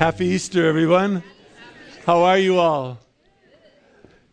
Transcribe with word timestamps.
Happy 0.00 0.28
Easter, 0.28 0.66
everyone. 0.66 1.22
How 2.06 2.22
are 2.22 2.38
you 2.38 2.58
all? 2.58 2.98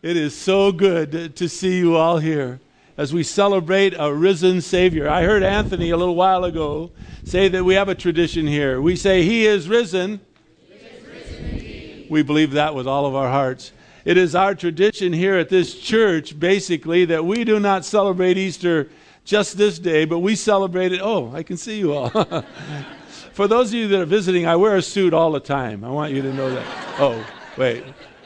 It 0.01 0.15
is 0.15 0.33
so 0.33 0.71
good 0.71 1.35
to 1.35 1.49
see 1.49 1.77
you 1.77 1.97
all 1.97 2.19
here 2.19 2.61
as 2.95 3.13
we 3.13 3.21
celebrate 3.23 3.93
a 3.99 4.13
risen 4.13 4.61
Savior. 4.61 5.09
I 5.09 5.23
heard 5.23 5.43
Anthony 5.43 5.89
a 5.89 5.97
little 5.97 6.15
while 6.15 6.45
ago 6.45 6.91
say 7.25 7.49
that 7.49 7.65
we 7.65 7.73
have 7.73 7.89
a 7.89 7.95
tradition 7.95 8.47
here. 8.47 8.79
We 8.79 8.95
say, 8.95 9.23
He 9.23 9.45
is 9.45 9.67
risen. 9.67 10.21
He 10.69 10.75
is 10.75 11.05
risen 11.05 12.05
we 12.09 12.23
believe 12.23 12.51
that 12.51 12.73
with 12.73 12.87
all 12.87 13.05
of 13.05 13.13
our 13.13 13.29
hearts. 13.29 13.73
It 14.05 14.15
is 14.15 14.35
our 14.35 14.55
tradition 14.55 15.11
here 15.11 15.35
at 15.35 15.49
this 15.49 15.77
church, 15.77 16.39
basically, 16.39 17.03
that 17.03 17.25
we 17.25 17.43
do 17.43 17.59
not 17.59 17.83
celebrate 17.83 18.37
Easter 18.37 18.89
just 19.25 19.57
this 19.57 19.79
day, 19.79 20.05
but 20.05 20.19
we 20.19 20.37
celebrate 20.37 20.93
it. 20.93 21.01
Oh, 21.03 21.29
I 21.35 21.43
can 21.43 21.57
see 21.57 21.77
you 21.77 21.91
all. 21.91 22.45
For 23.37 23.47
those 23.47 23.67
of 23.67 23.75
you 23.75 23.87
that 23.89 24.01
are 24.01 24.05
visiting, 24.05 24.47
I 24.47 24.55
wear 24.55 24.77
a 24.77 24.81
suit 24.81 25.13
all 25.13 25.31
the 25.31 25.39
time. 25.39 25.83
I 25.83 25.91
want 25.91 26.11
you 26.11 26.23
to 26.23 26.33
know 26.33 26.49
that. 26.49 26.65
Oh, 26.99 27.23
wait. 27.55 27.83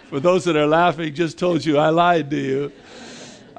For 0.09 0.21
those 0.21 0.45
that 0.45 0.55
are 0.55 0.65
laughing, 0.65 1.13
just 1.13 1.37
told 1.37 1.65
you 1.65 1.77
I 1.77 1.89
lied 1.89 2.29
to 2.29 2.37
you. 2.37 2.71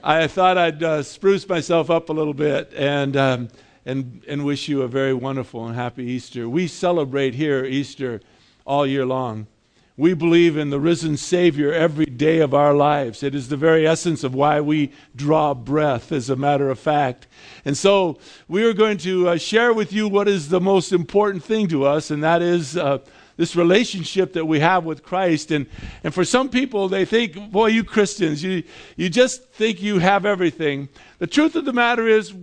I 0.03 0.29
thought 0.29 0.57
I'd 0.57 0.83
uh, 0.83 1.03
spruce 1.03 1.47
myself 1.47 1.91
up 1.91 2.09
a 2.09 2.13
little 2.15 2.33
bit 2.33 2.73
and, 2.75 3.19
um, 3.19 3.49
and, 3.85 4.23
and 4.27 4.47
wish 4.47 4.67
you 4.67 4.81
a 4.81 4.89
very 4.89 5.13
wonderful 5.13 5.67
and 5.67 5.75
happy 5.75 6.05
Easter. 6.05 6.49
We 6.49 6.69
celebrate 6.69 7.35
here 7.35 7.67
Easter 7.67 8.23
all 8.65 8.87
year 8.87 9.05
long. 9.05 9.47
We 9.97 10.15
believe 10.15 10.57
in 10.57 10.71
the 10.71 10.81
risen 10.81 11.19
Savior 11.19 11.71
every 11.71 12.07
day 12.07 12.39
of 12.39 12.55
our 12.55 12.73
lives. 12.73 13.23
It 13.23 13.35
is 13.35 13.51
the 13.51 13.59
very 13.59 13.87
essence 13.87 14.25
of 14.25 14.35
why 14.35 14.59
we 14.59 14.91
draw 15.15 15.53
breath, 15.53 16.13
as 16.13 16.31
a 16.31 16.37
matter 16.37 16.71
of 16.71 16.79
fact. 16.79 17.27
And 17.67 17.77
so 17.77 18.19
we 18.49 18.65
are 18.65 18.73
going 18.73 18.97
to 18.99 19.29
uh, 19.29 19.37
share 19.37 19.75
with 19.75 19.93
you 19.93 20.09
what 20.09 20.29
is 20.29 20.49
the 20.49 20.63
most 20.63 20.93
important 20.93 21.45
thing 21.45 21.69
to 21.69 21.85
us, 21.85 22.11
and 22.11 22.25
that 22.25 22.41
is 22.41 22.75
uh, 22.75 22.99
this 23.37 23.55
relationship 23.55 24.33
that 24.33 24.47
we 24.47 24.61
have 24.61 24.85
with 24.85 25.03
Christ. 25.03 25.51
And, 25.51 25.67
and 26.03 26.15
for 26.15 26.25
some 26.25 26.49
people, 26.49 26.89
they 26.89 27.05
think, 27.05 27.51
boy, 27.51 27.67
you 27.67 27.85
Christians, 27.85 28.43
you, 28.43 28.63
you 28.97 29.11
just 29.11 29.53
think 29.53 29.83
you 29.83 29.99
have 29.99 30.25
everything. 30.25 30.89
The 31.19 31.27
truth 31.27 31.55
of 31.55 31.67
the 31.67 31.73
matter 31.75 32.09
is, 32.09 32.35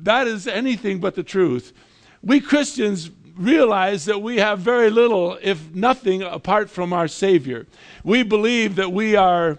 that 0.00 0.26
is 0.26 0.46
anything 0.46 1.00
but 1.00 1.14
the 1.14 1.22
truth. 1.22 1.74
We 2.22 2.40
Christians 2.40 3.10
realize 3.36 4.06
that 4.06 4.22
we 4.22 4.38
have 4.38 4.58
very 4.60 4.90
little, 4.90 5.38
if 5.42 5.74
nothing, 5.74 6.22
apart 6.22 6.70
from 6.70 6.92
our 6.92 7.08
Savior. 7.08 7.66
We 8.02 8.22
believe 8.22 8.76
that 8.76 8.92
we 8.92 9.14
are, 9.14 9.58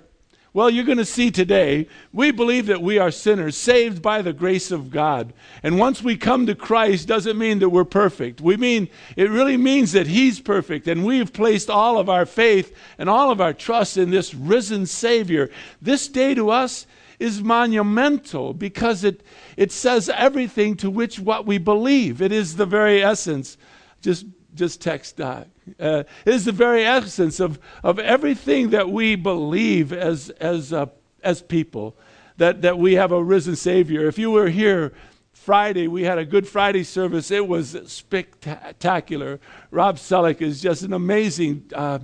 well, 0.54 0.70
you're 0.70 0.84
going 0.84 0.98
to 0.98 1.06
see 1.06 1.30
today, 1.30 1.88
we 2.12 2.32
believe 2.32 2.66
that 2.66 2.82
we 2.82 2.98
are 2.98 3.12
sinners, 3.12 3.56
saved 3.56 4.02
by 4.02 4.22
the 4.22 4.34
grace 4.34 4.72
of 4.72 4.90
God. 4.90 5.34
And 5.62 5.78
once 5.78 6.02
we 6.02 6.18
come 6.18 6.48
to 6.48 6.56
Christ, 6.56 7.08
doesn't 7.08 7.38
mean 7.38 7.60
that 7.60 7.70
we're 7.70 7.86
perfect. 7.86 8.42
We 8.42 8.58
mean, 8.58 8.90
it 9.16 9.30
really 9.30 9.58
means 9.58 9.92
that 9.92 10.08
He's 10.08 10.40
perfect, 10.40 10.88
and 10.88 11.06
we've 11.06 11.32
placed 11.32 11.70
all 11.70 12.00
of 12.00 12.10
our 12.10 12.26
faith 12.26 12.76
and 12.98 13.10
all 13.10 13.30
of 13.30 13.40
our 13.40 13.54
trust 13.54 13.98
in 13.98 14.10
this 14.10 14.34
risen 14.34 14.88
Savior. 14.88 15.52
This 15.82 16.08
day 16.08 16.34
to 16.34 16.50
us, 16.50 16.88
is 17.20 17.42
monumental 17.42 18.54
because 18.54 19.04
it, 19.04 19.22
it 19.56 19.72
says 19.72 20.10
everything 20.10 20.76
to 20.78 20.90
which 20.90 21.20
what 21.20 21.46
we 21.46 21.58
believe. 21.58 22.22
It 22.22 22.32
is 22.32 22.56
the 22.56 22.66
very 22.66 23.04
essence. 23.04 23.58
Just, 24.02 24.26
just 24.54 24.82
text 24.82 25.18
Doc. 25.18 25.48
Uh, 25.80 26.04
it 26.26 26.34
is 26.34 26.46
the 26.46 26.52
very 26.52 26.86
essence 26.86 27.40
of, 27.40 27.60
of 27.84 28.00
everything 28.00 28.70
that 28.70 28.90
we 28.90 29.16
believe 29.16 29.92
as, 29.92 30.30
as, 30.30 30.72
uh, 30.72 30.86
as 31.24 31.42
people, 31.42 31.98
that, 32.38 32.62
that 32.62 32.78
we 32.78 32.94
have 32.94 33.12
a 33.12 33.24
risen 33.24 33.56
Savior. 33.56 34.08
If 34.08 34.20
you 34.20 34.32
were 34.32 34.50
here 34.50 34.94
Friday, 35.34 35.88
we 35.88 36.04
had 36.04 36.18
a 36.18 36.26
Good 36.26 36.48
Friday 36.48 36.84
service. 36.84 37.32
It 37.32 37.48
was 37.48 37.78
spectacular. 37.86 39.40
Rob 39.72 39.98
Selleck 39.98 40.42
is 40.42 40.62
just 40.62 40.84
an 40.84 40.94
amazing 40.94 41.70
uh, 41.74 42.00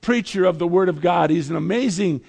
preacher 0.00 0.44
of 0.44 0.58
the 0.58 0.66
Word 0.66 0.88
of 0.88 1.00
God. 1.00 1.30
He's 1.30 1.50
an 1.50 1.56
amazing 1.56 2.22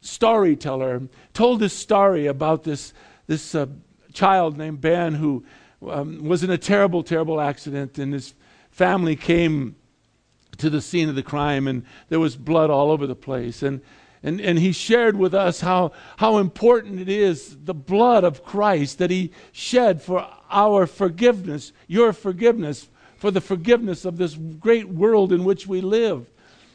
storyteller, 0.00 1.02
told 1.34 1.60
this 1.60 1.74
story 1.74 2.26
about 2.26 2.64
this, 2.64 2.92
this 3.26 3.54
uh, 3.54 3.66
child 4.12 4.56
named 4.56 4.80
Ben 4.80 5.14
who 5.14 5.44
um, 5.88 6.24
was 6.24 6.42
in 6.42 6.50
a 6.50 6.58
terrible, 6.58 7.02
terrible 7.02 7.40
accident, 7.40 7.98
and 7.98 8.12
his 8.12 8.34
family 8.70 9.16
came 9.16 9.76
to 10.58 10.70
the 10.70 10.80
scene 10.80 11.08
of 11.08 11.14
the 11.14 11.22
crime, 11.22 11.66
and 11.66 11.84
there 12.08 12.20
was 12.20 12.36
blood 12.36 12.70
all 12.70 12.90
over 12.90 13.06
the 13.06 13.14
place. 13.14 13.62
And, 13.62 13.80
and, 14.22 14.40
and 14.40 14.58
he 14.58 14.72
shared 14.72 15.16
with 15.16 15.34
us 15.34 15.60
how, 15.60 15.92
how 16.18 16.38
important 16.38 17.00
it 17.00 17.08
is 17.08 17.56
the 17.64 17.74
blood 17.74 18.24
of 18.24 18.44
Christ 18.44 18.98
that 18.98 19.10
he 19.10 19.32
shed 19.52 20.02
for 20.02 20.28
our 20.50 20.86
forgiveness, 20.86 21.72
your 21.86 22.12
forgiveness, 22.12 22.88
for 23.16 23.30
the 23.30 23.40
forgiveness 23.40 24.04
of 24.04 24.18
this 24.18 24.34
great 24.34 24.88
world 24.88 25.32
in 25.32 25.44
which 25.44 25.66
we 25.66 25.80
live. 25.80 26.26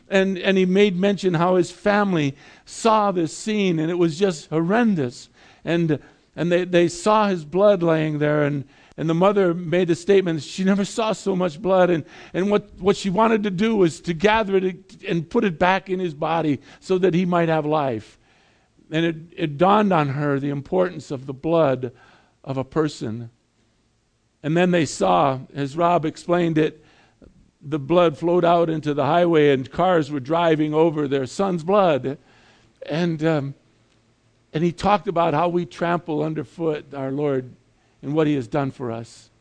And, 0.07 0.37
and 0.37 0.57
he 0.57 0.65
made 0.65 0.95
mention 0.95 1.33
how 1.33 1.55
his 1.55 1.71
family 1.71 2.35
saw 2.65 3.11
this 3.11 3.35
scene 3.35 3.79
and 3.79 3.89
it 3.89 3.95
was 3.95 4.19
just 4.19 4.49
horrendous. 4.49 5.29
And, 5.63 5.99
and 6.35 6.51
they, 6.51 6.65
they 6.65 6.87
saw 6.87 7.27
his 7.27 7.43
blood 7.43 7.81
laying 7.81 8.19
there. 8.19 8.43
And, 8.43 8.65
and 8.97 9.09
the 9.09 9.15
mother 9.15 9.53
made 9.53 9.87
the 9.87 9.95
statement 9.95 10.43
she 10.43 10.63
never 10.63 10.85
saw 10.85 11.11
so 11.11 11.35
much 11.35 11.61
blood. 11.61 11.89
And, 11.89 12.05
and 12.33 12.51
what, 12.51 12.69
what 12.79 12.95
she 12.95 13.09
wanted 13.09 13.43
to 13.43 13.51
do 13.51 13.75
was 13.75 13.99
to 14.01 14.13
gather 14.13 14.57
it 14.57 15.03
and 15.07 15.27
put 15.27 15.43
it 15.43 15.57
back 15.57 15.89
in 15.89 15.99
his 15.99 16.13
body 16.13 16.61
so 16.79 16.97
that 16.99 17.13
he 17.13 17.25
might 17.25 17.49
have 17.49 17.65
life. 17.65 18.19
And 18.91 19.05
it, 19.05 19.15
it 19.35 19.57
dawned 19.57 19.91
on 19.91 20.09
her 20.09 20.39
the 20.39 20.49
importance 20.49 21.09
of 21.09 21.25
the 21.25 21.33
blood 21.33 21.91
of 22.43 22.57
a 22.57 22.63
person. 22.63 23.31
And 24.43 24.55
then 24.55 24.69
they 24.69 24.85
saw, 24.85 25.39
as 25.55 25.75
Rob 25.75 26.05
explained 26.05 26.59
it, 26.59 26.84
the 27.67 27.79
blood 27.79 28.15
flowed 28.15 28.45
out 28.45 28.69
into 28.69 28.93
the 28.93 29.05
highway 29.05 29.49
and 29.49 29.69
cars 29.71 30.11
were 30.11 30.19
driving 30.19 30.73
over 30.73 31.07
their 31.07 31.25
son's 31.25 31.63
blood. 31.63 32.19
And, 32.87 33.23
um, 33.23 33.55
and 34.53 34.63
he 34.63 34.71
talked 34.71 35.07
about 35.07 35.33
how 35.33 35.49
we 35.49 35.65
trample 35.65 36.21
underfoot 36.21 36.93
our 36.93 37.11
Lord 37.11 37.51
and 38.03 38.13
what 38.13 38.27
he 38.27 38.35
has 38.35 38.47
done 38.47 38.69
for 38.69 38.91
us. 38.91 39.31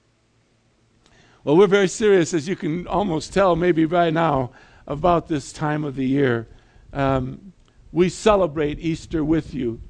Well, 1.45 1.59
we're 1.59 1.67
very 1.67 1.89
serious, 1.89 2.33
as 2.33 2.49
you 2.49 2.57
can 2.57 2.87
almost 2.87 3.35
tell, 3.35 3.55
maybe 3.55 3.85
right 3.85 4.13
now, 4.13 4.53
about 4.87 5.29
this 5.29 5.53
time 5.53 5.85
of 5.85 5.95
the 5.95 6.07
year. 6.07 6.49
Um, 6.95 7.53
we 7.93 8.09
celebrate 8.09 8.79
Easter 8.81 9.23
with 9.23 9.53
you, 9.53 9.83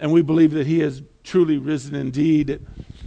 and 0.00 0.12
we 0.12 0.22
believe 0.22 0.50
that 0.52 0.66
he 0.66 0.80
has 0.80 1.02
truly 1.22 1.58
risen 1.58 1.94
indeed. 1.94 2.60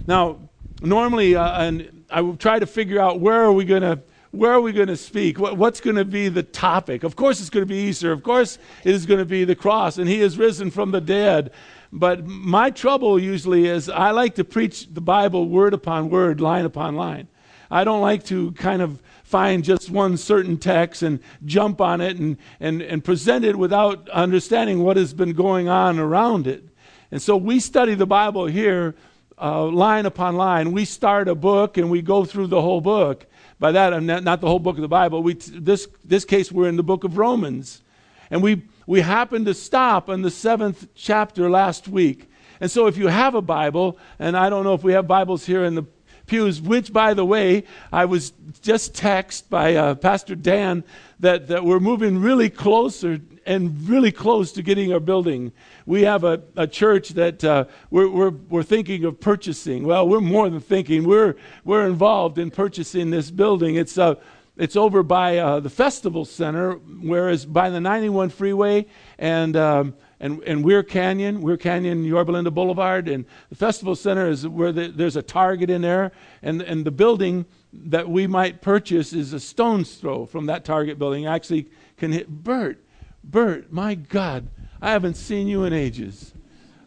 Now, 0.07 0.39
normally, 0.81 1.35
uh, 1.35 1.61
and 1.61 2.05
I 2.09 2.21
will 2.21 2.37
try 2.37 2.59
to 2.59 2.65
figure 2.65 3.01
out 3.01 3.19
where 3.19 3.41
are 3.43 3.51
we 3.51 3.65
going 3.65 3.81
to 3.81 3.99
where 4.33 4.51
are 4.51 4.61
we 4.61 4.71
going 4.71 4.87
to 4.87 4.97
speak? 4.97 5.37
What, 5.37 5.57
what's 5.57 5.79
going 5.79 5.95
to 5.95 6.03
be 6.03 6.27
the 6.27 6.41
topic? 6.41 7.03
Of 7.03 7.15
course, 7.15 7.39
it's 7.39 7.51
going 7.51 7.61
to 7.61 7.69
be 7.69 7.77
Easter. 7.77 8.11
Of 8.11 8.23
course, 8.23 8.57
it 8.83 8.95
is 8.95 9.05
going 9.05 9.19
to 9.19 9.25
be 9.25 9.43
the 9.43 9.55
cross, 9.55 9.99
and 9.99 10.09
He 10.09 10.21
is 10.21 10.39
risen 10.39 10.71
from 10.71 10.89
the 10.89 10.99
dead. 10.99 11.51
But 11.91 12.25
my 12.25 12.71
trouble 12.71 13.19
usually 13.19 13.67
is 13.67 13.89
I 13.89 14.09
like 14.09 14.33
to 14.35 14.43
preach 14.43 14.91
the 14.91 15.01
Bible 15.01 15.47
word 15.47 15.75
upon 15.75 16.09
word, 16.09 16.41
line 16.41 16.65
upon 16.65 16.95
line. 16.95 17.27
I 17.69 17.83
don't 17.83 18.01
like 18.01 18.23
to 18.25 18.53
kind 18.53 18.81
of 18.81 19.03
find 19.23 19.63
just 19.63 19.91
one 19.91 20.17
certain 20.17 20.57
text 20.57 21.03
and 21.03 21.19
jump 21.45 21.79
on 21.79 22.01
it 22.01 22.17
and, 22.17 22.37
and, 22.59 22.81
and 22.81 23.03
present 23.03 23.45
it 23.45 23.55
without 23.55 24.09
understanding 24.09 24.83
what 24.83 24.97
has 24.97 25.13
been 25.13 25.33
going 25.33 25.69
on 25.69 25.99
around 25.99 26.47
it. 26.47 26.63
And 27.11 27.21
so 27.21 27.37
we 27.37 27.59
study 27.59 27.93
the 27.93 28.07
Bible 28.07 28.47
here 28.47 28.95
uh, 29.39 29.65
line 29.65 30.07
upon 30.07 30.37
line. 30.37 30.71
We 30.71 30.85
start 30.85 31.27
a 31.27 31.35
book 31.35 31.77
and 31.77 31.91
we 31.91 32.01
go 32.01 32.25
through 32.25 32.47
the 32.47 32.61
whole 32.61 32.81
book. 32.81 33.27
By 33.59 33.71
that, 33.71 33.93
I'm 33.93 34.05
not, 34.05 34.23
not 34.23 34.41
the 34.41 34.47
whole 34.47 34.59
book 34.59 34.77
of 34.77 34.81
the 34.81 34.87
Bible. 34.87 35.23
We, 35.23 35.33
this, 35.33 35.87
this 36.03 36.25
case, 36.25 36.51
we're 36.51 36.69
in 36.69 36.75
the 36.75 36.83
book 36.83 37.03
of 37.03 37.17
Romans. 37.17 37.81
And 38.29 38.41
we, 38.41 38.63
we 38.87 39.01
happened 39.01 39.45
to 39.45 39.53
stop 39.53 40.09
in 40.09 40.21
the 40.21 40.31
seventh 40.31 40.87
chapter 40.95 41.49
last 41.49 41.87
week. 41.87 42.29
And 42.59 42.69
so, 42.69 42.87
if 42.87 42.97
you 42.97 43.07
have 43.07 43.35
a 43.35 43.41
Bible, 43.41 43.97
and 44.19 44.37
I 44.37 44.49
don't 44.49 44.63
know 44.63 44.73
if 44.73 44.83
we 44.83 44.93
have 44.93 45.07
Bibles 45.07 45.45
here 45.45 45.65
in 45.65 45.75
the 45.75 45.85
pews, 46.25 46.61
which, 46.61 46.93
by 46.93 47.13
the 47.13 47.25
way, 47.25 47.63
I 47.91 48.05
was 48.05 48.31
just 48.61 48.93
texted 48.93 49.49
by 49.49 49.75
uh, 49.75 49.95
Pastor 49.95 50.35
Dan 50.35 50.83
that, 51.19 51.47
that 51.47 51.63
we're 51.63 51.79
moving 51.79 52.21
really 52.21 52.49
closer 52.49 53.19
and 53.45 53.87
really 53.87 54.11
close 54.11 54.51
to 54.53 54.61
getting 54.61 54.93
our 54.93 54.99
building 54.99 55.51
we 55.85 56.03
have 56.03 56.23
a, 56.23 56.41
a 56.55 56.67
church 56.67 57.09
that 57.09 57.43
uh, 57.43 57.65
we're, 57.89 58.09
we're, 58.09 58.29
we're 58.29 58.63
thinking 58.63 59.03
of 59.05 59.19
purchasing. 59.19 59.83
Well, 59.83 60.07
we're 60.07 60.21
more 60.21 60.49
than 60.49 60.61
thinking, 60.61 61.03
we're, 61.03 61.35
we're 61.63 61.85
involved 61.85 62.37
in 62.37 62.51
purchasing 62.51 63.09
this 63.09 63.31
building. 63.31 63.75
It's, 63.75 63.97
uh, 63.97 64.15
it's 64.55 64.75
over 64.75 65.03
by 65.03 65.37
uh, 65.37 65.59
the 65.59 65.69
Festival 65.69 66.25
Center, 66.25 66.73
whereas 66.73 67.45
by 67.45 67.69
the 67.69 67.81
91 67.81 68.29
freeway 68.29 68.85
and, 69.17 69.57
um, 69.57 69.95
and, 70.19 70.41
and 70.43 70.63
Weir 70.63 70.83
Canyon, 70.83 71.41
Weir 71.41 71.57
Canyon, 71.57 72.05
Yorba 72.05 72.31
Linda 72.31 72.51
Boulevard, 72.51 73.07
and 73.07 73.25
the 73.49 73.55
Festival 73.55 73.95
Center 73.95 74.29
is 74.29 74.47
where 74.47 74.71
the, 74.71 74.87
there's 74.87 75.17
a 75.17 75.23
Target 75.23 75.69
in 75.69 75.81
there, 75.81 76.11
and, 76.41 76.61
and 76.61 76.85
the 76.85 76.91
building 76.91 77.45
that 77.73 78.07
we 78.07 78.27
might 78.27 78.61
purchase 78.61 79.11
is 79.11 79.33
a 79.33 79.39
stone's 79.39 79.95
throw 79.95 80.25
from 80.25 80.45
that 80.45 80.63
Target 80.63 80.99
building. 80.99 81.25
Actually, 81.25 81.67
can 81.97 82.11
hit 82.11 82.29
Bert. 82.29 82.79
Bert, 83.23 83.71
my 83.71 83.95
God, 83.95 84.49
I 84.81 84.91
haven't 84.91 85.15
seen 85.15 85.47
you 85.47 85.63
in 85.63 85.73
ages. 85.73 86.33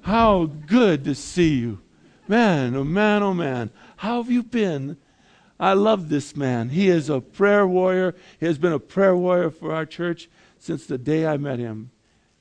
How 0.02 0.44
good 0.44 1.04
to 1.04 1.14
see 1.14 1.54
you. 1.54 1.80
Man, 2.28 2.76
oh 2.76 2.84
man, 2.84 3.22
oh 3.22 3.34
man. 3.34 3.70
How 3.96 4.22
have 4.22 4.30
you 4.30 4.42
been? 4.42 4.98
I 5.58 5.72
love 5.72 6.08
this 6.08 6.36
man. 6.36 6.68
He 6.68 6.88
is 6.88 7.08
a 7.08 7.20
prayer 7.20 7.66
warrior. 7.66 8.14
He 8.38 8.46
has 8.46 8.58
been 8.58 8.72
a 8.72 8.78
prayer 8.78 9.16
warrior 9.16 9.50
for 9.50 9.74
our 9.74 9.86
church 9.86 10.28
since 10.58 10.86
the 10.86 10.98
day 10.98 11.26
I 11.26 11.38
met 11.38 11.58
him. 11.58 11.90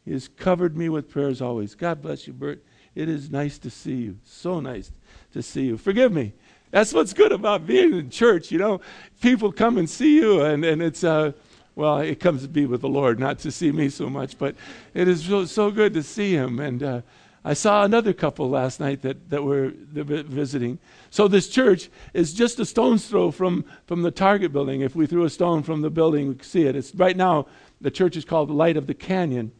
He 0.03 0.11
has 0.11 0.27
covered 0.27 0.77
me 0.77 0.89
with 0.89 1.09
prayers 1.09 1.41
always. 1.41 1.75
God 1.75 2.01
bless 2.01 2.27
you, 2.27 2.33
Bert. 2.33 2.63
It 2.93 3.09
is 3.09 3.29
nice 3.29 3.57
to 3.59 3.69
see 3.69 3.95
you. 3.95 4.17
So 4.23 4.59
nice 4.59 4.91
to 5.33 5.41
see 5.41 5.65
you. 5.65 5.77
Forgive 5.77 6.11
me. 6.11 6.33
That's 6.71 6.93
what's 6.93 7.13
good 7.13 7.31
about 7.31 7.65
being 7.65 7.93
in 7.93 8.09
church. 8.09 8.51
You 8.51 8.57
know, 8.57 8.81
people 9.21 9.51
come 9.51 9.77
and 9.77 9.89
see 9.89 10.15
you, 10.17 10.41
and, 10.41 10.65
and 10.65 10.81
it's, 10.81 11.03
uh, 11.03 11.31
well, 11.75 11.99
it 11.99 12.19
comes 12.19 12.41
to 12.43 12.47
be 12.47 12.65
with 12.65 12.81
the 12.81 12.89
Lord, 12.89 13.19
not 13.19 13.39
to 13.39 13.51
see 13.51 13.71
me 13.71 13.89
so 13.89 14.09
much, 14.09 14.37
but 14.37 14.55
it 14.93 15.07
is 15.07 15.25
so, 15.25 15.45
so 15.45 15.71
good 15.71 15.93
to 15.93 16.03
see 16.03 16.33
him. 16.33 16.59
And 16.59 16.81
uh, 16.81 17.01
I 17.43 17.53
saw 17.53 17.83
another 17.83 18.13
couple 18.13 18.49
last 18.49 18.79
night 18.79 19.01
that, 19.01 19.29
that 19.29 19.43
were 19.43 19.71
visiting. 19.91 20.79
So 21.09 21.27
this 21.27 21.49
church 21.49 21.89
is 22.13 22.33
just 22.33 22.59
a 22.59 22.65
stone's 22.65 23.07
throw 23.07 23.29
from, 23.29 23.65
from 23.85 24.03
the 24.03 24.11
Target 24.11 24.53
building. 24.53 24.81
If 24.81 24.95
we 24.95 25.05
threw 25.05 25.25
a 25.25 25.29
stone 25.29 25.63
from 25.63 25.81
the 25.81 25.89
building, 25.89 26.29
we 26.29 26.35
could 26.35 26.45
see 26.45 26.65
it. 26.65 26.75
It's 26.75 26.95
right 26.95 27.15
now, 27.15 27.47
the 27.81 27.91
church 27.91 28.15
is 28.15 28.25
called 28.25 28.49
Light 28.49 28.77
of 28.77 28.87
the 28.87 28.93
Canyon, 28.93 29.51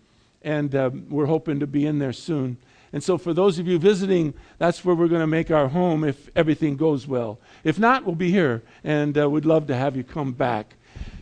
and 0.42 0.74
um, 0.74 1.06
we're 1.10 1.26
hoping 1.26 1.60
to 1.60 1.68
be 1.68 1.86
in 1.86 2.00
there 2.00 2.14
soon. 2.14 2.58
And 2.94 3.04
so, 3.04 3.18
for 3.18 3.34
those 3.34 3.60
of 3.60 3.68
you 3.68 3.78
visiting, 3.78 4.34
that's 4.58 4.86
where 4.86 4.96
we're 4.96 5.10
going 5.10 5.22
to 5.22 5.28
make 5.28 5.52
our 5.52 5.68
home 5.68 6.06
if 6.06 6.30
everything 6.36 6.78
goes 6.78 7.06
well. 7.06 7.40
If 7.66 7.78
not, 7.78 8.06
we'll 8.06 8.16
be 8.16 8.32
here, 8.32 8.64
and 8.86 9.18
uh, 9.18 9.30
we'd 9.30 9.44
love 9.44 9.68
to 9.68 9.76
have 9.76 9.98
you 9.98 10.04
come 10.04 10.32
back. 10.32 10.76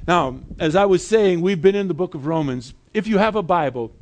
Now, 0.07 0.39
as 0.59 0.75
I 0.75 0.85
was 0.85 1.05
saying, 1.05 1.41
we've 1.41 1.61
been 1.61 1.75
in 1.75 1.87
the 1.87 1.93
book 1.93 2.13
of 2.13 2.25
Romans. 2.25 2.73
If 2.93 3.07
you 3.07 3.17
have 3.17 3.35
a 3.35 3.43
Bible, 3.43 3.93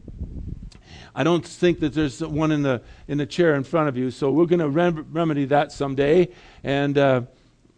I 1.14 1.24
don't 1.24 1.46
think 1.46 1.80
that 1.82 1.94
there's 1.94 2.22
one 2.22 2.52
in 2.52 2.64
the 2.64 2.82
in 3.08 3.18
the 3.18 3.26
chair 3.26 3.56
in 3.56 3.64
front 3.64 3.90
of 3.90 3.98
you, 3.98 4.12
so 4.12 4.32
we're 4.32 4.46
going 4.46 4.60
to 4.60 4.70
rem- 4.70 5.08
remedy 5.12 5.46
that 5.46 5.72
someday, 5.72 6.30
and 6.64 6.98
uh, 6.98 7.22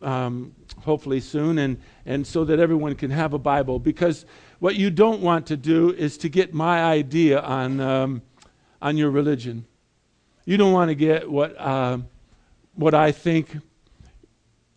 um, 0.01 0.55
hopefully 0.83 1.19
soon, 1.19 1.57
and 1.57 1.77
and 2.05 2.25
so 2.25 2.45
that 2.45 2.59
everyone 2.59 2.95
can 2.95 3.11
have 3.11 3.33
a 3.33 3.39
Bible. 3.39 3.79
Because 3.79 4.25
what 4.59 4.75
you 4.75 4.89
don't 4.89 5.21
want 5.21 5.47
to 5.47 5.57
do 5.57 5.91
is 5.91 6.17
to 6.19 6.29
get 6.29 6.53
my 6.53 6.83
idea 6.83 7.39
on 7.41 7.79
um, 7.79 8.21
on 8.81 8.97
your 8.97 9.09
religion. 9.09 9.65
You 10.45 10.57
don't 10.57 10.73
want 10.73 10.89
to 10.89 10.95
get 10.95 11.29
what 11.29 11.59
uh, 11.59 11.97
what 12.75 12.93
I 12.93 13.11
think. 13.11 13.57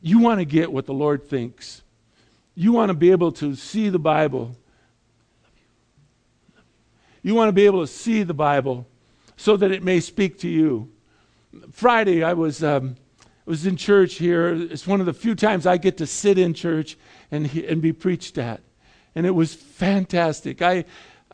You 0.01 0.19
want 0.19 0.41
to 0.41 0.45
get 0.45 0.73
what 0.73 0.87
the 0.87 0.95
Lord 0.95 1.29
thinks. 1.29 1.83
You 2.59 2.73
want 2.73 2.89
to 2.89 2.95
be 2.95 3.11
able 3.11 3.33
to 3.33 3.55
see 3.55 3.91
the 3.91 3.99
Bible. 3.99 4.57
You 7.23 7.35
want 7.35 7.51
to 7.51 7.53
be 7.53 7.67
able 7.67 7.83
to 7.83 7.87
see 7.87 8.23
the 8.23 8.33
Bible 8.33 8.87
so 9.37 9.59
that 9.59 9.71
it 9.71 9.83
may 9.83 10.01
speak 10.01 10.39
to 10.39 10.49
you. 10.49 10.91
Friday, 11.71 12.25
I 12.25 12.33
was, 12.33 12.65
um, 12.65 12.97
was 13.45 13.67
in 13.67 13.77
church 13.77 14.15
here. 14.15 14.55
It's 14.55 14.87
one 14.87 15.01
of 15.01 15.07
the 15.07 15.13
few 15.13 15.35
times 15.35 15.67
I 15.67 15.77
get 15.77 15.99
to 15.99 16.07
sit 16.07 16.39
in 16.39 16.55
church 16.55 16.97
and, 17.31 17.55
and 17.55 17.83
be 17.83 17.93
preached 17.93 18.39
at. 18.39 18.63
And 19.15 19.27
it 19.27 19.33
was 19.33 19.53
fantastic. 19.53 20.63
I, 20.63 20.87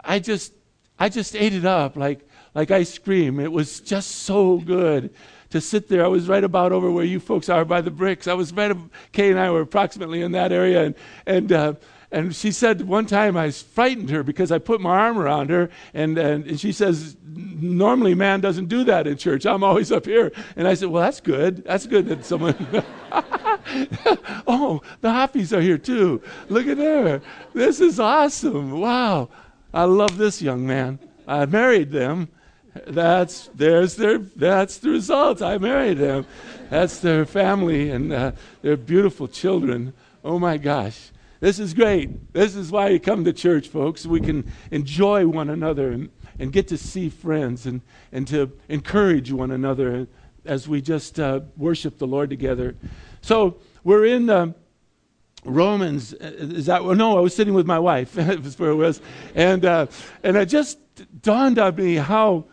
I, 0.02 0.18
just, 0.18 0.52
I 0.98 1.08
just 1.08 1.36
ate 1.36 1.54
it 1.54 1.64
up 1.64 1.96
like, 1.96 2.28
like 2.52 2.72
ice 2.72 2.98
cream. 2.98 3.38
It 3.38 3.52
was 3.52 3.78
just 3.78 4.10
so 4.10 4.58
good 4.58 5.14
to 5.52 5.60
sit 5.60 5.88
there. 5.88 6.04
I 6.04 6.08
was 6.08 6.28
right 6.28 6.44
about 6.44 6.72
over 6.72 6.90
where 6.90 7.04
you 7.04 7.20
folks 7.20 7.48
are 7.48 7.64
by 7.64 7.80
the 7.80 7.90
bricks. 7.90 8.26
I 8.26 8.34
was 8.34 8.52
right, 8.52 8.76
Kay 9.12 9.30
and 9.30 9.38
I 9.38 9.50
were 9.50 9.60
approximately 9.60 10.22
in 10.22 10.32
that 10.32 10.52
area, 10.52 10.84
and 10.84 10.94
and. 11.26 11.52
Uh, 11.52 11.74
and 12.14 12.36
she 12.36 12.52
said 12.52 12.82
one 12.82 13.06
time 13.06 13.38
I 13.38 13.50
frightened 13.50 14.10
her 14.10 14.22
because 14.22 14.52
I 14.52 14.58
put 14.58 14.82
my 14.82 14.90
arm 14.90 15.18
around 15.18 15.48
her, 15.48 15.70
and, 15.94 16.18
and, 16.18 16.46
and 16.46 16.60
she 16.60 16.70
says, 16.70 17.16
Normally, 17.24 18.14
man 18.14 18.42
doesn't 18.42 18.66
do 18.66 18.84
that 18.84 19.06
in 19.06 19.16
church. 19.16 19.46
I'm 19.46 19.64
always 19.64 19.90
up 19.90 20.04
here. 20.04 20.30
And 20.54 20.68
I 20.68 20.74
said, 20.74 20.90
Well, 20.90 21.02
that's 21.02 21.22
good. 21.22 21.64
That's 21.64 21.86
good 21.86 22.08
that 22.08 22.26
someone. 22.26 22.54
oh, 24.46 24.82
the 25.00 25.10
Hoppies 25.10 25.54
are 25.54 25.62
here 25.62 25.78
too. 25.78 26.20
Look 26.50 26.66
at 26.66 26.76
there. 26.76 27.22
This 27.54 27.80
is 27.80 27.98
awesome. 27.98 28.72
Wow. 28.72 29.30
I 29.72 29.84
love 29.84 30.18
this 30.18 30.42
young 30.42 30.66
man. 30.66 30.98
I 31.26 31.46
married 31.46 31.92
them. 31.92 32.28
That's 32.86 33.50
there's 33.54 33.96
their 33.96 34.18
that's 34.18 34.78
the 34.78 34.90
result. 34.90 35.42
I 35.42 35.58
married 35.58 35.98
them. 35.98 36.26
That's 36.70 37.00
their 37.00 37.26
family 37.26 37.90
and 37.90 38.12
uh, 38.12 38.32
their 38.62 38.76
beautiful 38.76 39.28
children. 39.28 39.92
Oh 40.24 40.38
my 40.38 40.56
gosh, 40.56 41.10
this 41.40 41.58
is 41.58 41.74
great. 41.74 42.32
This 42.32 42.56
is 42.56 42.70
why 42.70 42.88
you 42.88 42.98
come 42.98 43.24
to 43.24 43.32
church, 43.32 43.68
folks. 43.68 44.06
We 44.06 44.20
can 44.20 44.50
enjoy 44.70 45.26
one 45.26 45.50
another 45.50 45.90
and, 45.90 46.08
and 46.38 46.50
get 46.50 46.68
to 46.68 46.78
see 46.78 47.10
friends 47.10 47.66
and 47.66 47.82
and 48.10 48.26
to 48.28 48.50
encourage 48.70 49.30
one 49.30 49.50
another 49.50 50.06
as 50.46 50.66
we 50.66 50.80
just 50.80 51.20
uh, 51.20 51.40
worship 51.58 51.98
the 51.98 52.06
Lord 52.06 52.30
together. 52.30 52.74
So 53.20 53.58
we're 53.84 54.06
in. 54.06 54.30
Uh, 54.30 54.52
Romans, 55.44 56.12
is 56.12 56.66
that, 56.66 56.84
no, 56.84 57.18
I 57.18 57.20
was 57.20 57.34
sitting 57.34 57.52
with 57.52 57.66
my 57.66 57.80
wife, 57.80 58.12
that's 58.14 58.56
where 58.60 58.70
it 58.70 58.76
was. 58.76 59.00
And, 59.34 59.64
uh, 59.64 59.86
and 60.22 60.36
it 60.36 60.46
just 60.46 60.78
dawned 61.20 61.58
on 61.58 61.74
me 61.74 61.96
how, 61.96 62.44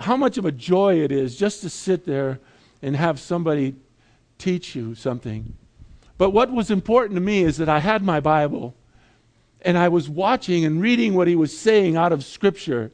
how 0.00 0.16
much 0.16 0.38
of 0.38 0.46
a 0.46 0.52
joy 0.52 1.00
it 1.00 1.12
is 1.12 1.36
just 1.36 1.60
to 1.60 1.70
sit 1.70 2.06
there 2.06 2.40
and 2.82 2.96
have 2.96 3.20
somebody 3.20 3.76
teach 4.38 4.74
you 4.74 4.94
something. 4.94 5.54
But 6.16 6.30
what 6.30 6.50
was 6.50 6.70
important 6.70 7.16
to 7.16 7.20
me 7.20 7.42
is 7.42 7.58
that 7.58 7.68
I 7.68 7.78
had 7.80 8.02
my 8.02 8.18
Bible 8.18 8.74
and 9.62 9.76
I 9.76 9.88
was 9.88 10.08
watching 10.08 10.64
and 10.64 10.80
reading 10.80 11.14
what 11.14 11.28
he 11.28 11.36
was 11.36 11.56
saying 11.56 11.96
out 11.96 12.12
of 12.12 12.24
Scripture. 12.24 12.90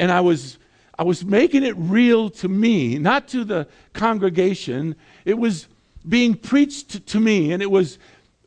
And 0.00 0.10
I 0.10 0.20
was, 0.20 0.58
I 0.98 1.04
was 1.04 1.24
making 1.24 1.62
it 1.62 1.76
real 1.76 2.28
to 2.30 2.48
me, 2.48 2.98
not 2.98 3.28
to 3.28 3.44
the 3.44 3.68
congregation. 3.92 4.96
It 5.24 5.38
was 5.38 5.68
being 6.08 6.34
preached 6.34 7.06
to 7.06 7.20
me, 7.20 7.52
and 7.52 7.62
it 7.62 7.70
was, 7.70 7.98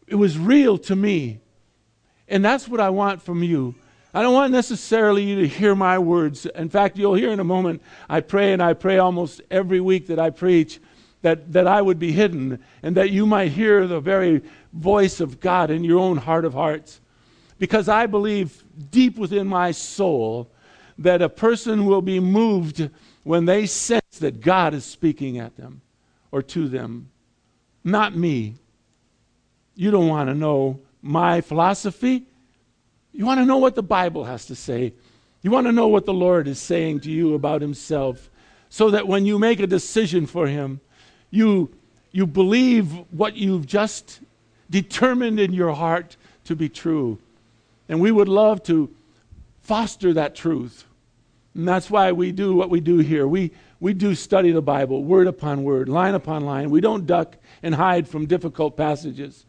it 0.08 0.16
was 0.16 0.38
real 0.38 0.78
to 0.80 0.96
me. 0.96 1.40
And 2.28 2.44
that's 2.44 2.68
what 2.68 2.80
I 2.80 2.90
want 2.90 3.22
from 3.22 3.42
you. 3.42 3.76
I 4.13 4.23
don't 4.23 4.33
want 4.33 4.51
necessarily 4.51 5.23
you 5.23 5.41
to 5.41 5.47
hear 5.47 5.75
my 5.75 6.00
words. 6.00 6.45
In 6.47 6.69
fact, 6.69 6.97
you'll 6.97 7.13
hear 7.13 7.31
in 7.31 7.39
a 7.39 7.44
moment, 7.44 7.81
I 8.09 8.21
pray 8.21 8.53
and 8.53 8.61
I 8.61 8.73
pray 8.73 8.97
almost 8.97 9.41
every 9.51 9.79
week 9.79 10.07
that 10.07 10.19
I 10.19 10.31
preach 10.31 10.79
that, 11.21 11.51
that 11.53 11.67
I 11.67 11.81
would 11.81 12.00
be 12.00 12.11
hidden 12.11 12.59
and 12.81 12.95
that 12.97 13.11
you 13.11 13.25
might 13.25 13.51
hear 13.51 13.85
the 13.85 14.00
very 14.00 14.41
voice 14.73 15.19
of 15.19 15.39
God 15.39 15.69
in 15.69 15.83
your 15.83 16.00
own 16.00 16.17
heart 16.17 16.45
of 16.45 16.53
hearts. 16.53 17.01
Because 17.59 17.89
I 17.89 18.07
believe 18.07 18.63
deep 18.89 19.17
within 19.17 19.47
my 19.47 19.71
soul 19.71 20.50
that 20.97 21.21
a 21.21 21.29
person 21.29 21.85
will 21.85 22.01
be 22.01 22.19
moved 22.19 22.89
when 23.23 23.45
they 23.45 23.65
sense 23.65 24.19
that 24.19 24.41
God 24.41 24.73
is 24.73 24.85
speaking 24.85 25.38
at 25.38 25.56
them 25.56 25.81
or 26.31 26.41
to 26.41 26.67
them, 26.67 27.09
not 27.83 28.15
me. 28.15 28.56
You 29.75 29.91
don't 29.91 30.07
want 30.07 30.29
to 30.29 30.35
know 30.35 30.79
my 31.01 31.41
philosophy. 31.41 32.25
You 33.19 33.26
want 33.26 33.42
to 33.42 33.45
know 33.45 33.57
what 33.57 33.76
the 33.76 33.83
Bible 33.83 34.23
has 34.23 34.45
to 34.45 34.56
say. 34.56 34.94
You 35.42 35.52
want 35.52 35.68
to 35.68 35.73
know 35.73 35.90
what 35.90 36.06
the 36.06 36.14
Lord 36.14 36.47
is 36.47 36.57
saying 36.57 37.02
to 37.02 37.11
you 37.11 37.33
about 37.33 37.61
Himself 37.61 38.30
so 38.69 38.92
that 38.92 39.09
when 39.09 39.26
you 39.26 39.38
make 39.38 39.59
a 39.59 39.68
decision 39.68 40.26
for 40.26 40.47
Him, 40.47 40.80
you, 41.30 41.69
you 42.14 42.26
believe 42.26 42.94
what 43.11 43.35
you've 43.35 43.68
just 43.68 44.21
determined 44.69 45.38
in 45.38 45.52
your 45.52 45.73
heart 45.73 46.16
to 46.45 46.56
be 46.56 46.69
true. 46.69 47.19
And 47.90 47.99
we 47.99 48.09
would 48.09 48.30
love 48.30 48.64
to 48.64 48.90
foster 49.64 50.14
that 50.14 50.33
truth. 50.33 50.85
And 51.54 51.68
that's 51.68 51.92
why 51.92 52.14
we 52.14 52.31
do 52.31 52.56
what 52.56 52.69
we 52.69 52.80
do 52.80 52.99
here. 52.99 53.28
We, 53.28 53.52
we 53.81 53.92
do 53.92 54.16
study 54.16 54.54
the 54.54 54.61
Bible, 54.61 55.04
word 55.04 55.28
upon 55.28 55.66
word, 55.66 55.90
line 55.90 56.16
upon 56.16 56.45
line. 56.45 56.69
We 56.69 56.80
don't 56.80 57.06
duck 57.06 57.35
and 57.61 57.76
hide 57.76 58.07
from 58.07 58.28
difficult 58.28 58.78
passages. 58.78 59.44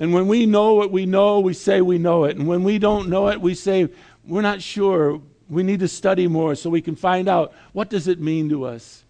And 0.00 0.14
when 0.14 0.26
we 0.26 0.46
know 0.46 0.74
what 0.74 0.90
we 0.90 1.04
know, 1.04 1.40
we 1.40 1.52
say 1.52 1.82
we 1.82 1.98
know 1.98 2.24
it. 2.24 2.36
And 2.36 2.48
when 2.48 2.64
we 2.64 2.78
don't 2.78 3.10
know 3.10 3.28
it, 3.28 3.40
we 3.40 3.54
say 3.54 3.88
we're 4.26 4.40
not 4.40 4.62
sure. 4.62 5.20
We 5.50 5.62
need 5.62 5.80
to 5.80 5.88
study 5.88 6.26
more 6.26 6.54
so 6.54 6.70
we 6.70 6.80
can 6.80 6.96
find 6.96 7.28
out 7.28 7.52
what 7.74 7.90
does 7.90 8.08
it 8.08 8.18
mean 8.18 8.48
to 8.48 8.64
us. 8.64 9.04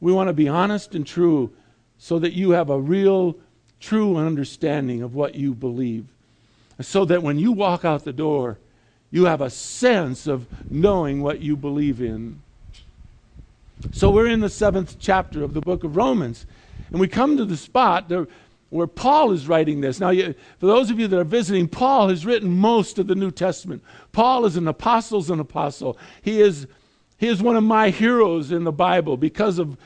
We 0.00 0.12
want 0.12 0.28
to 0.28 0.34
be 0.34 0.46
honest 0.46 0.94
and 0.94 1.06
true 1.06 1.50
so 1.98 2.18
that 2.18 2.34
you 2.34 2.50
have 2.50 2.68
a 2.68 2.78
real 2.78 3.36
true 3.80 4.16
understanding 4.18 5.00
of 5.02 5.14
what 5.14 5.36
you 5.36 5.54
believe. 5.54 6.04
So 6.82 7.06
that 7.06 7.22
when 7.22 7.38
you 7.38 7.52
walk 7.52 7.86
out 7.86 8.04
the 8.04 8.12
door, 8.12 8.58
you 9.10 9.24
have 9.24 9.40
a 9.40 9.48
sense 9.48 10.26
of 10.26 10.46
knowing 10.70 11.22
what 11.22 11.40
you 11.40 11.56
believe 11.56 12.02
in. 12.02 12.42
So 13.92 14.10
we're 14.10 14.26
in 14.26 14.40
the 14.40 14.50
seventh 14.50 14.96
chapter 14.98 15.42
of 15.42 15.54
the 15.54 15.60
book 15.62 15.82
of 15.82 15.96
Romans. 15.96 16.44
And 16.90 17.00
we 17.00 17.08
come 17.08 17.36
to 17.36 17.44
the 17.44 17.56
spot, 17.56 18.08
there, 18.08 18.26
where 18.74 18.88
Paul 18.88 19.30
is 19.30 19.46
writing 19.46 19.80
this. 19.80 20.00
Now, 20.00 20.10
you, 20.10 20.34
for 20.58 20.66
those 20.66 20.90
of 20.90 20.98
you 20.98 21.06
that 21.06 21.16
are 21.16 21.22
visiting, 21.22 21.68
Paul 21.68 22.08
has 22.08 22.26
written 22.26 22.50
most 22.50 22.98
of 22.98 23.06
the 23.06 23.14
New 23.14 23.30
Testament. 23.30 23.84
Paul 24.10 24.46
is 24.46 24.56
an 24.56 24.66
apostle's 24.66 25.30
an 25.30 25.38
apostle. 25.38 25.96
He 26.22 26.40
is, 26.40 26.66
he 27.16 27.28
is 27.28 27.40
one 27.40 27.54
of 27.54 27.62
my 27.62 27.90
heroes 27.90 28.50
in 28.50 28.64
the 28.64 28.72
Bible 28.72 29.16
because 29.16 29.60
of, 29.60 29.76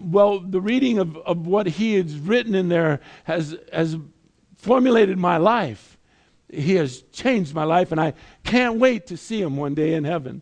well, 0.00 0.40
the 0.40 0.62
reading 0.62 0.98
of, 0.98 1.14
of 1.18 1.46
what 1.46 1.66
he 1.66 1.96
has 1.96 2.16
written 2.16 2.54
in 2.54 2.70
there 2.70 3.00
has, 3.24 3.54
has 3.70 3.98
formulated 4.56 5.18
my 5.18 5.36
life. 5.36 5.98
He 6.48 6.76
has 6.76 7.02
changed 7.12 7.54
my 7.54 7.64
life, 7.64 7.92
and 7.92 8.00
I 8.00 8.14
can't 8.44 8.78
wait 8.78 9.08
to 9.08 9.18
see 9.18 9.42
him 9.42 9.58
one 9.58 9.74
day 9.74 9.92
in 9.92 10.04
heaven. 10.04 10.40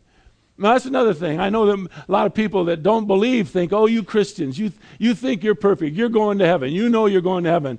Now, 0.60 0.74
that's 0.74 0.84
another 0.84 1.14
thing. 1.14 1.40
I 1.40 1.48
know 1.48 1.64
that 1.64 1.90
a 2.06 2.12
lot 2.12 2.26
of 2.26 2.34
people 2.34 2.66
that 2.66 2.82
don't 2.82 3.06
believe 3.06 3.48
think, 3.48 3.72
oh, 3.72 3.86
you 3.86 4.02
Christians, 4.02 4.58
you, 4.58 4.72
you 4.98 5.14
think 5.14 5.42
you're 5.42 5.54
perfect. 5.54 5.96
You're 5.96 6.10
going 6.10 6.38
to 6.38 6.46
heaven. 6.46 6.70
You 6.70 6.90
know 6.90 7.06
you're 7.06 7.22
going 7.22 7.44
to 7.44 7.50
heaven. 7.50 7.78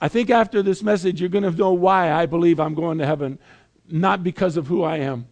I 0.00 0.08
think 0.08 0.28
after 0.28 0.60
this 0.60 0.82
message, 0.82 1.20
you're 1.20 1.30
going 1.30 1.44
to 1.44 1.52
know 1.52 1.72
why 1.72 2.10
I 2.10 2.26
believe 2.26 2.58
I'm 2.58 2.74
going 2.74 2.98
to 2.98 3.06
heaven, 3.06 3.38
not 3.88 4.24
because 4.24 4.56
of 4.56 4.66
who 4.66 4.82
I 4.82 4.96
am. 4.96 5.28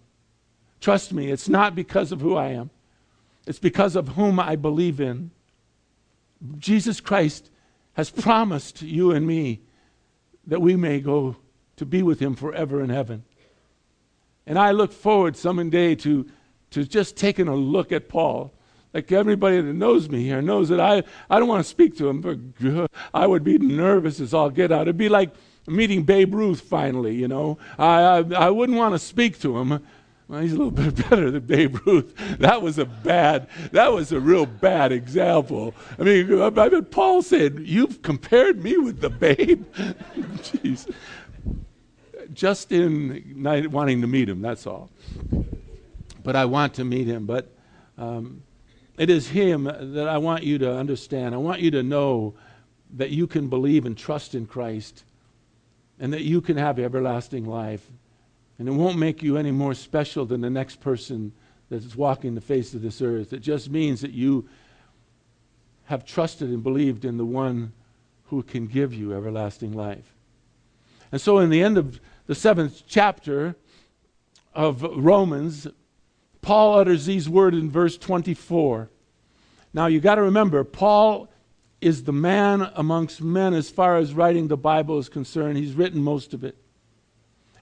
Trust 0.80 1.12
me, 1.12 1.32
it's 1.32 1.48
not 1.48 1.74
because 1.74 2.12
of 2.12 2.20
who 2.20 2.36
I 2.36 2.50
am, 2.50 2.70
it's 3.48 3.58
because 3.58 3.96
of 3.96 4.10
whom 4.10 4.38
I 4.38 4.54
believe 4.54 5.00
in. 5.00 5.32
Jesus 6.58 7.00
Christ 7.00 7.50
has 7.94 8.08
promised 8.08 8.82
you 8.82 9.10
and 9.10 9.26
me 9.26 9.60
that 10.46 10.62
we 10.62 10.76
may 10.76 11.00
go 11.00 11.36
to 11.76 11.84
be 11.84 12.04
with 12.04 12.20
him 12.20 12.36
forever 12.36 12.80
in 12.82 12.88
heaven. 12.88 13.24
And 14.50 14.58
I 14.58 14.72
look 14.72 14.92
forward 14.92 15.36
someday 15.36 15.94
to, 15.94 16.26
to 16.72 16.84
just 16.84 17.16
taking 17.16 17.46
a 17.46 17.54
look 17.54 17.92
at 17.92 18.08
Paul. 18.08 18.52
Like 18.92 19.12
everybody 19.12 19.60
that 19.60 19.74
knows 19.74 20.08
me 20.08 20.24
here 20.24 20.42
knows 20.42 20.70
that 20.70 20.80
I, 20.80 21.04
I 21.30 21.38
don't 21.38 21.46
want 21.46 21.64
to 21.64 21.70
speak 21.70 21.96
to 21.98 22.08
him, 22.08 22.20
but 22.20 22.90
I 23.14 23.28
would 23.28 23.44
be 23.44 23.58
nervous 23.58 24.18
as 24.18 24.34
all 24.34 24.50
get 24.50 24.72
out. 24.72 24.82
It'd 24.82 24.96
be 24.96 25.08
like 25.08 25.30
meeting 25.68 26.02
Babe 26.02 26.34
Ruth 26.34 26.62
finally, 26.62 27.14
you 27.14 27.28
know. 27.28 27.58
I, 27.78 28.02
I, 28.02 28.24
I 28.46 28.50
wouldn't 28.50 28.76
want 28.76 28.92
to 28.92 28.98
speak 28.98 29.38
to 29.42 29.56
him. 29.56 29.86
Well, 30.26 30.40
he's 30.40 30.52
a 30.52 30.56
little 30.56 30.70
bit 30.72 30.96
better 31.08 31.30
than 31.30 31.46
Babe 31.46 31.78
Ruth. 31.86 32.12
That 32.40 32.60
was 32.60 32.76
a 32.78 32.86
bad, 32.86 33.46
that 33.70 33.92
was 33.92 34.10
a 34.10 34.18
real 34.18 34.46
bad 34.46 34.90
example. 34.90 35.76
I 35.96 36.02
mean, 36.02 36.42
I, 36.42 36.46
I 36.46 36.68
mean 36.70 36.86
Paul 36.86 37.22
said, 37.22 37.60
You've 37.60 38.02
compared 38.02 38.64
me 38.64 38.78
with 38.78 39.00
the 39.00 39.10
babe? 39.10 39.64
Jeez 39.74 40.92
just 42.32 42.72
in 42.72 43.42
wanting 43.70 44.00
to 44.00 44.06
meet 44.06 44.28
him, 44.28 44.40
that's 44.40 44.66
all. 44.66 44.90
But 46.22 46.36
I 46.36 46.44
want 46.44 46.74
to 46.74 46.84
meet 46.84 47.06
him. 47.06 47.26
But 47.26 47.50
um, 47.98 48.42
it 48.98 49.10
is 49.10 49.28
him 49.28 49.64
that 49.64 50.08
I 50.08 50.18
want 50.18 50.42
you 50.44 50.58
to 50.58 50.76
understand. 50.76 51.34
I 51.34 51.38
want 51.38 51.60
you 51.60 51.70
to 51.72 51.82
know 51.82 52.34
that 52.96 53.10
you 53.10 53.26
can 53.26 53.48
believe 53.48 53.86
and 53.86 53.96
trust 53.96 54.34
in 54.34 54.46
Christ 54.46 55.04
and 55.98 56.12
that 56.12 56.22
you 56.22 56.40
can 56.40 56.56
have 56.56 56.78
everlasting 56.78 57.44
life. 57.44 57.86
And 58.58 58.68
it 58.68 58.72
won't 58.72 58.98
make 58.98 59.22
you 59.22 59.36
any 59.36 59.50
more 59.50 59.74
special 59.74 60.26
than 60.26 60.40
the 60.40 60.50
next 60.50 60.80
person 60.80 61.32
that's 61.70 61.96
walking 61.96 62.34
the 62.34 62.40
face 62.40 62.74
of 62.74 62.82
this 62.82 63.00
earth. 63.00 63.32
It 63.32 63.40
just 63.40 63.70
means 63.70 64.00
that 64.00 64.12
you 64.12 64.48
have 65.84 66.04
trusted 66.04 66.48
and 66.50 66.62
believed 66.62 67.04
in 67.04 67.16
the 67.16 67.24
one 67.24 67.72
who 68.26 68.42
can 68.42 68.66
give 68.66 68.92
you 68.92 69.14
everlasting 69.14 69.72
life. 69.72 70.14
And 71.12 71.20
so, 71.20 71.38
in 71.38 71.50
the 71.50 71.62
end 71.62 71.78
of 71.78 72.00
the 72.30 72.36
seventh 72.36 72.84
chapter 72.86 73.56
of 74.54 74.82
Romans, 74.82 75.66
Paul 76.42 76.78
utters 76.78 77.06
these 77.06 77.28
words 77.28 77.56
in 77.56 77.68
verse 77.68 77.98
24. 77.98 78.88
Now, 79.74 79.86
you 79.86 79.98
got 79.98 80.14
to 80.14 80.22
remember, 80.22 80.62
Paul 80.62 81.28
is 81.80 82.04
the 82.04 82.12
man 82.12 82.70
amongst 82.76 83.20
men 83.20 83.52
as 83.52 83.68
far 83.68 83.96
as 83.96 84.14
writing 84.14 84.46
the 84.46 84.56
Bible 84.56 85.00
is 85.00 85.08
concerned. 85.08 85.56
He's 85.56 85.72
written 85.72 86.04
most 86.04 86.32
of 86.32 86.44
it. 86.44 86.56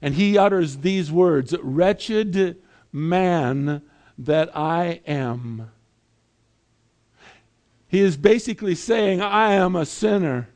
And 0.02 0.12
he 0.12 0.36
utters 0.36 0.76
these 0.76 1.10
words 1.10 1.54
Wretched 1.62 2.58
man 2.92 3.80
that 4.18 4.54
I 4.54 5.00
am. 5.06 5.70
He 7.86 8.00
is 8.00 8.18
basically 8.18 8.74
saying, 8.74 9.22
I 9.22 9.54
am 9.54 9.74
a 9.74 9.86
sinner. 9.86 10.50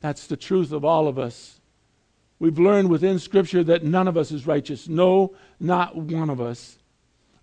That's 0.00 0.26
the 0.26 0.38
truth 0.38 0.72
of 0.72 0.82
all 0.82 1.08
of 1.08 1.18
us. 1.18 1.57
We've 2.40 2.58
learned 2.58 2.88
within 2.88 3.18
Scripture 3.18 3.64
that 3.64 3.84
none 3.84 4.06
of 4.06 4.16
us 4.16 4.30
is 4.30 4.46
righteous. 4.46 4.88
No, 4.88 5.34
not 5.58 5.96
one 5.96 6.30
of 6.30 6.40
us. 6.40 6.78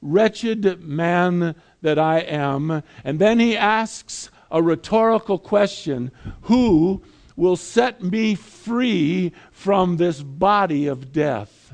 Wretched 0.02 0.84
man 0.84 1.56
that 1.82 2.00
I 2.00 2.20
am. 2.20 2.84
And 3.04 3.20
then 3.20 3.40
he 3.40 3.58
asks 3.58 4.30
a 4.50 4.62
rhetorical 4.62 5.38
question 5.38 6.12
Who 6.44 7.02
will 7.36 7.58
set 7.58 8.02
me 8.02 8.36
free 8.36 9.34
from 9.52 9.98
this 9.98 10.22
body 10.22 10.88
of 10.88 11.12
death? 11.12 11.74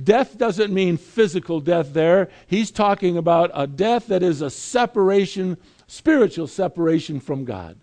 Death 0.00 0.38
doesn't 0.38 0.72
mean 0.72 0.96
physical 0.96 1.60
death 1.60 1.92
there. 1.92 2.30
He's 2.46 2.70
talking 2.70 3.16
about 3.16 3.50
a 3.52 3.66
death 3.66 4.06
that 4.06 4.22
is 4.22 4.40
a 4.40 4.50
separation, 4.50 5.58
spiritual 5.88 6.46
separation 6.46 7.18
from 7.18 7.44
God. 7.44 7.76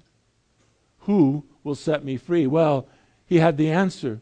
Who 0.99 1.45
will 1.63 1.75
set 1.75 2.05
me 2.05 2.15
free? 2.15 2.47
Well, 2.47 2.87
he 3.25 3.39
had 3.39 3.57
the 3.57 3.69
answer. 3.69 4.21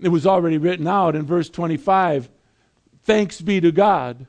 It 0.00 0.08
was 0.08 0.26
already 0.26 0.58
written 0.58 0.86
out 0.86 1.14
in 1.14 1.24
verse 1.24 1.48
25. 1.48 2.28
Thanks 3.02 3.40
be 3.40 3.60
to 3.60 3.72
God. 3.72 4.26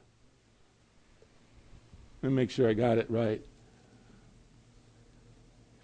Let 2.22 2.30
me 2.30 2.36
make 2.36 2.52
sure 2.52 2.70
I 2.70 2.74
got 2.74 2.98
it 2.98 3.10
right. 3.10 3.42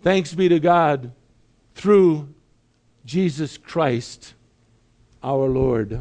Thanks 0.01 0.33
be 0.33 0.49
to 0.49 0.59
God 0.59 1.11
through 1.75 2.33
Jesus 3.05 3.57
Christ 3.57 4.33
our 5.23 5.47
Lord. 5.47 5.91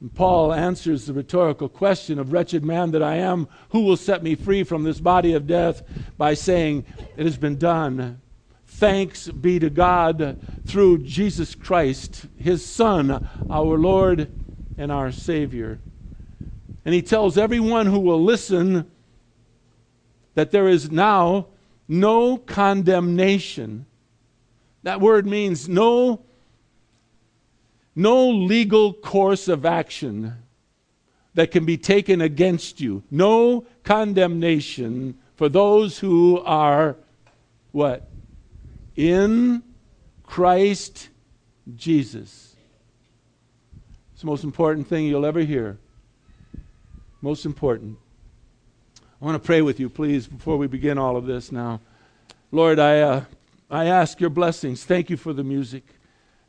And 0.00 0.14
Paul 0.14 0.52
answers 0.52 1.06
the 1.06 1.14
rhetorical 1.14 1.68
question 1.68 2.18
of 2.18 2.32
wretched 2.32 2.64
man 2.64 2.90
that 2.90 3.02
I 3.02 3.16
am, 3.16 3.48
who 3.70 3.80
will 3.80 3.96
set 3.96 4.22
me 4.22 4.34
free 4.34 4.62
from 4.62 4.82
this 4.82 5.00
body 5.00 5.32
of 5.32 5.46
death 5.46 5.82
by 6.18 6.34
saying, 6.34 6.84
It 7.16 7.24
has 7.24 7.38
been 7.38 7.56
done. 7.56 8.20
Thanks 8.76 9.28
be 9.28 9.58
to 9.58 9.70
God 9.70 10.38
through 10.66 10.98
Jesus 10.98 11.54
Christ, 11.54 12.26
his 12.36 12.62
Son, 12.62 13.26
our 13.48 13.78
Lord 13.78 14.30
and 14.76 14.92
our 14.92 15.10
Savior. 15.10 15.78
And 16.84 16.94
he 16.94 17.00
tells 17.00 17.38
everyone 17.38 17.86
who 17.86 17.98
will 17.98 18.22
listen 18.22 18.90
that 20.34 20.50
there 20.50 20.68
is 20.68 20.90
now 20.90 21.46
no 21.88 22.36
condemnation. 22.36 23.86
That 24.82 25.00
word 25.00 25.24
means 25.24 25.70
no, 25.70 26.20
no 27.94 28.28
legal 28.28 28.92
course 28.92 29.48
of 29.48 29.64
action 29.64 30.34
that 31.32 31.50
can 31.50 31.64
be 31.64 31.78
taken 31.78 32.20
against 32.20 32.78
you. 32.78 33.04
No 33.10 33.64
condemnation 33.84 35.16
for 35.34 35.48
those 35.48 35.98
who 35.98 36.42
are 36.44 36.96
what? 37.72 38.10
In 38.96 39.62
Christ 40.22 41.10
Jesus. 41.76 42.56
It's 44.12 44.22
the 44.22 44.26
most 44.26 44.44
important 44.44 44.88
thing 44.88 45.06
you'll 45.06 45.26
ever 45.26 45.40
hear. 45.40 45.78
Most 47.20 47.44
important. 47.44 47.98
I 49.20 49.24
want 49.24 49.40
to 49.40 49.46
pray 49.46 49.62
with 49.62 49.78
you, 49.78 49.88
please, 49.88 50.26
before 50.26 50.56
we 50.56 50.66
begin 50.66 50.98
all 50.98 51.16
of 51.16 51.26
this 51.26 51.52
now. 51.52 51.80
Lord, 52.50 52.78
I, 52.78 53.00
uh, 53.00 53.24
I 53.70 53.86
ask 53.86 54.20
your 54.20 54.30
blessings. 54.30 54.84
Thank 54.84 55.10
you 55.10 55.16
for 55.16 55.32
the 55.32 55.44
music. 55.44 55.84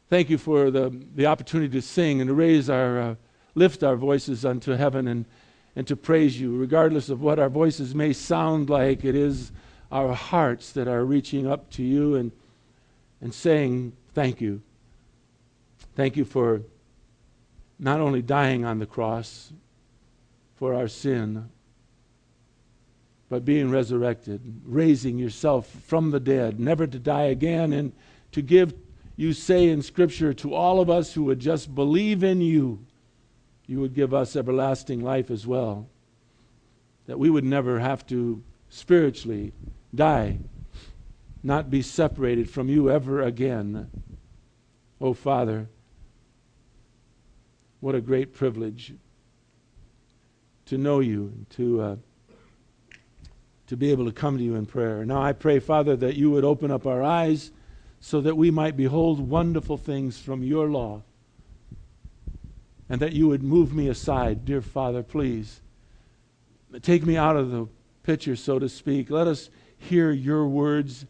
Thank 0.09 0.29
you 0.29 0.37
for 0.37 0.71
the, 0.71 0.97
the 1.15 1.25
opportunity 1.25 1.71
to 1.73 1.81
sing 1.81 2.21
and 2.21 2.29
to 2.29 2.33
raise 2.33 2.69
our, 2.69 2.99
uh, 2.99 3.15
lift 3.55 3.83
our 3.83 3.95
voices 3.95 4.45
unto 4.45 4.73
heaven 4.73 5.07
and, 5.07 5.25
and 5.75 5.85
to 5.87 5.95
praise 5.95 6.39
you, 6.39 6.55
regardless 6.55 7.09
of 7.09 7.21
what 7.21 7.39
our 7.39 7.49
voices 7.49 7.93
may 7.93 8.13
sound 8.13 8.69
like. 8.69 9.03
It 9.03 9.15
is 9.15 9.51
our 9.91 10.13
hearts 10.13 10.71
that 10.73 10.87
are 10.87 11.05
reaching 11.05 11.47
up 11.47 11.69
to 11.71 11.83
you 11.83 12.15
and, 12.15 12.31
and 13.21 13.33
saying, 13.33 13.93
Thank 14.13 14.41
you. 14.41 14.61
Thank 15.95 16.17
you 16.17 16.25
for 16.25 16.61
not 17.79 17.99
only 17.99 18.21
dying 18.21 18.65
on 18.65 18.79
the 18.79 18.85
cross 18.85 19.51
for 20.55 20.73
our 20.73 20.87
sin, 20.87 21.49
but 23.29 23.45
being 23.45 23.69
resurrected, 23.69 24.41
raising 24.65 25.17
yourself 25.17 25.67
from 25.67 26.11
the 26.11 26.19
dead, 26.19 26.59
never 26.59 26.87
to 26.87 26.97
die 26.97 27.25
again, 27.25 27.73
and 27.73 27.93
to 28.31 28.41
give, 28.41 28.73
you 29.15 29.33
say 29.33 29.69
in 29.69 29.81
Scripture, 29.81 30.33
to 30.33 30.53
all 30.53 30.79
of 30.79 30.89
us 30.89 31.13
who 31.13 31.23
would 31.25 31.39
just 31.39 31.73
believe 31.75 32.23
in 32.23 32.41
you, 32.41 32.79
you 33.67 33.79
would 33.81 33.93
give 33.93 34.13
us 34.13 34.35
everlasting 34.35 35.01
life 35.01 35.29
as 35.29 35.45
well. 35.45 35.87
That 37.05 37.19
we 37.19 37.29
would 37.29 37.43
never 37.43 37.79
have 37.79 38.05
to 38.07 38.41
spiritually 38.69 39.51
die, 39.93 40.39
not 41.43 41.69
be 41.69 41.81
separated 41.81 42.49
from 42.49 42.69
you 42.69 42.89
ever 42.89 43.21
again. 43.21 43.89
Oh, 44.99 45.13
Father, 45.13 45.69
what 47.79 47.95
a 47.95 48.01
great 48.01 48.33
privilege 48.33 48.93
to 50.65 50.77
know 50.77 50.99
you, 50.99 51.45
to, 51.51 51.81
uh, 51.81 51.95
to 53.67 53.77
be 53.77 53.91
able 53.91 54.05
to 54.05 54.11
come 54.11 54.37
to 54.37 54.43
you 54.43 54.55
in 54.55 54.65
prayer. 54.65 55.05
Now 55.05 55.21
I 55.21 55.33
pray, 55.33 55.59
Father, 55.59 55.95
that 55.95 56.15
you 56.15 56.31
would 56.31 56.43
open 56.43 56.71
up 56.71 56.85
our 56.85 57.03
eyes 57.03 57.51
so 57.99 58.21
that 58.21 58.35
we 58.35 58.51
might 58.51 58.77
behold 58.77 59.19
wonderful 59.19 59.77
things 59.77 60.19
from 60.19 60.43
your 60.43 60.67
law. 60.67 61.03
And 62.89 63.01
that 63.01 63.13
you 63.13 63.27
would 63.27 63.43
move 63.43 63.73
me 63.73 63.89
aside, 63.89 64.45
dear 64.45 64.61
Father, 64.61 65.03
please. 65.03 65.61
Take 66.81 67.05
me 67.05 67.17
out 67.17 67.35
of 67.35 67.51
the 67.51 67.67
picture, 68.03 68.35
so 68.35 68.59
to 68.59 68.69
speak. 68.69 69.09
Let 69.09 69.27
us 69.27 69.49
hear 69.77 70.11
your 70.11 70.47
words, 70.47 71.05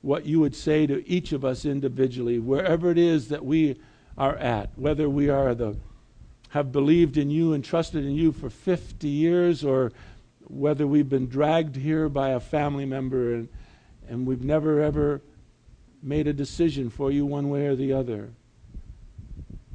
what 0.00 0.26
you 0.26 0.40
would 0.40 0.54
say 0.54 0.86
to 0.86 1.06
each 1.08 1.32
of 1.32 1.44
us 1.44 1.64
individually, 1.64 2.38
wherever 2.38 2.90
it 2.90 2.98
is 2.98 3.28
that 3.28 3.44
we 3.44 3.76
are 4.16 4.36
at, 4.36 4.70
whether 4.76 5.08
we 5.08 5.28
are 5.28 5.54
the 5.54 5.76
have 6.52 6.70
believed 6.70 7.16
in 7.16 7.30
you 7.30 7.54
and 7.54 7.64
trusted 7.64 8.04
in 8.04 8.12
you 8.12 8.30
for 8.30 8.50
50 8.50 9.08
years 9.08 9.64
or 9.64 9.90
whether 10.48 10.86
we've 10.86 11.08
been 11.08 11.26
dragged 11.26 11.76
here 11.76 12.10
by 12.10 12.30
a 12.30 12.40
family 12.40 12.84
member 12.84 13.32
and, 13.32 13.48
and 14.06 14.26
we've 14.26 14.44
never 14.44 14.82
ever 14.82 15.22
made 16.02 16.26
a 16.26 16.32
decision 16.32 16.90
for 16.90 17.10
you 17.10 17.24
one 17.24 17.48
way 17.48 17.66
or 17.68 17.74
the 17.74 17.94
other, 17.94 18.28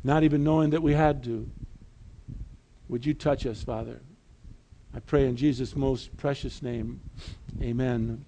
not 0.03 0.21
even 0.21 0.43
knowing 0.43 0.69
that 0.69 0.83
we 0.83 0.93
had 0.93 1.23
to. 1.23 1.49
Would 2.89 3.07
you 3.07 3.15
touch 3.15 3.47
us, 3.47 3.63
Father? 3.63 3.99
I 4.93 4.99
pray 4.99 5.25
in 5.25 5.35
Jesus' 5.35 5.75
most 5.75 6.15
precious 6.17 6.61
name. 6.61 7.01
Amen. 7.59 8.23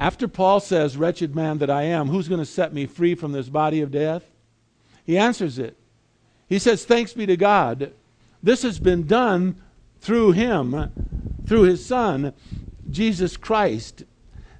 After 0.00 0.26
Paul 0.26 0.60
says, 0.60 0.96
Wretched 0.96 1.36
man 1.36 1.58
that 1.58 1.68
I 1.68 1.82
am, 1.82 2.08
who's 2.08 2.26
going 2.26 2.40
to 2.40 2.46
set 2.46 2.72
me 2.72 2.86
free 2.86 3.14
from 3.14 3.32
this 3.32 3.50
body 3.50 3.82
of 3.82 3.90
death? 3.90 4.24
He 5.04 5.18
answers 5.18 5.58
it. 5.58 5.76
He 6.48 6.58
says, 6.58 6.86
Thanks 6.86 7.12
be 7.12 7.26
to 7.26 7.36
God. 7.36 7.92
This 8.42 8.62
has 8.62 8.78
been 8.78 9.06
done 9.06 9.60
through 10.00 10.32
him, 10.32 10.90
through 11.46 11.64
his 11.64 11.84
Son, 11.84 12.32
Jesus 12.88 13.36
Christ. 13.36 14.04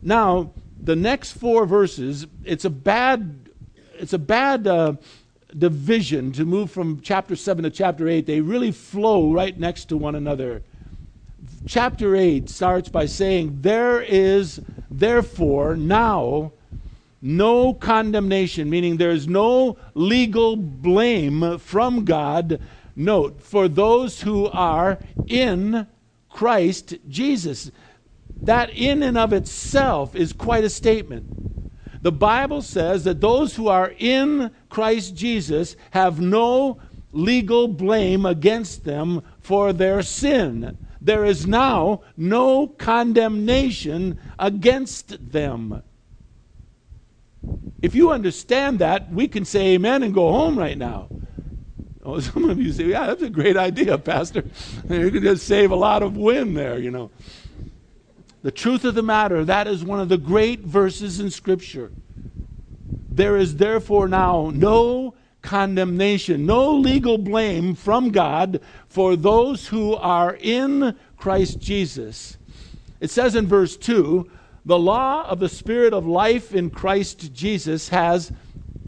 Now, 0.02 0.52
the 0.78 0.94
next 0.94 1.32
four 1.32 1.64
verses, 1.64 2.26
it's 2.44 2.66
a 2.66 2.70
bad, 2.70 3.48
it's 3.94 4.12
a 4.12 4.18
bad 4.18 4.66
uh, 4.66 4.92
division 5.56 6.32
to 6.32 6.44
move 6.44 6.70
from 6.70 7.00
chapter 7.00 7.34
7 7.34 7.64
to 7.64 7.70
chapter 7.70 8.06
8. 8.06 8.26
They 8.26 8.42
really 8.42 8.72
flow 8.72 9.32
right 9.32 9.58
next 9.58 9.86
to 9.86 9.96
one 9.96 10.16
another. 10.16 10.62
Chapter 11.66 12.16
8 12.16 12.48
starts 12.48 12.88
by 12.88 13.06
saying, 13.06 13.58
There 13.60 14.00
is 14.00 14.60
therefore 14.90 15.76
now 15.76 16.52
no 17.22 17.74
condemnation, 17.74 18.70
meaning 18.70 18.96
there's 18.96 19.28
no 19.28 19.76
legal 19.94 20.56
blame 20.56 21.58
from 21.58 22.04
God. 22.04 22.60
Note, 22.96 23.40
for 23.42 23.68
those 23.68 24.22
who 24.22 24.46
are 24.48 24.98
in 25.26 25.86
Christ 26.30 26.94
Jesus. 27.08 27.70
That 28.42 28.70
in 28.70 29.02
and 29.02 29.18
of 29.18 29.32
itself 29.32 30.16
is 30.16 30.32
quite 30.32 30.64
a 30.64 30.70
statement. 30.70 31.26
The 32.02 32.12
Bible 32.12 32.62
says 32.62 33.04
that 33.04 33.20
those 33.20 33.56
who 33.56 33.68
are 33.68 33.92
in 33.98 34.50
Christ 34.70 35.14
Jesus 35.14 35.76
have 35.90 36.20
no 36.20 36.80
legal 37.12 37.68
blame 37.68 38.24
against 38.24 38.84
them 38.84 39.22
for 39.40 39.72
their 39.72 40.02
sin. 40.02 40.76
There 41.00 41.24
is 41.24 41.46
now 41.46 42.02
no 42.16 42.66
condemnation 42.66 44.18
against 44.38 45.32
them. 45.32 45.82
If 47.80 47.94
you 47.94 48.10
understand 48.10 48.80
that, 48.80 49.10
we 49.10 49.26
can 49.26 49.44
say 49.44 49.74
amen 49.74 50.02
and 50.02 50.12
go 50.12 50.30
home 50.30 50.58
right 50.58 50.76
now. 50.76 51.08
Oh, 52.04 52.20
some 52.20 52.48
of 52.50 52.58
you 52.58 52.72
say, 52.72 52.84
yeah, 52.84 53.06
that's 53.06 53.22
a 53.22 53.30
great 53.30 53.56
idea, 53.56 53.96
Pastor. 53.98 54.44
You 54.88 55.10
could 55.10 55.22
just 55.22 55.46
save 55.46 55.70
a 55.70 55.76
lot 55.76 56.02
of 56.02 56.16
wind 56.16 56.56
there, 56.56 56.78
you 56.78 56.90
know. 56.90 57.10
The 58.42 58.50
truth 58.50 58.84
of 58.84 58.94
the 58.94 59.02
matter, 59.02 59.44
that 59.44 59.66
is 59.66 59.84
one 59.84 60.00
of 60.00 60.08
the 60.08 60.18
great 60.18 60.60
verses 60.60 61.20
in 61.20 61.30
Scripture. 61.30 61.92
There 63.10 63.36
is 63.36 63.56
therefore 63.56 64.08
now 64.08 64.50
no 64.52 65.14
condemnation, 65.42 66.46
no 66.46 66.74
legal 66.74 67.18
blame 67.18 67.74
from 67.74 68.10
God 68.10 68.60
for 68.88 69.16
those 69.16 69.68
who 69.68 69.94
are 69.94 70.36
in 70.40 70.96
Christ 71.16 71.60
Jesus. 71.60 72.36
It 73.00 73.10
says 73.10 73.34
in 73.34 73.46
verse 73.46 73.76
2 73.76 74.30
the 74.64 74.78
law 74.78 75.26
of 75.26 75.40
the 75.40 75.48
Spirit 75.48 75.94
of 75.94 76.06
life 76.06 76.54
in 76.54 76.70
Christ 76.70 77.32
Jesus 77.32 77.88
has 77.88 78.30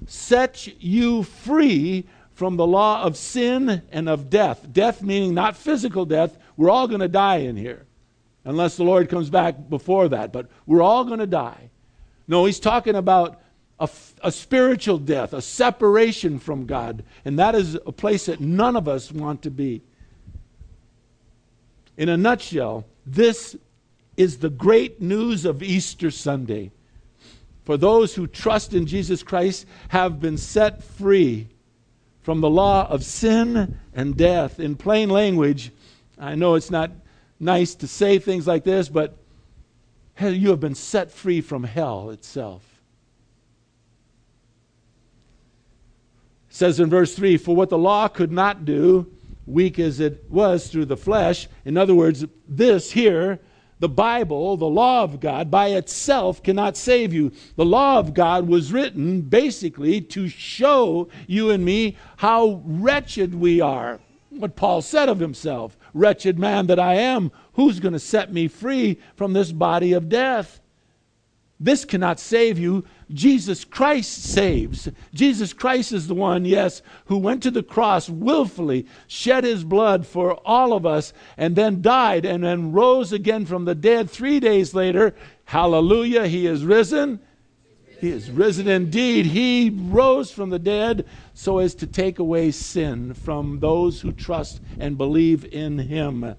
set 0.07 0.67
you 0.83 1.23
free 1.23 2.07
from 2.35 2.57
the 2.57 2.67
law 2.67 3.03
of 3.03 3.17
sin 3.17 3.83
and 3.91 4.09
of 4.09 4.29
death. 4.29 4.67
Death 4.73 5.03
meaning 5.03 5.35
not 5.35 5.57
physical 5.57 6.05
death. 6.05 6.37
We're 6.57 6.71
all 6.71 6.89
going 6.89 7.01
to 7.01 7.09
die 7.09 7.39
in 7.39 7.57
here 7.57 7.87
unless 8.45 8.77
the 8.77 8.85
Lord 8.85 9.09
comes 9.09 9.31
back 9.31 9.69
before 9.69 10.09
that. 10.09 10.33
But 10.33 10.49
we're 10.67 10.83
all 10.83 11.05
going 11.05 11.21
to 11.21 11.27
die. 11.27 11.71
No, 12.29 12.45
he's 12.45 12.61
talking 12.61 12.95
about 12.95 13.42
a, 13.83 13.89
a, 14.23 14.31
spiritual 14.31 14.97
death, 14.97 15.33
a 15.33 15.43
separation 15.43 16.39
from 16.39 16.67
God. 16.67 17.03
And 17.25 17.39
that 17.41 17.57
is 17.57 17.75
a 17.75 17.91
place 17.91 18.27
that 18.27 18.41
none 18.41 18.77
of 18.77 18.87
us 18.87 19.11
want 19.11 19.43
to 19.43 19.51
be. 19.51 19.83
In 21.97 22.09
a 22.09 22.17
nutshell, 22.17 22.87
this 23.05 23.57
is 24.17 24.39
the 24.39 24.51
great 24.51 25.03
news 25.03 25.45
of 25.45 25.65
Easter 25.65 26.13
Sunday. 26.13 26.71
For 27.65 27.77
those 27.77 28.15
who 28.15 28.29
trust 28.29 28.73
in 28.73 28.87
Jesus 28.87 29.25
Christ 29.25 29.67
have 29.89 30.21
been 30.21 30.39
set 30.39 30.83
free 30.85 31.49
from 32.23 32.41
the 32.41 32.51
law 32.51 32.87
of 32.89 33.03
sin 33.03 33.81
and 33.95 34.17
death. 34.17 34.61
In 34.61 34.77
plain 34.77 35.11
language, 35.11 35.73
I 36.19 36.37
know 36.37 36.55
it's 36.55 36.71
not 36.71 36.93
nice 37.41 37.75
to 37.77 37.89
say 37.89 38.21
things 38.21 38.47
like 38.47 38.63
this, 38.63 38.89
but 38.89 39.17
you 40.21 40.51
have 40.51 40.61
been 40.61 40.77
set 40.77 41.11
free 41.11 41.41
from 41.41 41.65
hell 41.65 42.11
itself. 42.11 42.72
Says 46.55 46.79
in 46.79 46.91
verse 46.91 47.15
3 47.15 47.39
For 47.39 47.57
what 47.57 47.71
the 47.71 47.79
law 47.79 48.09
could 48.09 48.31
not 48.31 48.67
do, 48.67 49.11
weak 49.47 49.79
as 49.79 50.01
it 50.01 50.31
was 50.31 50.69
through 50.69 50.85
the 50.85 50.99
flesh, 50.99 51.49
in 51.65 51.79
other 51.79 51.95
words, 51.95 52.27
this 52.47 52.93
here, 52.93 53.41
the 53.79 53.89
Bible, 53.89 54.59
the 54.59 54.67
law 54.67 55.03
of 55.03 55.19
God, 55.19 55.51
by 55.51 55.69
itself 55.69 56.43
cannot 56.43 56.77
save 56.77 57.15
you. 57.15 57.33
The 57.57 57.65
law 57.65 57.99
of 57.99 58.13
God 58.13 58.49
was 58.49 58.71
written 58.71 59.23
basically 59.23 60.03
to 60.03 60.29
show 60.29 61.09
you 61.27 61.51
and 61.51 61.65
me 61.65 61.97
how 62.19 62.63
wretched 62.67 63.35
we 63.35 63.63
are. 63.63 63.99
What 64.29 64.55
Paul 64.55 64.83
said 64.83 65.09
of 65.09 65.21
himself 65.21 65.77
Wretched 65.95 66.39
man 66.39 66.67
that 66.67 66.79
I 66.79 66.95
am, 66.95 67.33
who's 67.55 67.81
going 67.81 67.93
to 67.93 67.99
set 67.99 68.31
me 68.31 68.47
free 68.47 68.99
from 69.17 69.33
this 69.33 69.53
body 69.53 69.95
of 69.95 70.11
death? 70.11 70.61
This 71.63 71.85
cannot 71.85 72.19
save 72.19 72.59
you. 72.59 72.85
Jesus 73.13 73.65
Christ 73.65 74.25
saves. 74.25 74.89
Jesus 75.15 75.53
Christ 75.53 75.93
is 75.93 76.09
the 76.09 76.15
one, 76.15 76.45
yes, 76.45 76.83
who 77.05 77.17
went 77.17 77.41
to 77.45 77.53
the 77.53 77.63
cross 77.63 78.11
willfully, 78.11 78.85
shed 79.07 79.45
his 79.45 79.63
blood 79.63 80.05
for 80.05 80.35
all 80.45 80.73
of 80.73 80.85
us, 80.85 81.13
and 81.37 81.55
then 81.55 81.81
died 81.81 82.25
and 82.25 82.43
then 82.43 82.73
rose 82.73 83.13
again 83.13 83.47
from 83.47 83.65
the 83.65 83.77
dead 83.77 84.11
three 84.11 84.41
days 84.41 84.75
later. 84.75 85.15
Hallelujah, 85.45 86.27
he 86.27 86.49
is 86.49 86.65
risen. 86.65 87.21
He 88.01 88.11
is 88.11 88.29
risen 88.29 88.67
indeed. 88.67 89.27
He 89.27 89.71
rose 89.71 90.33
from 90.33 90.51
the 90.51 90.59
dead 90.59 91.07
so 91.33 91.59
as 91.59 91.77
to 91.77 91.87
take 91.87 92.19
away 92.19 92.51
sin 92.51 93.15
from 93.15 93.61
those 93.61 94.01
who 94.01 94.11
trust 94.11 94.61
and 94.81 94.99
believe 94.99 95.45
in 95.45 95.79
him. 95.79 96.25
It 96.25 96.37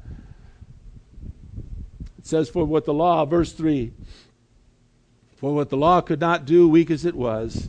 says, 2.23 2.49
For 2.49 2.65
what 2.65 2.83
the 2.83 2.93
law, 2.93 3.23
verse 3.23 3.53
3 3.53 3.93
for 5.43 5.53
what 5.53 5.69
the 5.69 5.75
law 5.75 5.99
could 5.99 6.21
not 6.21 6.45
do, 6.45 6.69
weak 6.69 6.89
as 6.89 7.03
it 7.03 7.15
was, 7.15 7.67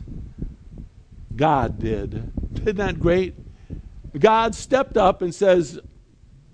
God 1.35 1.77
did. 1.77 2.31
Isn't 2.61 2.77
that 2.77 3.01
great? 3.01 3.35
God 4.17 4.55
stepped 4.55 4.95
up 4.95 5.21
and 5.21 5.35
says, 5.35 5.77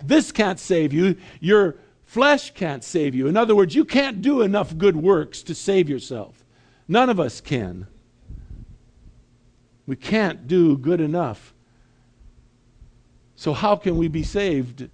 This 0.02 0.32
can't 0.32 0.58
save 0.58 0.92
you. 0.92 1.16
Your 1.38 1.76
flesh 2.02 2.52
can't 2.54 2.82
save 2.82 3.14
you. 3.14 3.28
In 3.28 3.36
other 3.36 3.54
words, 3.54 3.72
you 3.72 3.84
can't 3.84 4.20
do 4.20 4.42
enough 4.42 4.76
good 4.76 4.96
works 4.96 5.44
to 5.44 5.54
save 5.54 5.88
yourself. 5.88 6.44
None 6.88 7.08
of 7.08 7.20
us 7.20 7.40
can. 7.40 7.86
We 9.86 9.94
can't 9.94 10.48
do 10.48 10.76
good 10.76 11.00
enough. 11.00 11.54
So, 13.36 13.52
how 13.52 13.76
can 13.76 13.96
we 13.96 14.08
be 14.08 14.24
saved? 14.24 14.90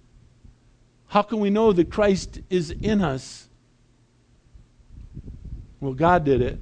How 1.07 1.23
can 1.23 1.39
we 1.39 1.49
know 1.49 1.73
that 1.73 1.89
Christ 1.89 2.39
is 2.51 2.69
in 2.69 3.01
us? 3.01 3.48
Well, 5.79 5.93
God 5.93 6.23
did 6.25 6.41
it. 6.41 6.59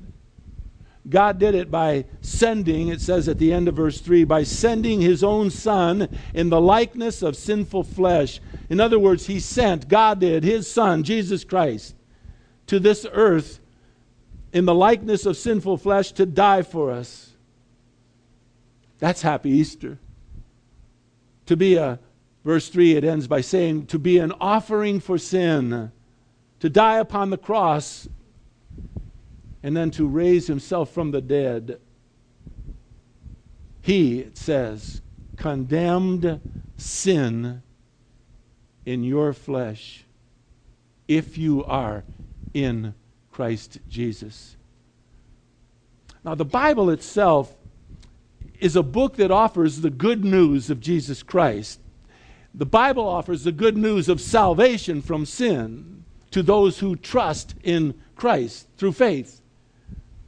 God 1.09 1.39
did 1.39 1.55
it 1.55 1.71
by 1.71 2.05
sending, 2.21 2.89
it 2.89 2.99
says 2.99 3.29
at 3.29 3.39
the 3.39 3.53
end 3.53 3.67
of 3.67 3.75
verse 3.75 4.01
3, 4.01 4.25
by 4.25 4.43
sending 4.43 4.99
his 4.99 5.23
own 5.23 5.49
son 5.49 6.09
in 6.33 6.49
the 6.49 6.59
likeness 6.59 7.21
of 7.21 7.37
sinful 7.37 7.83
flesh. 7.83 8.41
In 8.69 8.81
other 8.81 8.99
words, 8.99 9.27
he 9.27 9.39
sent, 9.39 9.87
God 9.87 10.19
did, 10.19 10.43
his 10.43 10.69
son, 10.69 11.03
Jesus 11.03 11.45
Christ, 11.45 11.95
to 12.67 12.79
this 12.79 13.05
earth 13.11 13.61
in 14.51 14.65
the 14.65 14.75
likeness 14.75 15.25
of 15.25 15.37
sinful 15.37 15.77
flesh 15.77 16.11
to 16.13 16.25
die 16.25 16.61
for 16.61 16.91
us. 16.91 17.31
That's 18.99 19.21
happy 19.21 19.51
Easter. 19.51 19.99
To 21.45 21.55
be 21.55 21.75
a, 21.75 21.99
verse 22.43 22.67
3, 22.67 22.97
it 22.97 23.05
ends 23.05 23.27
by 23.27 23.39
saying, 23.39 23.85
to 23.87 23.99
be 23.99 24.17
an 24.17 24.33
offering 24.41 24.99
for 24.99 25.17
sin, 25.17 25.91
to 26.59 26.69
die 26.69 26.97
upon 26.97 27.29
the 27.29 27.37
cross 27.37 28.09
and 29.67 29.75
then 29.75 29.91
to 29.91 30.07
raise 30.07 30.47
himself 30.47 30.93
from 30.93 31.11
the 31.11 31.19
dead. 31.19 31.77
He, 33.81 34.21
it 34.21 34.37
says, 34.37 35.01
condemned 35.35 36.39
sin 36.77 37.61
in 38.85 39.03
your 39.03 39.33
flesh 39.33 40.05
if 41.05 41.37
you 41.37 41.65
are 41.65 42.05
in 42.53 42.93
Christ 43.29 43.79
Jesus. 43.89 44.55
Now, 46.23 46.33
the 46.33 46.45
Bible 46.45 46.89
itself 46.89 47.53
is 48.61 48.77
a 48.77 48.83
book 48.83 49.17
that 49.17 49.31
offers 49.31 49.81
the 49.81 49.89
good 49.89 50.23
news 50.23 50.69
of 50.69 50.79
Jesus 50.79 51.23
Christ. 51.23 51.81
The 52.53 52.65
Bible 52.65 53.05
offers 53.05 53.43
the 53.43 53.51
good 53.51 53.75
news 53.75 54.07
of 54.07 54.21
salvation 54.21 55.01
from 55.01 55.25
sin 55.25 56.05
to 56.31 56.41
those 56.41 56.79
who 56.79 56.95
trust 56.95 57.53
in 57.63 57.95
Christ 58.15 58.69
through 58.77 58.93
faith. 58.93 59.41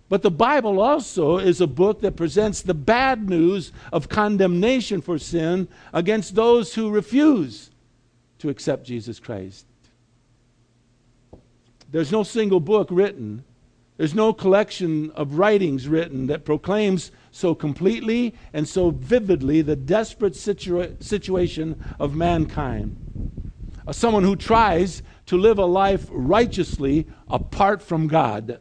But 0.10 0.24
the 0.24 0.32
Bible 0.32 0.82
also 0.82 1.38
is 1.38 1.62
a 1.62 1.67
book 1.67 2.02
that 2.02 2.15
presents 2.15 2.63
the 2.63 2.74
bad 2.74 3.30
news 3.30 3.72
of 3.93 4.10
condemnation 4.10 5.02
for 5.02 5.19
sin 5.19 5.67
against 5.93 6.34
those 6.34 6.74
who 6.74 6.89
refuse 6.89 7.69
to 8.39 8.50
accept 8.50 8.86
Jesus 8.86 9.19
Christ. 9.19 9.67
There's 11.91 12.12
no 12.12 12.24
single 12.24 12.60
book 12.60 12.88
written, 12.91 13.43
there's 13.98 14.15
no 14.15 14.34
collection 14.34 15.12
of 15.12 15.38
writings 15.38 15.88
written 15.88 16.28
that 16.28 16.45
proclaims 16.45 17.12
so 17.32 17.54
completely 17.54 18.34
and 18.54 18.67
so 18.67 18.89
vividly 18.91 19.62
the 19.62 19.76
desperate 19.76 20.34
situa- 20.34 21.04
situation 21.04 21.84
of 22.00 22.15
mankind. 22.15 22.95
Someone 23.91 24.24
who 24.24 24.36
tries 24.36 25.04
to 25.28 25.38
live 25.38 25.60
a 25.60 25.65
life 25.65 26.08
righteously 26.12 27.08
apart 27.28 27.82
from 27.82 28.08
God. 28.08 28.60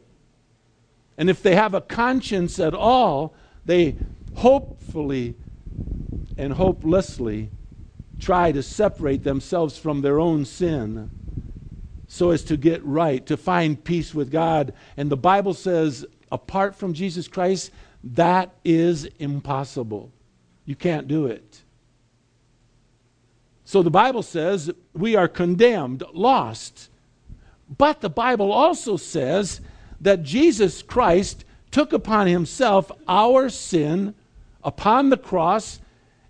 And 1.19 1.29
if 1.29 1.43
they 1.43 1.53
have 1.53 1.73
a 1.73 1.81
conscience 1.81 2.59
at 2.59 2.73
all, 2.73 3.35
they 3.65 3.97
hopefully 4.35 5.35
and 6.37 6.53
hopelessly 6.53 7.51
try 8.19 8.53
to 8.53 8.63
separate 8.63 9.25
themselves 9.25 9.77
from 9.77 9.99
their 9.99 10.17
own 10.17 10.45
sin 10.45 11.11
so 12.07 12.31
as 12.31 12.43
to 12.45 12.55
get 12.55 12.83
right, 12.85 13.25
to 13.25 13.35
find 13.35 13.83
peace 13.83 14.15
with 14.15 14.31
God. 14.31 14.73
And 14.95 15.11
the 15.11 15.17
Bible 15.17 15.53
says, 15.53 16.05
apart 16.31 16.73
from 16.73 16.93
Jesus 16.93 17.27
Christ, 17.27 17.71
that 18.01 18.55
is 18.63 19.03
impossible. 19.19 20.11
You 20.65 20.75
can't 20.75 21.07
do 21.09 21.25
it. 21.25 21.61
So 23.65 23.83
the 23.83 23.91
Bible 23.91 24.23
says 24.23 24.71
we 24.93 25.17
are 25.17 25.27
condemned, 25.27 26.01
lost. 26.13 26.89
But 27.77 27.99
the 27.99 28.09
Bible 28.09 28.53
also 28.53 28.95
says 28.95 29.59
that 30.01 30.23
Jesus 30.23 30.81
Christ 30.81 31.45
took 31.71 31.93
upon 31.93 32.27
himself 32.27 32.91
our 33.07 33.49
sin 33.49 34.15
upon 34.63 35.09
the 35.09 35.17
cross, 35.17 35.79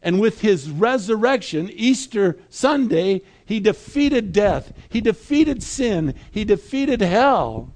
and 0.02 0.20
with 0.20 0.42
his 0.42 0.70
resurrection, 0.70 1.70
Easter 1.74 2.38
Sunday, 2.50 3.22
he 3.46 3.60
defeated 3.60 4.32
death, 4.32 4.72
he 4.90 5.02
defeated 5.02 5.64
sin, 5.64 6.14
he 6.32 6.44
defeated 6.44 7.02
hell 7.02 7.74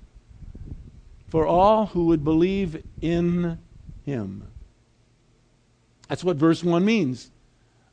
for 1.27 1.47
all 1.47 1.87
who 1.87 2.05
would 2.05 2.23
believe 2.23 2.83
in 3.01 3.57
him. 4.05 4.47
That's 6.07 6.23
what 6.23 6.37
verse 6.37 6.63
1 6.63 6.85
means. 6.85 7.31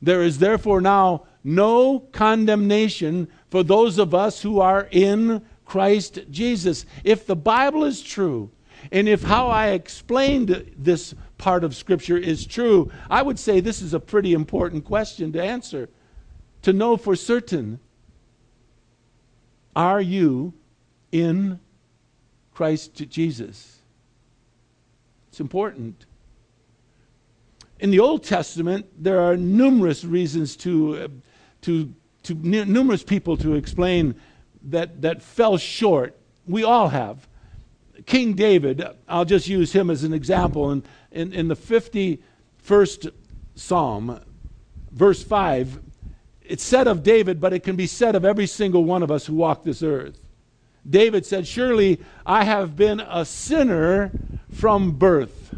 There 0.03 0.23
is 0.23 0.39
therefore 0.39 0.81
now 0.81 1.27
no 1.43 2.01
condemnation 2.13 3.29
for 3.49 3.63
those 3.63 3.99
of 3.99 4.15
us 4.15 4.43
who 4.43 4.61
are 4.61 4.89
in 4.91 5.43
Christ 5.71 6.19
Jesus. 6.33 6.85
If 7.05 7.27
the 7.27 7.37
Bible 7.37 7.85
is 7.85 8.03
true, 8.03 8.51
and 8.91 9.09
if 9.09 9.23
how 9.23 9.47
I 9.47 9.69
explained 9.69 10.75
this 10.77 11.15
part 11.39 11.63
of 11.63 11.77
Scripture 11.77 12.17
is 12.17 12.45
true, 12.45 12.91
I 13.09 13.23
would 13.23 13.39
say 13.39 13.61
this 13.61 13.81
is 13.81 13.95
a 13.95 14.01
pretty 14.01 14.33
important 14.33 14.85
question 14.85 15.33
to 15.33 15.41
answer. 15.41 15.89
To 16.63 16.73
know 16.73 16.97
for 16.97 17.15
certain 17.15 17.79
are 19.77 20.01
you 20.01 20.55
in 21.13 21.61
Christ 22.53 23.09
Jesus? 23.09 23.79
It's 25.29 25.39
important. 25.39 26.05
In 27.79 27.93
the 27.93 28.01
Old 28.01 28.25
Testament, 28.25 28.87
there 28.99 29.21
are 29.21 29.37
numerous 29.37 30.05
reasons 30.05 30.57
to, 30.57 30.97
uh, 30.97 31.09
to, 31.63 31.95
to 32.25 32.35
numerous 32.35 33.05
people 33.05 33.37
to 33.37 33.55
explain 33.55 34.17
that, 34.65 35.03
that 35.03 35.23
fell 35.23 35.57
short. 35.57 36.17
We 36.47 36.65
all 36.65 36.89
have. 36.89 37.27
King 38.07 38.35
David, 38.35 38.85
I'll 39.09 39.25
just 39.25 39.49
use 39.49 39.73
him 39.73 39.91
as 39.91 40.05
an 40.05 40.13
example. 40.13 40.71
In, 40.71 40.83
in, 41.11 41.33
in 41.33 41.49
the 41.49 41.57
51st 41.57 43.13
Psalm, 43.55 44.21
verse 44.91 45.23
5, 45.23 45.81
it's 46.43 46.65
said 46.65 46.89
of 46.89 47.03
David, 47.03 47.41
but 47.41 47.53
it 47.53 47.61
can 47.61 47.77
be 47.77 47.87
said 47.87 48.15
of 48.15 48.25
every 48.25 48.47
single 48.47 48.85
one 48.85 49.03
of 49.03 49.11
us 49.11 49.27
who 49.27 49.35
walk 49.35 49.63
this 49.63 49.83
earth. 49.83 50.21
David 50.89 51.27
said, 51.27 51.47
Surely 51.47 52.01
I 52.25 52.45
have 52.45 52.75
been 52.75 53.01
a 53.01 53.25
sinner 53.25 54.11
from 54.51 54.93
birth, 54.93 55.55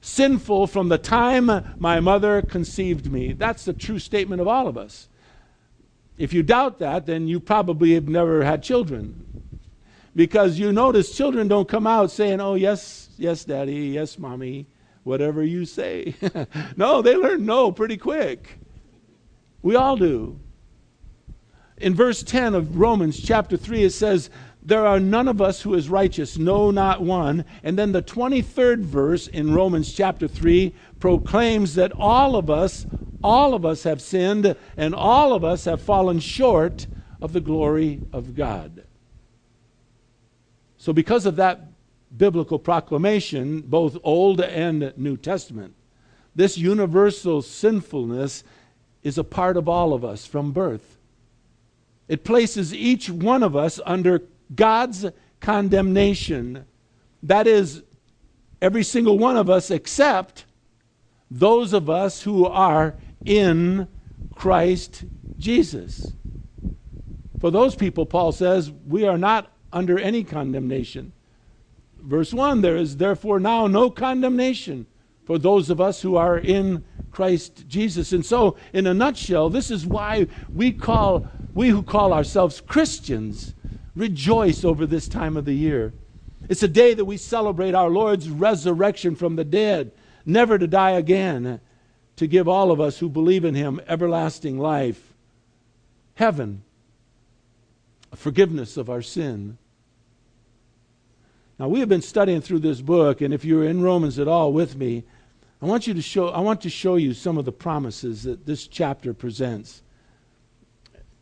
sinful 0.00 0.66
from 0.66 0.88
the 0.88 0.98
time 0.98 1.74
my 1.78 1.98
mother 1.98 2.42
conceived 2.42 3.10
me. 3.10 3.32
That's 3.32 3.64
the 3.64 3.72
true 3.72 3.98
statement 3.98 4.40
of 4.40 4.48
all 4.48 4.68
of 4.68 4.76
us. 4.76 5.08
If 6.20 6.34
you 6.34 6.42
doubt 6.42 6.80
that, 6.80 7.06
then 7.06 7.28
you 7.28 7.40
probably 7.40 7.94
have 7.94 8.06
never 8.06 8.44
had 8.44 8.62
children. 8.62 9.24
Because 10.14 10.58
you 10.58 10.70
notice 10.70 11.16
children 11.16 11.48
don't 11.48 11.66
come 11.66 11.86
out 11.86 12.10
saying, 12.10 12.42
Oh, 12.42 12.56
yes, 12.56 13.08
yes, 13.16 13.42
daddy, 13.42 13.86
yes, 13.94 14.18
mommy, 14.18 14.66
whatever 15.02 15.42
you 15.42 15.64
say. 15.64 16.14
no, 16.76 17.00
they 17.00 17.16
learn 17.16 17.46
no 17.46 17.72
pretty 17.72 17.96
quick. 17.96 18.58
We 19.62 19.76
all 19.76 19.96
do. 19.96 20.38
In 21.78 21.94
verse 21.94 22.22
10 22.22 22.54
of 22.54 22.76
Romans 22.76 23.18
chapter 23.18 23.56
3, 23.56 23.84
it 23.84 23.90
says, 23.94 24.28
There 24.70 24.86
are 24.86 25.00
none 25.00 25.26
of 25.26 25.42
us 25.42 25.62
who 25.62 25.74
is 25.74 25.88
righteous, 25.88 26.38
no, 26.38 26.70
not 26.70 27.02
one. 27.02 27.44
And 27.64 27.76
then 27.76 27.90
the 27.90 28.04
23rd 28.04 28.82
verse 28.82 29.26
in 29.26 29.52
Romans 29.52 29.90
chapter 29.90 30.28
3 30.28 30.72
proclaims 31.00 31.74
that 31.74 31.90
all 31.98 32.36
of 32.36 32.48
us, 32.48 32.86
all 33.20 33.54
of 33.54 33.66
us 33.66 33.82
have 33.82 34.00
sinned, 34.00 34.54
and 34.76 34.94
all 34.94 35.32
of 35.32 35.42
us 35.42 35.64
have 35.64 35.82
fallen 35.82 36.20
short 36.20 36.86
of 37.20 37.32
the 37.32 37.40
glory 37.40 38.02
of 38.12 38.36
God. 38.36 38.84
So, 40.78 40.92
because 40.92 41.26
of 41.26 41.34
that 41.34 41.72
biblical 42.16 42.60
proclamation, 42.60 43.62
both 43.62 43.98
Old 44.04 44.40
and 44.40 44.92
New 44.96 45.16
Testament, 45.16 45.74
this 46.36 46.56
universal 46.56 47.42
sinfulness 47.42 48.44
is 49.02 49.18
a 49.18 49.24
part 49.24 49.56
of 49.56 49.68
all 49.68 49.92
of 49.92 50.04
us 50.04 50.26
from 50.26 50.52
birth. 50.52 50.96
It 52.06 52.22
places 52.22 52.72
each 52.72 53.10
one 53.10 53.42
of 53.42 53.56
us 53.56 53.80
under 53.84 54.22
God's 54.54 55.06
condemnation. 55.40 56.64
That 57.22 57.46
is, 57.46 57.82
every 58.60 58.84
single 58.84 59.18
one 59.18 59.36
of 59.36 59.48
us 59.48 59.70
except 59.70 60.44
those 61.30 61.72
of 61.72 61.88
us 61.88 62.22
who 62.22 62.46
are 62.46 62.96
in 63.24 63.88
Christ 64.34 65.04
Jesus. 65.38 66.12
For 67.40 67.50
those 67.50 67.74
people, 67.74 68.04
Paul 68.04 68.32
says, 68.32 68.70
we 68.86 69.06
are 69.06 69.18
not 69.18 69.52
under 69.72 69.98
any 69.98 70.24
condemnation. 70.24 71.12
Verse 72.02 72.32
1 72.32 72.60
there 72.62 72.76
is 72.76 72.96
therefore 72.96 73.38
now 73.38 73.66
no 73.66 73.90
condemnation 73.90 74.86
for 75.24 75.38
those 75.38 75.70
of 75.70 75.80
us 75.80 76.02
who 76.02 76.16
are 76.16 76.38
in 76.38 76.84
Christ 77.10 77.68
Jesus. 77.68 78.12
And 78.12 78.24
so, 78.24 78.56
in 78.72 78.86
a 78.86 78.94
nutshell, 78.94 79.50
this 79.50 79.70
is 79.70 79.86
why 79.86 80.26
we 80.52 80.72
call 80.72 81.26
we 81.54 81.68
who 81.68 81.82
call 81.82 82.12
ourselves 82.12 82.60
Christians 82.60 83.54
rejoice 83.94 84.64
over 84.64 84.86
this 84.86 85.08
time 85.08 85.36
of 85.36 85.44
the 85.44 85.54
year. 85.54 85.92
It's 86.48 86.62
a 86.62 86.68
day 86.68 86.94
that 86.94 87.04
we 87.04 87.16
celebrate 87.16 87.74
our 87.74 87.90
Lord's 87.90 88.28
resurrection 88.28 89.14
from 89.14 89.36
the 89.36 89.44
dead, 89.44 89.92
never 90.24 90.58
to 90.58 90.66
die 90.66 90.92
again, 90.92 91.60
to 92.16 92.26
give 92.26 92.48
all 92.48 92.70
of 92.70 92.80
us 92.80 92.98
who 92.98 93.08
believe 93.08 93.44
in 93.44 93.54
him 93.54 93.80
everlasting 93.86 94.58
life, 94.58 95.14
heaven, 96.14 96.62
forgiveness 98.14 98.76
of 98.76 98.90
our 98.90 99.02
sin. 99.02 99.58
Now, 101.58 101.68
we 101.68 101.80
have 101.80 101.88
been 101.88 102.02
studying 102.02 102.40
through 102.40 102.60
this 102.60 102.80
book, 102.80 103.20
and 103.20 103.34
if 103.34 103.44
you're 103.44 103.64
in 103.64 103.82
Romans 103.82 104.18
at 104.18 104.28
all 104.28 104.52
with 104.52 104.76
me, 104.76 105.04
I 105.62 105.66
want 105.66 105.86
you 105.86 105.92
to 105.92 106.00
show 106.00 106.28
I 106.28 106.40
want 106.40 106.62
to 106.62 106.70
show 106.70 106.96
you 106.96 107.12
some 107.12 107.36
of 107.36 107.44
the 107.44 107.52
promises 107.52 108.22
that 108.22 108.46
this 108.46 108.66
chapter 108.66 109.12
presents. 109.12 109.82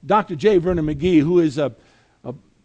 Dr. 0.07 0.37
J. 0.37 0.59
Vernon 0.59 0.87
McGee, 0.87 1.21
who 1.21 1.41
is 1.41 1.59
a, 1.59 1.75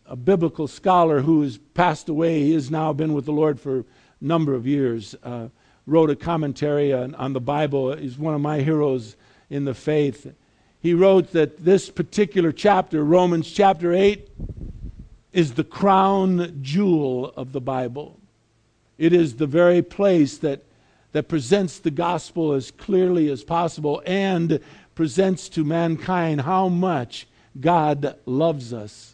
a, 0.05 0.15
biblical 0.15 0.67
scholar 0.67 1.21
who 1.21 1.41
has 1.41 1.57
passed 1.57 2.09
away, 2.09 2.41
he 2.41 2.53
has 2.53 2.69
now 2.69 2.93
been 2.93 3.13
with 3.13 3.25
the 3.25 3.31
Lord 3.31 3.59
for 3.59 3.79
a 3.79 3.85
number 4.21 4.53
of 4.53 4.67
years, 4.67 5.15
uh, 5.23 5.47
wrote 5.85 6.09
a 6.09 6.15
commentary 6.15 6.93
on, 6.93 7.15
on 7.15 7.33
the 7.33 7.41
Bible. 7.41 7.95
He's 7.95 8.17
one 8.17 8.33
of 8.33 8.41
my 8.41 8.61
heroes 8.61 9.15
in 9.49 9.65
the 9.65 9.73
faith. 9.73 10.33
He 10.79 10.93
wrote 10.93 11.31
that 11.31 11.63
this 11.63 11.89
particular 11.89 12.51
chapter, 12.51 13.03
Romans 13.03 13.51
chapter 13.51 13.93
8, 13.93 14.29
is 15.31 15.53
the 15.53 15.63
crown 15.63 16.59
jewel 16.61 17.33
of 17.35 17.51
the 17.51 17.61
Bible. 17.61 18.19
It 18.97 19.13
is 19.13 19.35
the 19.35 19.47
very 19.47 19.81
place 19.81 20.37
that 20.39 20.63
that 21.13 21.27
presents 21.27 21.79
the 21.79 21.91
gospel 21.91 22.53
as 22.53 22.71
clearly 22.71 23.29
as 23.29 23.43
possible 23.43 24.01
and 24.05 24.59
presents 24.95 25.47
to 25.49 25.63
mankind 25.63 26.41
how 26.41 26.67
much 26.67 27.27
God 27.59 28.17
loves 28.25 28.73
us. 28.73 29.12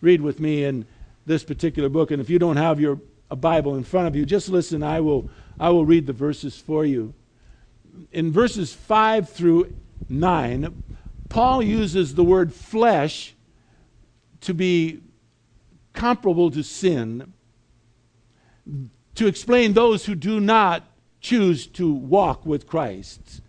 Read 0.00 0.20
with 0.20 0.40
me 0.40 0.64
in 0.64 0.86
this 1.26 1.44
particular 1.44 1.88
book, 1.88 2.10
and 2.10 2.20
if 2.20 2.30
you 2.30 2.38
don't 2.38 2.56
have 2.56 2.80
your 2.80 3.00
a 3.30 3.36
Bible 3.36 3.76
in 3.76 3.84
front 3.84 4.08
of 4.08 4.16
you, 4.16 4.24
just 4.24 4.48
listen. 4.48 4.82
I 4.82 5.00
will, 5.00 5.28
I 5.60 5.70
will 5.70 5.84
read 5.84 6.06
the 6.06 6.12
verses 6.12 6.58
for 6.58 6.84
you. 6.84 7.14
In 8.12 8.32
verses 8.32 8.72
5 8.72 9.28
through 9.28 9.74
9, 10.08 10.82
Paul 11.28 11.62
uses 11.62 12.14
the 12.14 12.24
word 12.24 12.54
flesh 12.54 13.34
to 14.40 14.54
be 14.54 15.00
comparable 15.92 16.50
to 16.52 16.62
sin 16.62 17.32
to 19.14 19.26
explain 19.26 19.72
those 19.72 20.06
who 20.06 20.14
do 20.14 20.38
not 20.38 20.84
choose 21.20 21.66
to 21.66 21.92
walk 21.92 22.46
with 22.46 22.66
Christ. 22.66 23.40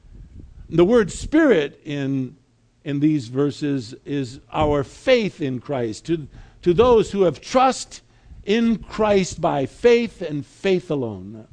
The 0.68 0.84
word 0.84 1.12
spirit 1.12 1.80
in, 1.86 2.38
in 2.84 3.00
these 3.00 3.28
verses 3.28 3.94
is 4.06 4.40
our 4.52 4.84
faith 4.84 5.42
in 5.42 5.60
Christ. 5.60 6.06
To, 6.06 6.28
to 6.62 6.74
those 6.74 7.12
who 7.12 7.24
have 7.24 7.42
trust 7.42 8.02
in 8.44 8.78
Christ 8.80 9.42
by 9.42 9.66
faith 9.66 10.22
and 10.22 10.46
faith 10.46 10.90
alone. 10.90 11.48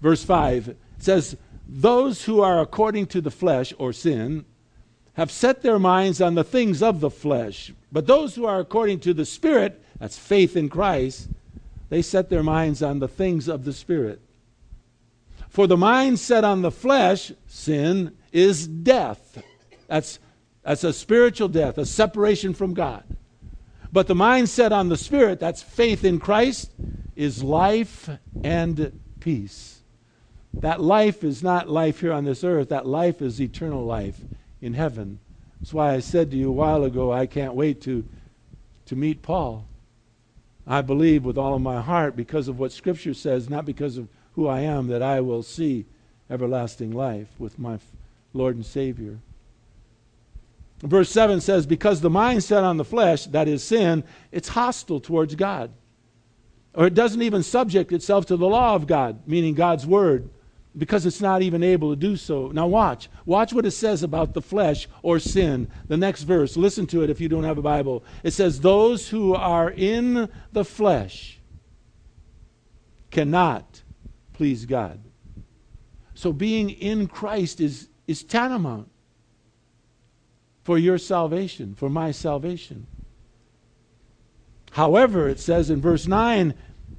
Verse 0.00 0.22
5 0.24 0.76
says, 0.98 1.36
Those 1.66 2.24
who 2.24 2.40
are 2.40 2.60
according 2.60 3.06
to 3.06 3.20
the 3.20 3.30
flesh 3.30 3.72
or 3.78 3.92
sin 3.92 4.44
have 5.14 5.30
set 5.30 5.62
their 5.62 5.78
minds 5.78 6.20
on 6.20 6.34
the 6.34 6.44
things 6.44 6.82
of 6.82 7.00
the 7.00 7.10
flesh. 7.10 7.72
But 7.90 8.06
those 8.06 8.36
who 8.36 8.44
are 8.44 8.60
according 8.60 9.00
to 9.00 9.14
the 9.14 9.24
Spirit, 9.24 9.82
that's 9.98 10.16
faith 10.16 10.56
in 10.56 10.68
Christ, 10.68 11.28
they 11.88 12.02
set 12.02 12.28
their 12.28 12.42
minds 12.42 12.82
on 12.82 12.98
the 12.98 13.08
things 13.08 13.48
of 13.48 13.64
the 13.64 13.72
Spirit. 13.72 14.20
For 15.48 15.66
the 15.66 15.76
mind 15.76 16.18
set 16.20 16.44
on 16.44 16.62
the 16.62 16.70
flesh, 16.70 17.32
sin, 17.48 18.16
is 18.32 18.66
death. 18.66 19.42
That's, 19.86 20.18
that's 20.62 20.84
a 20.84 20.92
spiritual 20.92 21.48
death, 21.48 21.78
a 21.78 21.86
separation 21.86 22.54
from 22.54 22.74
God. 22.74 23.04
But 23.92 24.06
the 24.06 24.14
mindset 24.14 24.70
on 24.70 24.88
the 24.88 24.96
Spirit, 24.96 25.40
that's 25.40 25.62
faith 25.62 26.04
in 26.04 26.20
Christ, 26.20 26.70
is 27.16 27.42
life 27.42 28.10
and 28.44 29.00
peace. 29.20 29.80
That 30.54 30.80
life 30.80 31.24
is 31.24 31.42
not 31.42 31.68
life 31.68 32.00
here 32.00 32.12
on 32.12 32.24
this 32.24 32.44
earth, 32.44 32.68
that 32.68 32.86
life 32.86 33.22
is 33.22 33.40
eternal 33.40 33.84
life 33.84 34.20
in 34.60 34.74
heaven. 34.74 35.20
That's 35.60 35.72
why 35.72 35.94
I 35.94 36.00
said 36.00 36.30
to 36.30 36.36
you 36.36 36.48
a 36.48 36.52
while 36.52 36.84
ago, 36.84 37.12
I 37.12 37.26
can't 37.26 37.54
wait 37.54 37.80
to, 37.82 38.04
to 38.86 38.96
meet 38.96 39.22
Paul. 39.22 39.66
I 40.66 40.82
believe 40.82 41.24
with 41.24 41.38
all 41.38 41.54
of 41.54 41.62
my 41.62 41.80
heart 41.80 42.14
because 42.14 42.46
of 42.46 42.58
what 42.58 42.72
Scripture 42.72 43.14
says, 43.14 43.48
not 43.48 43.64
because 43.64 43.96
of 43.96 44.08
who 44.34 44.46
I 44.46 44.60
am, 44.60 44.88
that 44.88 45.02
I 45.02 45.20
will 45.20 45.42
see 45.42 45.86
everlasting 46.30 46.90
life 46.90 47.28
with 47.38 47.58
my 47.58 47.78
Lord 48.32 48.56
and 48.56 48.66
Savior. 48.66 49.18
Verse 50.80 51.10
7 51.10 51.40
says, 51.40 51.66
Because 51.66 52.00
the 52.00 52.10
mind 52.10 52.44
set 52.44 52.62
on 52.62 52.76
the 52.76 52.84
flesh, 52.84 53.26
that 53.26 53.48
is 53.48 53.64
sin, 53.64 54.04
it's 54.30 54.48
hostile 54.48 55.00
towards 55.00 55.34
God. 55.34 55.72
Or 56.74 56.86
it 56.86 56.94
doesn't 56.94 57.22
even 57.22 57.42
subject 57.42 57.92
itself 57.92 58.26
to 58.26 58.36
the 58.36 58.46
law 58.46 58.74
of 58.74 58.86
God, 58.86 59.26
meaning 59.26 59.54
God's 59.54 59.86
word 59.86 60.30
because 60.78 61.04
it's 61.04 61.20
not 61.20 61.42
even 61.42 61.62
able 61.62 61.90
to 61.90 61.96
do 61.96 62.16
so. 62.16 62.48
Now, 62.48 62.66
watch. 62.68 63.10
Watch 63.26 63.52
what 63.52 63.66
it 63.66 63.72
says 63.72 64.02
about 64.02 64.32
the 64.32 64.40
flesh 64.40 64.88
or 65.02 65.18
sin. 65.18 65.68
The 65.88 65.96
next 65.96 66.22
verse. 66.22 66.56
Listen 66.56 66.86
to 66.88 67.02
it 67.02 67.10
if 67.10 67.20
you 67.20 67.28
don't 67.28 67.44
have 67.44 67.58
a 67.58 67.62
Bible. 67.62 68.04
It 68.22 68.32
says, 68.32 68.60
Those 68.60 69.08
who 69.08 69.34
are 69.34 69.70
in 69.70 70.28
the 70.52 70.64
flesh 70.64 71.40
cannot 73.10 73.82
please 74.32 74.66
God. 74.66 75.00
So, 76.14 76.32
being 76.32 76.70
in 76.70 77.08
Christ 77.08 77.60
is, 77.60 77.88
is 78.08 78.24
tantamount 78.24 78.88
for 80.64 80.76
your 80.76 80.98
salvation, 80.98 81.74
for 81.76 81.88
my 81.88 82.10
salvation. 82.10 82.86
However, 84.72 85.28
it 85.28 85.38
says 85.38 85.70
in 85.70 85.80
verse 85.80 86.06
9, 86.06 86.54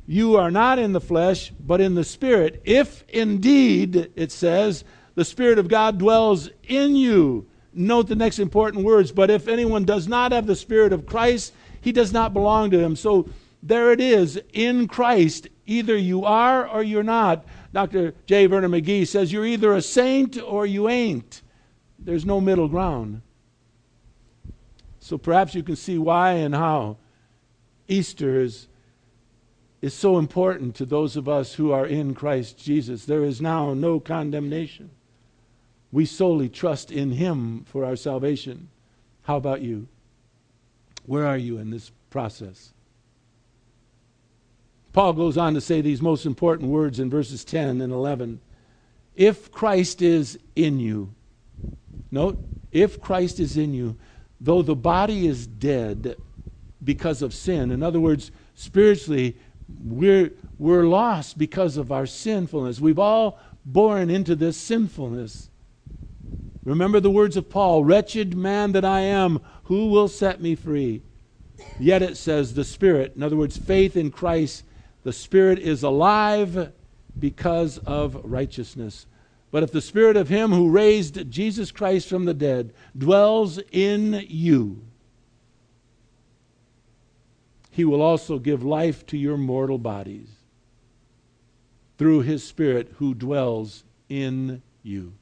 you 0.08 0.38
are 0.38 0.50
not 0.50 0.80
in 0.80 0.94
the 0.94 1.02
flesh, 1.02 1.52
but 1.60 1.82
in 1.82 1.96
the 1.96 2.04
Spirit, 2.04 2.62
if 2.64 3.04
indeed, 3.10 4.12
it 4.16 4.32
says, 4.32 4.84
the 5.16 5.26
Spirit 5.26 5.60
of 5.60 5.68
God 5.68 5.98
dwells 5.98 6.50
in 6.64 6.96
you. 6.96 7.48
Note 7.74 8.08
the 8.08 8.16
next 8.16 8.40
important 8.40 8.84
words, 8.84 9.12
but 9.12 9.30
if 9.30 9.48
anyone 9.48 9.86
does 9.86 10.08
not 10.08 10.32
have 10.32 10.48
the 10.48 10.56
Spirit 10.56 10.94
of 10.94 11.06
Christ, 11.06 11.54
he 11.82 11.92
does 11.92 12.12
not 12.12 12.34
belong 12.34 12.72
to 12.72 12.80
him. 12.80 12.96
So 12.96 13.30
there 13.62 13.92
it 13.92 14.02
is, 14.02 14.40
in 14.54 14.88
Christ. 14.88 15.48
Either 15.70 15.96
you 15.96 16.26
are 16.26 16.68
or 16.68 16.82
you're 16.82 17.04
not. 17.04 17.46
Dr. 17.72 18.16
J. 18.26 18.48
Vernon 18.48 18.72
McGee 18.72 19.08
says 19.08 19.32
you're 19.32 19.46
either 19.46 19.74
a 19.74 19.82
saint 19.84 20.42
or 20.42 20.66
you 20.66 20.90
ain't. 20.90 21.44
There's 22.00 22.26
no 22.26 22.42
middle 22.42 22.68
ground. 22.68 23.22
So 25.00 25.20
perhaps 25.20 25.54
you 25.54 25.62
can 25.62 25.76
see 25.76 26.00
why 26.00 26.32
and 26.32 26.56
how 26.56 26.98
Easter 27.88 28.42
is 28.42 28.68
is 29.82 29.94
so 29.94 30.18
important 30.18 30.76
to 30.76 30.86
those 30.86 31.16
of 31.16 31.30
us 31.30 31.54
who 31.54 31.72
are 31.72 31.86
in 31.86 32.14
Christ 32.14 32.58
Jesus. 32.58 33.06
There 33.06 33.24
is 33.24 33.40
now 33.40 33.74
no 33.74 34.00
condemnation. 34.00 34.90
We 35.92 36.06
solely 36.06 36.50
trust 36.50 36.92
in 36.92 37.12
Him 37.12 37.64
for 37.64 37.86
our 37.86 37.96
salvation. 37.96 38.70
How 39.22 39.38
about 39.38 39.62
you? 39.62 39.88
Where 41.06 41.26
are 41.26 41.38
you 41.38 41.60
in 41.60 41.70
this 41.70 41.92
process? 42.10 42.74
Paul 44.94 45.14
goes 45.14 45.38
on 45.38 45.54
to 45.54 45.62
say 45.62 45.82
these 45.82 46.02
most 46.02 46.26
important 46.26 46.70
words 46.70 47.00
in 47.00 47.10
verses 47.10 47.44
10 47.44 47.82
and 47.82 47.94
11. 47.94 48.40
If 49.16 49.52
Christ 49.52 50.02
is 50.02 50.40
in 50.56 50.80
you, 50.80 51.14
note, 52.12 52.44
if 52.72 53.02
Christ 53.02 53.40
is 53.40 53.58
in 53.58 53.74
you, 53.74 53.98
though 54.40 54.62
the 54.62 54.76
body 54.76 55.28
is 55.28 55.46
dead 55.46 56.16
because 56.84 57.22
of 57.22 57.34
sin, 57.34 57.72
in 57.72 57.84
other 57.84 58.00
words, 58.00 58.32
spiritually, 58.56 59.36
we're, 59.84 60.32
we're 60.58 60.86
lost 60.86 61.38
because 61.38 61.78
of 61.78 61.92
our 61.92 62.06
sinfulness. 62.06 62.80
We've 62.80 63.00
all 63.00 63.40
born 63.66 64.10
into 64.10 64.36
this 64.36 64.58
sinfulness. 64.58 65.50
Remember 66.64 67.00
the 67.00 67.12
words 67.12 67.38
of 67.38 67.50
Paul 67.50 67.84
Wretched 67.84 68.36
man 68.36 68.72
that 68.74 68.86
I 68.86 69.02
am, 69.02 69.40
who 69.64 69.90
will 69.90 70.08
set 70.08 70.42
me 70.42 70.56
free? 70.56 71.02
Yet 71.80 72.02
it 72.02 72.18
says 72.18 72.54
the 72.54 72.64
Spirit, 72.64 73.14
in 73.16 73.24
other 73.24 73.36
words, 73.36 73.58
faith 73.58 73.98
in 73.98 74.12
Christ, 74.12 74.64
the 75.10 75.14
Spirit 75.14 75.58
is 75.58 75.82
alive 75.82 76.72
because 77.18 77.80
of 77.80 78.22
righteousness. 78.24 79.08
But 79.50 79.64
if 79.64 79.72
the 79.72 79.82
Spirit 79.82 80.16
of 80.16 80.30
Him 80.30 80.52
who 80.52 80.70
raised 80.70 81.32
Jesus 81.32 81.72
Christ 81.72 82.08
from 82.08 82.26
the 82.26 82.34
dead 82.36 82.76
dwells 82.96 83.60
in 83.72 84.24
you, 84.28 84.84
he 87.72 87.84
will 87.84 88.04
also 88.04 88.38
give 88.38 88.64
life 88.64 89.04
to 89.08 89.18
your 89.18 89.36
mortal 89.36 89.80
bodies 89.80 90.30
through 91.98 92.22
his 92.22 92.44
Spirit 92.44 92.94
who 92.98 93.16
dwells 93.16 93.86
in 94.10 94.62
you. 94.84 95.14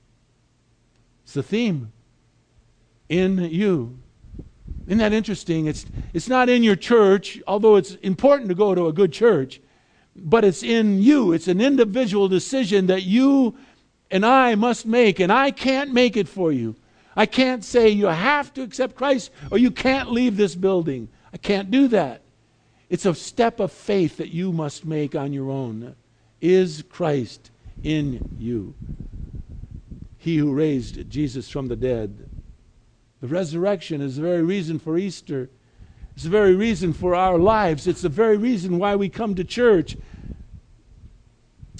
It's 1.23 1.35
the 1.35 1.43
theme. 1.43 1.93
In 3.07 3.37
you. 3.37 3.97
Isn't 4.85 4.97
that 4.97 5.13
interesting? 5.13 5.67
It's, 5.67 5.85
it's 6.13 6.27
not 6.27 6.49
in 6.49 6.61
your 6.61 6.75
church, 6.75 7.41
although 7.47 7.77
it's 7.77 7.95
important 7.95 8.49
to 8.49 8.55
go 8.55 8.75
to 8.75 8.87
a 8.87 8.91
good 8.91 9.13
church, 9.13 9.61
but 10.17 10.43
it's 10.43 10.63
in 10.63 11.01
you. 11.01 11.31
It's 11.33 11.47
an 11.47 11.61
individual 11.61 12.27
decision 12.27 12.87
that 12.87 13.03
you 13.03 13.55
and 14.09 14.25
I 14.25 14.55
must 14.55 14.85
make, 14.85 15.19
and 15.19 15.31
I 15.31 15.51
can't 15.51 15.93
make 15.93 16.15
it 16.15 16.27
for 16.27 16.51
you. 16.51 16.75
I 17.15 17.25
can't 17.25 17.65
say 17.65 17.89
you 17.89 18.05
have 18.05 18.53
to 18.53 18.61
accept 18.61 18.95
Christ 18.95 19.31
or 19.51 19.57
you 19.57 19.71
can't 19.71 20.11
leave 20.11 20.37
this 20.37 20.55
building. 20.55 21.09
I 21.33 21.37
can't 21.37 21.71
do 21.71 21.87
that. 21.87 22.21
It's 22.89 23.05
a 23.05 23.15
step 23.15 23.59
of 23.59 23.71
faith 23.71 24.17
that 24.17 24.29
you 24.29 24.53
must 24.53 24.85
make 24.85 25.15
on 25.15 25.33
your 25.33 25.49
own. 25.49 25.95
Is 26.39 26.83
Christ 26.87 27.49
in 27.83 28.37
you? 28.39 28.75
He 30.17 30.37
who 30.37 30.53
raised 30.53 31.09
Jesus 31.09 31.49
from 31.49 31.67
the 31.67 31.75
dead. 31.75 32.29
The 33.19 33.27
resurrection 33.27 33.99
is 33.99 34.15
the 34.15 34.21
very 34.21 34.43
reason 34.43 34.77
for 34.77 34.97
Easter. 34.97 35.49
It's 36.17 36.23
the 36.23 36.31
very 36.31 36.55
reason 36.55 36.93
for 36.93 37.13
our 37.13 37.37
lives. 37.37 37.85
It's 37.85 38.01
the 38.01 38.09
very 38.09 38.37
reason 38.37 38.79
why 38.79 38.95
we 38.95 39.07
come 39.07 39.35
to 39.35 39.43
church. 39.43 39.95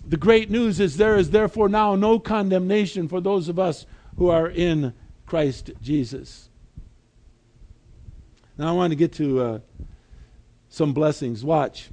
The 0.05 0.15
great 0.15 0.51
news 0.51 0.79
is 0.79 0.97
there 0.97 1.15
is 1.15 1.31
therefore 1.31 1.69
now 1.69 1.95
no 1.95 2.19
condemnation 2.19 3.07
for 3.07 3.19
those 3.19 3.49
of 3.49 3.57
us 3.57 3.87
who 4.15 4.29
are 4.29 4.47
in 4.47 4.93
Christ 5.25 5.71
Jesus. 5.81 6.49
Now 8.59 8.67
I 8.67 8.73
want 8.73 8.91
to 8.91 8.95
get 8.95 9.13
to 9.13 9.41
uh, 9.41 9.59
some 10.69 10.93
blessings. 10.93 11.43
Watch. 11.43 11.89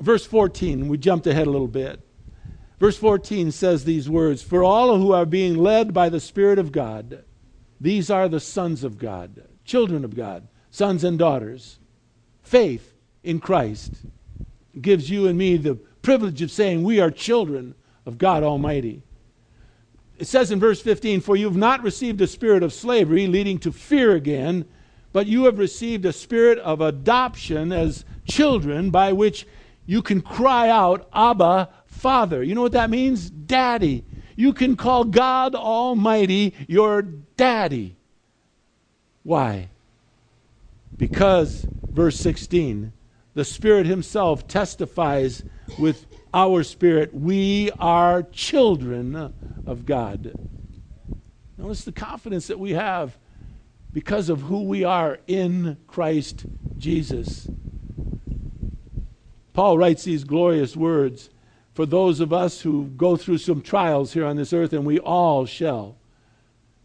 Verse 0.00 0.24
14, 0.24 0.88
we 0.88 0.96
jumped 0.96 1.26
ahead 1.26 1.46
a 1.46 1.50
little 1.50 1.68
bit. 1.68 2.00
Verse 2.78 2.96
14 2.96 3.52
says 3.52 3.84
these 3.84 4.08
words 4.08 4.40
For 4.40 4.64
all 4.64 4.96
who 4.96 5.12
are 5.12 5.26
being 5.26 5.58
led 5.58 5.92
by 5.92 6.08
the 6.08 6.18
Spirit 6.18 6.58
of 6.58 6.72
God, 6.72 7.24
these 7.78 8.10
are 8.10 8.26
the 8.26 8.40
sons 8.40 8.82
of 8.84 8.96
God, 8.96 9.42
children 9.66 10.02
of 10.02 10.16
God, 10.16 10.48
sons 10.70 11.04
and 11.04 11.18
daughters. 11.18 11.78
Faith 12.42 12.94
in 13.22 13.40
Christ 13.40 13.92
gives 14.80 15.10
you 15.10 15.26
and 15.26 15.38
me 15.38 15.56
the 15.56 15.74
privilege 15.74 16.42
of 16.42 16.50
saying 16.50 16.82
we 16.82 17.00
are 17.00 17.10
children 17.10 17.74
of 18.06 18.18
God 18.18 18.42
Almighty. 18.42 19.02
It 20.18 20.26
says 20.26 20.50
in 20.50 20.60
verse 20.60 20.80
15, 20.80 21.20
For 21.20 21.36
you 21.36 21.46
have 21.46 21.56
not 21.56 21.82
received 21.82 22.20
a 22.20 22.26
spirit 22.26 22.62
of 22.62 22.72
slavery, 22.72 23.26
leading 23.26 23.58
to 23.60 23.72
fear 23.72 24.14
again 24.14 24.66
but 25.12 25.26
you 25.26 25.44
have 25.44 25.58
received 25.58 26.04
a 26.04 26.12
spirit 26.12 26.58
of 26.58 26.80
adoption 26.80 27.72
as 27.72 28.04
children 28.26 28.90
by 28.90 29.12
which 29.12 29.46
you 29.86 30.02
can 30.02 30.20
cry 30.20 30.68
out, 30.68 31.08
Abba, 31.12 31.68
Father. 31.86 32.42
You 32.42 32.54
know 32.54 32.62
what 32.62 32.72
that 32.72 32.90
means? 32.90 33.28
Daddy. 33.28 34.04
You 34.36 34.52
can 34.52 34.76
call 34.76 35.04
God 35.04 35.54
Almighty 35.54 36.54
your 36.68 37.02
daddy. 37.02 37.96
Why? 39.22 39.68
Because, 41.00 41.66
verse 41.90 42.20
16, 42.20 42.92
the 43.32 43.44
Spirit 43.46 43.86
Himself 43.86 44.46
testifies 44.46 45.42
with 45.78 46.04
our 46.34 46.62
spirit 46.62 47.14
we 47.14 47.70
are 47.80 48.22
children 48.22 49.32
of 49.66 49.86
God. 49.86 50.34
Notice 51.56 51.84
the 51.84 51.92
confidence 51.92 52.48
that 52.48 52.58
we 52.58 52.72
have 52.72 53.16
because 53.94 54.28
of 54.28 54.42
who 54.42 54.64
we 54.64 54.84
are 54.84 55.18
in 55.26 55.78
Christ 55.86 56.44
Jesus. 56.76 57.48
Paul 59.54 59.78
writes 59.78 60.04
these 60.04 60.24
glorious 60.24 60.76
words 60.76 61.30
for 61.72 61.86
those 61.86 62.20
of 62.20 62.30
us 62.30 62.60
who 62.60 62.88
go 62.88 63.16
through 63.16 63.38
some 63.38 63.62
trials 63.62 64.12
here 64.12 64.26
on 64.26 64.36
this 64.36 64.52
earth, 64.52 64.74
and 64.74 64.84
we 64.84 64.98
all 64.98 65.46
shall. 65.46 65.96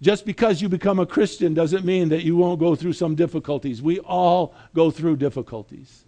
Just 0.02 0.26
because 0.26 0.62
you 0.62 0.70
become 0.70 1.00
a 1.00 1.06
Christian 1.06 1.54
doesn't 1.54 1.86
mean 1.86 2.10
that 2.10 2.24
you 2.24 2.36
won't 2.36 2.60
go 2.60 2.76
through 2.76 2.94
some 2.94 3.16
difficulties. 3.16 3.82
We 3.82 4.00
all 4.00 4.54
go 4.74 4.92
through 4.92 5.18
difficulties. 5.18 6.06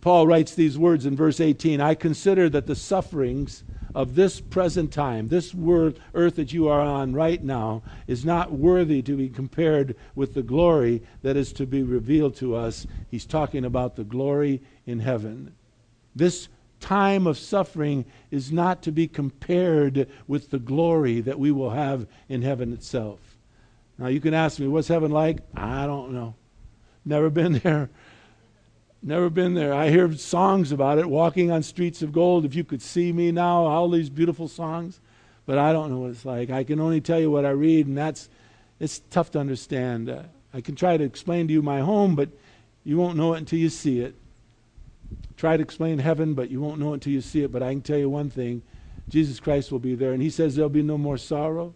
Paul 0.00 0.26
writes 0.26 0.54
these 0.54 0.78
words 0.78 1.04
in 1.04 1.16
verse 1.16 1.40
18 1.40 1.80
I 1.80 1.94
consider 1.94 2.48
that 2.50 2.66
the 2.66 2.76
sufferings 2.76 3.64
of 3.92 4.14
this 4.14 4.40
present 4.40 4.92
time, 4.92 5.28
this 5.28 5.52
world, 5.52 5.98
earth 6.14 6.36
that 6.36 6.52
you 6.52 6.68
are 6.68 6.80
on 6.80 7.12
right 7.12 7.42
now, 7.42 7.82
is 8.06 8.24
not 8.24 8.52
worthy 8.52 9.02
to 9.02 9.16
be 9.16 9.28
compared 9.28 9.96
with 10.14 10.34
the 10.34 10.44
glory 10.44 11.02
that 11.22 11.36
is 11.36 11.52
to 11.54 11.66
be 11.66 11.82
revealed 11.82 12.36
to 12.36 12.54
us. 12.54 12.86
He's 13.10 13.26
talking 13.26 13.64
about 13.64 13.96
the 13.96 14.04
glory 14.04 14.62
in 14.86 15.00
heaven. 15.00 15.56
This 16.14 16.48
time 16.80 17.26
of 17.26 17.38
suffering 17.38 18.04
is 18.30 18.50
not 18.50 18.82
to 18.82 18.92
be 18.92 19.06
compared 19.06 20.08
with 20.26 20.50
the 20.50 20.58
glory 20.58 21.20
that 21.20 21.38
we 21.38 21.52
will 21.52 21.70
have 21.70 22.06
in 22.28 22.42
heaven 22.42 22.72
itself. 22.72 23.20
Now, 23.98 24.06
you 24.06 24.20
can 24.20 24.34
ask 24.34 24.58
me, 24.58 24.66
what's 24.66 24.88
heaven 24.88 25.10
like? 25.10 25.38
I 25.54 25.86
don't 25.86 26.12
know. 26.12 26.34
Never 27.04 27.30
been 27.30 27.52
there. 27.64 27.90
Never 29.02 29.30
been 29.30 29.54
there. 29.54 29.72
I 29.72 29.88
hear 29.88 30.12
songs 30.16 30.72
about 30.72 30.98
it, 30.98 31.08
walking 31.08 31.50
on 31.50 31.62
streets 31.62 32.02
of 32.02 32.12
gold. 32.12 32.44
If 32.44 32.54
you 32.54 32.64
could 32.64 32.82
see 32.82 33.12
me 33.12 33.32
now, 33.32 33.64
all 33.66 33.88
these 33.88 34.10
beautiful 34.10 34.48
songs. 34.48 35.00
But 35.46 35.58
I 35.58 35.72
don't 35.72 35.90
know 35.90 35.98
what 35.98 36.10
it's 36.10 36.24
like. 36.24 36.50
I 36.50 36.64
can 36.64 36.80
only 36.80 37.00
tell 37.00 37.18
you 37.18 37.30
what 37.30 37.46
I 37.46 37.50
read, 37.50 37.86
and 37.86 37.96
that's 37.96 38.28
it's 38.78 39.00
tough 39.10 39.30
to 39.32 39.38
understand. 39.38 40.08
Uh, 40.08 40.22
I 40.52 40.60
can 40.60 40.74
try 40.74 40.96
to 40.96 41.04
explain 41.04 41.48
to 41.48 41.52
you 41.52 41.62
my 41.62 41.80
home, 41.80 42.14
but 42.14 42.28
you 42.84 42.96
won't 42.98 43.16
know 43.16 43.34
it 43.34 43.38
until 43.38 43.58
you 43.58 43.68
see 43.68 44.00
it. 44.00 44.14
Try 45.40 45.56
to 45.56 45.62
explain 45.62 45.98
heaven, 46.00 46.34
but 46.34 46.50
you 46.50 46.60
won't 46.60 46.78
know 46.78 46.90
it 46.90 46.94
until 46.96 47.14
you 47.14 47.22
see 47.22 47.42
it. 47.42 47.50
But 47.50 47.62
I 47.62 47.70
can 47.72 47.80
tell 47.80 47.96
you 47.96 48.10
one 48.10 48.28
thing 48.28 48.60
Jesus 49.08 49.40
Christ 49.40 49.72
will 49.72 49.78
be 49.78 49.94
there, 49.94 50.12
and 50.12 50.22
He 50.22 50.28
says 50.28 50.54
there'll 50.54 50.68
be 50.68 50.82
no 50.82 50.98
more 50.98 51.16
sorrow, 51.16 51.74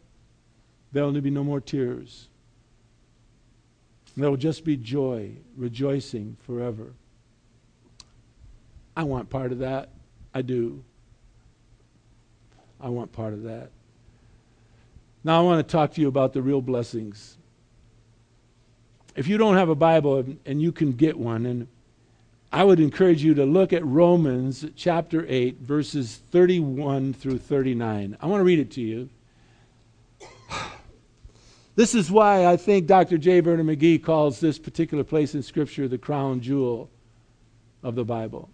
there'll 0.93 1.19
be 1.19 1.31
no 1.31 1.43
more 1.43 1.63
tears. 1.63 2.29
There 4.19 4.29
will 4.29 4.37
just 4.37 4.67
be 4.67 4.77
joy, 4.77 5.31
rejoicing 5.57 6.37
forever. 6.43 6.93
I 8.95 9.05
want 9.05 9.31
part 9.31 9.51
of 9.51 9.61
that. 9.61 9.89
I 10.35 10.43
do. 10.43 10.85
I 12.79 12.91
want 12.91 13.13
part 13.13 13.33
of 13.33 13.45
that. 13.45 13.71
Now, 15.25 15.39
I 15.39 15.43
want 15.43 15.67
to 15.67 15.73
talk 15.73 15.95
to 15.95 16.03
you 16.03 16.09
about 16.09 16.35
the 16.35 16.43
real 16.43 16.61
blessings. 16.61 17.39
If 19.17 19.27
you 19.27 19.39
don't 19.39 19.57
have 19.57 19.71
a 19.71 19.75
Bible 19.75 20.23
and 20.45 20.61
you 20.61 20.71
can 20.71 20.93
get 20.93 21.19
one, 21.19 21.47
and 21.47 21.67
I 22.55 22.63
would 22.63 22.79
encourage 22.79 23.25
you 23.25 23.35
to 23.35 23.45
look 23.45 23.73
at 23.73 23.85
Romans 23.85 24.65
chapter 24.77 25.27
8, 25.29 25.59
verses 25.59 26.21
31 26.31 27.13
through 27.13 27.39
39. 27.39 28.17
I 28.21 28.27
want 28.27 28.39
to 28.39 28.45
read 28.45 28.61
it 28.61 28.71
to 28.73 28.81
you. 28.81 29.11
This 31.77 31.97
is 31.97 32.09
why 32.09 32.47
I 32.47 32.57
think 32.57 32.87
Dr. 32.87 33.19
J. 33.19 33.41
Vernon 33.41 33.67
McGee 33.67 34.01
calls 34.01 34.39
this 34.39 34.61
particular 34.61 35.03
place 35.03 35.35
in 35.35 35.43
Scripture 35.43 35.89
the 35.89 35.99
crown 35.99 36.41
jewel 36.41 36.89
of 37.83 37.97
the 37.97 38.05
Bible. 38.05 38.49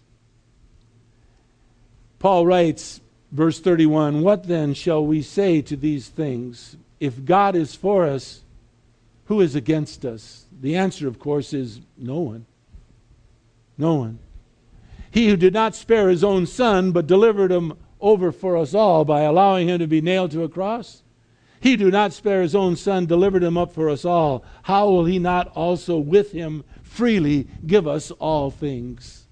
Paul 2.17 2.47
writes, 2.47 3.01
verse 3.31 3.59
31 3.59 4.23
What 4.23 4.47
then 4.47 4.73
shall 4.73 5.05
we 5.05 5.21
say 5.21 5.61
to 5.61 5.75
these 5.75 6.09
things? 6.09 6.75
If 6.99 7.23
God 7.23 7.55
is 7.55 7.75
for 7.75 8.07
us, 8.07 8.41
who 9.25 9.39
is 9.41 9.53
against 9.53 10.03
us? 10.03 10.45
The 10.59 10.75
answer, 10.75 11.07
of 11.07 11.19
course, 11.19 11.53
is 11.53 11.81
no 11.95 12.17
one. 12.17 12.47
No 13.81 13.95
one. 13.95 14.19
He 15.09 15.27
who 15.27 15.35
did 15.35 15.55
not 15.55 15.73
spare 15.73 16.09
his 16.09 16.23
own 16.23 16.45
son, 16.45 16.91
but 16.91 17.07
delivered 17.07 17.51
him 17.51 17.73
over 17.99 18.31
for 18.31 18.55
us 18.55 18.75
all 18.75 19.03
by 19.03 19.21
allowing 19.21 19.67
him 19.67 19.79
to 19.79 19.87
be 19.87 20.01
nailed 20.01 20.29
to 20.31 20.43
a 20.43 20.49
cross. 20.49 21.01
He 21.59 21.75
did 21.75 21.91
not 21.91 22.13
spare 22.13 22.43
his 22.43 22.53
own 22.53 22.75
son, 22.75 23.07
delivered 23.07 23.41
him 23.41 23.57
up 23.57 23.73
for 23.73 23.89
us 23.89 24.05
all. 24.05 24.45
How 24.61 24.87
will 24.87 25.05
he 25.05 25.17
not 25.17 25.47
also 25.55 25.97
with 25.97 26.31
him 26.31 26.63
freely 26.83 27.47
give 27.65 27.87
us 27.87 28.11
all 28.11 28.51
things? 28.51 29.25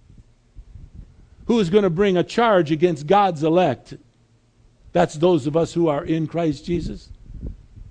Who 1.46 1.60
is 1.60 1.70
going 1.70 1.84
to 1.84 1.92
bring 1.92 2.18
a 2.18 2.24
charge 2.24 2.72
against 2.72 3.06
God's 3.06 3.44
elect? 3.44 3.94
That's 4.94 5.14
those 5.14 5.46
of 5.46 5.56
us 5.56 5.74
who 5.74 5.90
are 5.90 6.04
in 6.04 6.26
Christ 6.26 6.66
Jesus. 6.66 7.10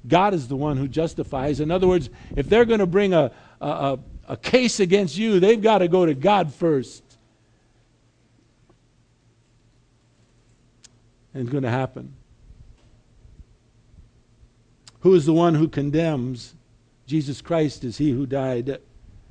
God 0.08 0.34
is 0.34 0.48
the 0.48 0.56
one 0.56 0.76
who 0.76 0.88
justifies. 0.88 1.60
In 1.60 1.70
other 1.70 1.86
words, 1.86 2.10
if 2.34 2.48
they're 2.48 2.64
going 2.64 2.80
to 2.80 2.86
bring 2.86 3.14
a, 3.14 3.30
a, 3.60 3.68
a 3.68 3.98
case 4.36 4.80
against 4.80 5.16
you, 5.16 5.40
they've 5.40 5.60
got 5.60 5.78
to 5.78 5.88
go 5.88 6.06
to 6.06 6.14
God 6.14 6.52
first. 6.52 7.02
And 11.32 11.42
it's 11.42 11.50
going 11.50 11.64
to 11.64 11.70
happen. 11.70 12.14
Who 15.00 15.14
is 15.14 15.26
the 15.26 15.32
one 15.32 15.54
who 15.54 15.68
condemns? 15.68 16.54
Jesus 17.06 17.40
Christ 17.40 17.84
is 17.84 17.98
he 17.98 18.10
who 18.10 18.26
died. 18.26 18.78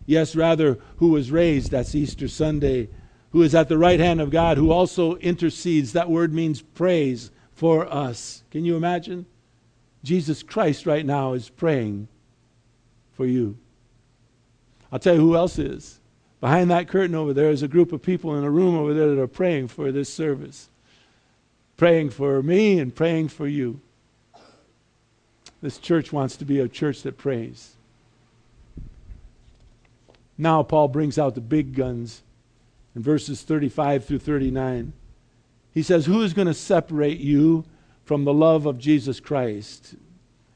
Yes, 0.05 0.35
rather, 0.35 0.79
who 0.97 1.09
was 1.09 1.31
raised. 1.31 1.71
That's 1.71 1.93
Easter 1.93 2.27
Sunday 2.27 2.87
who 3.31 3.41
is 3.41 3.53
at 3.53 3.69
the 3.69 3.77
right 3.77 3.99
hand 3.99 4.21
of 4.21 4.29
God, 4.29 4.57
who 4.57 4.71
also 4.71 5.15
intercedes. 5.17 5.93
That 5.93 6.09
word 6.09 6.33
means 6.33 6.61
prays 6.61 7.31
for 7.53 7.91
us. 7.91 8.43
Can 8.51 8.65
you 8.65 8.75
imagine? 8.75 9.25
Jesus 10.03 10.43
Christ 10.43 10.85
right 10.85 11.05
now 11.05 11.33
is 11.33 11.49
praying 11.49 12.07
for 13.13 13.25
you. 13.25 13.57
I'll 14.91 14.99
tell 14.99 15.15
you 15.15 15.21
who 15.21 15.35
else 15.35 15.59
is. 15.59 15.99
Behind 16.39 16.69
that 16.69 16.87
curtain 16.87 17.15
over 17.15 17.33
there 17.33 17.49
is 17.49 17.63
a 17.63 17.67
group 17.67 17.91
of 17.91 18.01
people 18.01 18.37
in 18.37 18.43
a 18.43 18.49
room 18.49 18.75
over 18.75 18.93
there 18.93 19.13
that 19.13 19.21
are 19.21 19.27
praying 19.27 19.69
for 19.69 19.91
this 19.91 20.13
service, 20.13 20.69
praying 21.77 22.11
for 22.11 22.41
me 22.43 22.79
and 22.79 22.95
praying 22.95 23.29
for 23.29 23.47
you. 23.47 23.81
This 25.61 25.79
church 25.79 26.13
wants 26.13 26.37
to 26.37 26.45
be 26.45 26.59
a 26.59 26.67
church 26.67 27.01
that 27.01 27.17
prays. 27.17 27.73
Now, 30.37 30.61
Paul 30.61 30.87
brings 30.87 31.17
out 31.17 31.33
the 31.33 31.41
big 31.41 31.73
guns 31.73 32.21
in 32.95 33.01
verses 33.01 33.41
35 33.41 34.05
through 34.05 34.19
39. 34.19 34.93
He 35.73 35.81
says, 35.81 36.05
Who 36.05 36.21
is 36.21 36.33
going 36.33 36.47
to 36.47 36.53
separate 36.53 37.19
you 37.19 37.65
from 38.05 38.23
the 38.23 38.33
love 38.33 38.67
of 38.67 38.77
Jesus 38.77 39.19
Christ? 39.19 39.95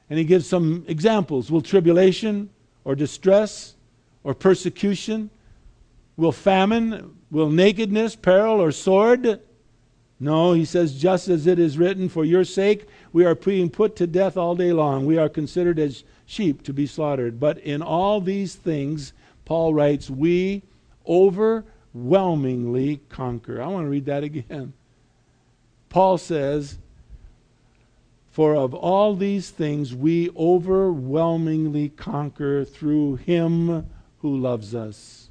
And 0.09 0.19
he 0.19 0.25
gives 0.25 0.47
some 0.47 0.85
examples. 0.87 1.49
Will 1.49 1.61
tribulation 1.61 2.49
or 2.83 2.93
distress 2.93 3.75
or 4.23 4.33
persecution? 4.33 5.29
Will 6.17 6.31
famine? 6.31 7.17
Will 7.29 7.49
nakedness, 7.49 8.15
peril, 8.15 8.61
or 8.61 8.71
sword? 8.71 9.41
No, 10.19 10.53
he 10.53 10.65
says, 10.65 10.99
just 11.01 11.29
as 11.29 11.47
it 11.47 11.57
is 11.57 11.79
written, 11.79 12.07
for 12.07 12.23
your 12.23 12.43
sake 12.43 12.87
we 13.11 13.25
are 13.25 13.33
being 13.33 13.71
put 13.71 13.95
to 13.95 14.05
death 14.05 14.37
all 14.37 14.55
day 14.55 14.71
long. 14.71 15.05
We 15.05 15.17
are 15.17 15.29
considered 15.29 15.79
as 15.79 16.03
sheep 16.27 16.63
to 16.63 16.73
be 16.73 16.85
slaughtered. 16.85 17.39
But 17.39 17.57
in 17.57 17.81
all 17.81 18.21
these 18.21 18.53
things, 18.55 19.13
Paul 19.45 19.73
writes, 19.73 20.09
we 20.09 20.61
overwhelmingly 21.07 23.01
conquer. 23.09 23.61
I 23.61 23.67
want 23.67 23.85
to 23.85 23.89
read 23.89 24.05
that 24.05 24.23
again. 24.23 24.73
Paul 25.89 26.17
says, 26.17 26.77
For 28.29 28.55
of 28.55 28.73
all 28.73 29.15
these 29.15 29.49
things 29.49 29.95
we 29.95 30.29
overwhelmingly 30.37 31.89
conquer 31.89 32.63
through 32.63 33.15
him 33.15 33.89
who 34.21 34.37
loves 34.37 34.73
us. 34.75 35.29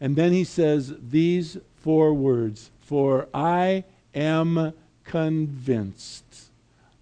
And 0.00 0.16
then 0.16 0.32
he 0.32 0.44
says 0.44 0.94
these 1.00 1.58
four 1.76 2.14
words 2.14 2.70
For 2.80 3.28
I 3.34 3.84
am 4.14 4.72
convinced. 5.04 6.24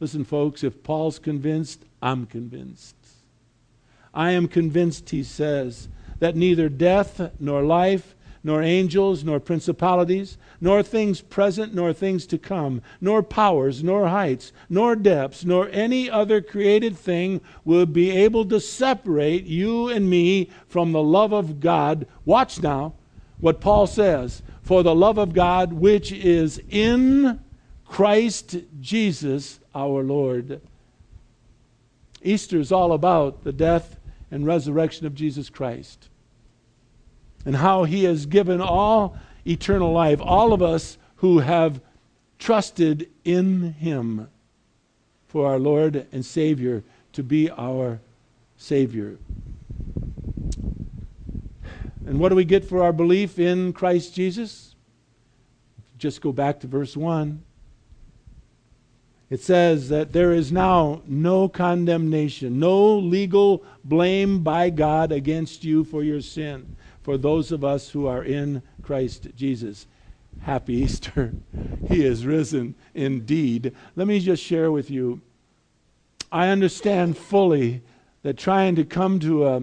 Listen, 0.01 0.24
folks, 0.24 0.62
if 0.62 0.83
Paul's 0.83 1.18
convinced, 1.18 1.83
I'm 2.03 2.27
convinced. 2.27 2.95
I 4.12 4.31
am 4.33 4.49
convinced, 4.49 5.11
he 5.11 5.22
says, 5.22 5.89
that 6.18 6.37
neither 6.37 6.68
death 6.68 7.33
nor 7.39 7.62
life 7.62 8.14
nor 8.47 8.62
angels, 8.62 9.24
nor 9.24 9.40
principalities, 9.40 10.38
nor 10.61 10.80
things 10.80 11.20
present, 11.20 11.74
nor 11.74 11.92
things 11.92 12.24
to 12.28 12.38
come, 12.38 12.80
nor 13.01 13.20
powers, 13.20 13.82
nor 13.82 14.07
heights, 14.07 14.53
nor 14.70 14.94
depths, 14.94 15.44
nor 15.44 15.68
any 15.70 16.09
other 16.09 16.40
created 16.40 16.97
thing 16.97 17.40
will 17.64 17.86
be 17.86 18.12
able 18.12 18.44
to 18.44 18.61
separate 18.61 19.44
you 19.47 19.88
and 19.88 20.09
me 20.09 20.49
from 20.68 20.92
the 20.92 21.03
love 21.03 21.32
of 21.32 21.59
God. 21.59 22.07
Watch 22.24 22.62
now 22.62 22.94
what 23.40 23.61
Paul 23.61 23.88
says 23.88 24.42
for 24.62 24.84
the 24.84 24.94
love 24.94 25.18
of 25.18 25.34
God 25.34 25.72
which 25.72 26.12
is 26.12 26.62
in 26.68 27.40
Christ 27.84 28.59
Jesus 28.80 29.59
our 29.74 30.05
Lord. 30.05 30.61
Easter 32.22 32.61
is 32.61 32.70
all 32.70 32.92
about 32.92 33.42
the 33.42 33.53
death 33.53 33.99
and 34.30 34.47
resurrection 34.47 35.05
of 35.05 35.16
Jesus 35.16 35.51
Christ. 35.51 36.09
And 37.47 37.57
how 37.57 37.84
He 37.84 38.05
has 38.05 38.26
given 38.26 38.61
all 38.61 39.16
eternal 39.47 39.92
life, 39.92 40.20
all 40.20 40.53
of 40.53 40.61
us 40.61 40.99
who 41.16 41.38
have 41.38 41.80
trusted 42.38 43.09
in 43.24 43.72
Him 43.72 44.28
for 45.28 45.47
our 45.47 45.59
Lord 45.59 46.07
and 46.12 46.24
Savior 46.24 46.84
to 47.12 47.22
be 47.22 47.51
our 47.51 48.01
Savior. 48.59 49.16
And 52.05 52.20
what 52.20 52.28
do 52.28 52.36
we 52.36 52.44
get 52.44 52.64
for 52.64 52.82
our 52.82 52.92
belief 52.92 53.38
in 53.38 53.72
Christ 53.72 54.14
Jesus? 54.14 54.74
Just 55.99 56.20
go 56.20 56.32
back 56.32 56.61
to 56.61 56.66
verse 56.66 56.97
1. 56.97 57.42
It 59.28 59.40
says 59.40 59.88
that 59.88 60.12
there 60.12 60.32
is 60.32 60.53
now 60.53 61.03
no 61.07 61.49
condemnation, 61.49 62.61
no 62.61 62.97
legal 62.97 63.64
blame 63.82 64.44
by 64.44 64.70
God 64.70 65.11
against 65.11 65.64
you 65.64 65.82
for 65.82 66.05
your 66.05 66.20
sin, 66.20 66.76
for 67.07 67.16
those 67.16 67.52
of 67.52 67.62
us 67.62 67.90
who 67.90 68.09
are 68.09 68.24
in 68.24 68.61
Christ 68.82 69.28
Jesus. 69.36 69.86
Happy 70.40 70.74
Easter. 70.82 71.32
He 71.88 72.04
is 72.04 72.26
risen 72.26 72.74
indeed. 72.96 73.72
Let 73.94 74.09
me 74.09 74.18
just 74.18 74.42
share 74.42 74.72
with 74.72 74.90
you. 74.90 75.20
I 76.32 76.48
understand 76.48 77.16
fully 77.16 77.82
that 78.24 78.36
trying 78.36 78.74
to 78.74 78.84
come 78.84 79.20
to 79.20 79.46
a, 79.46 79.62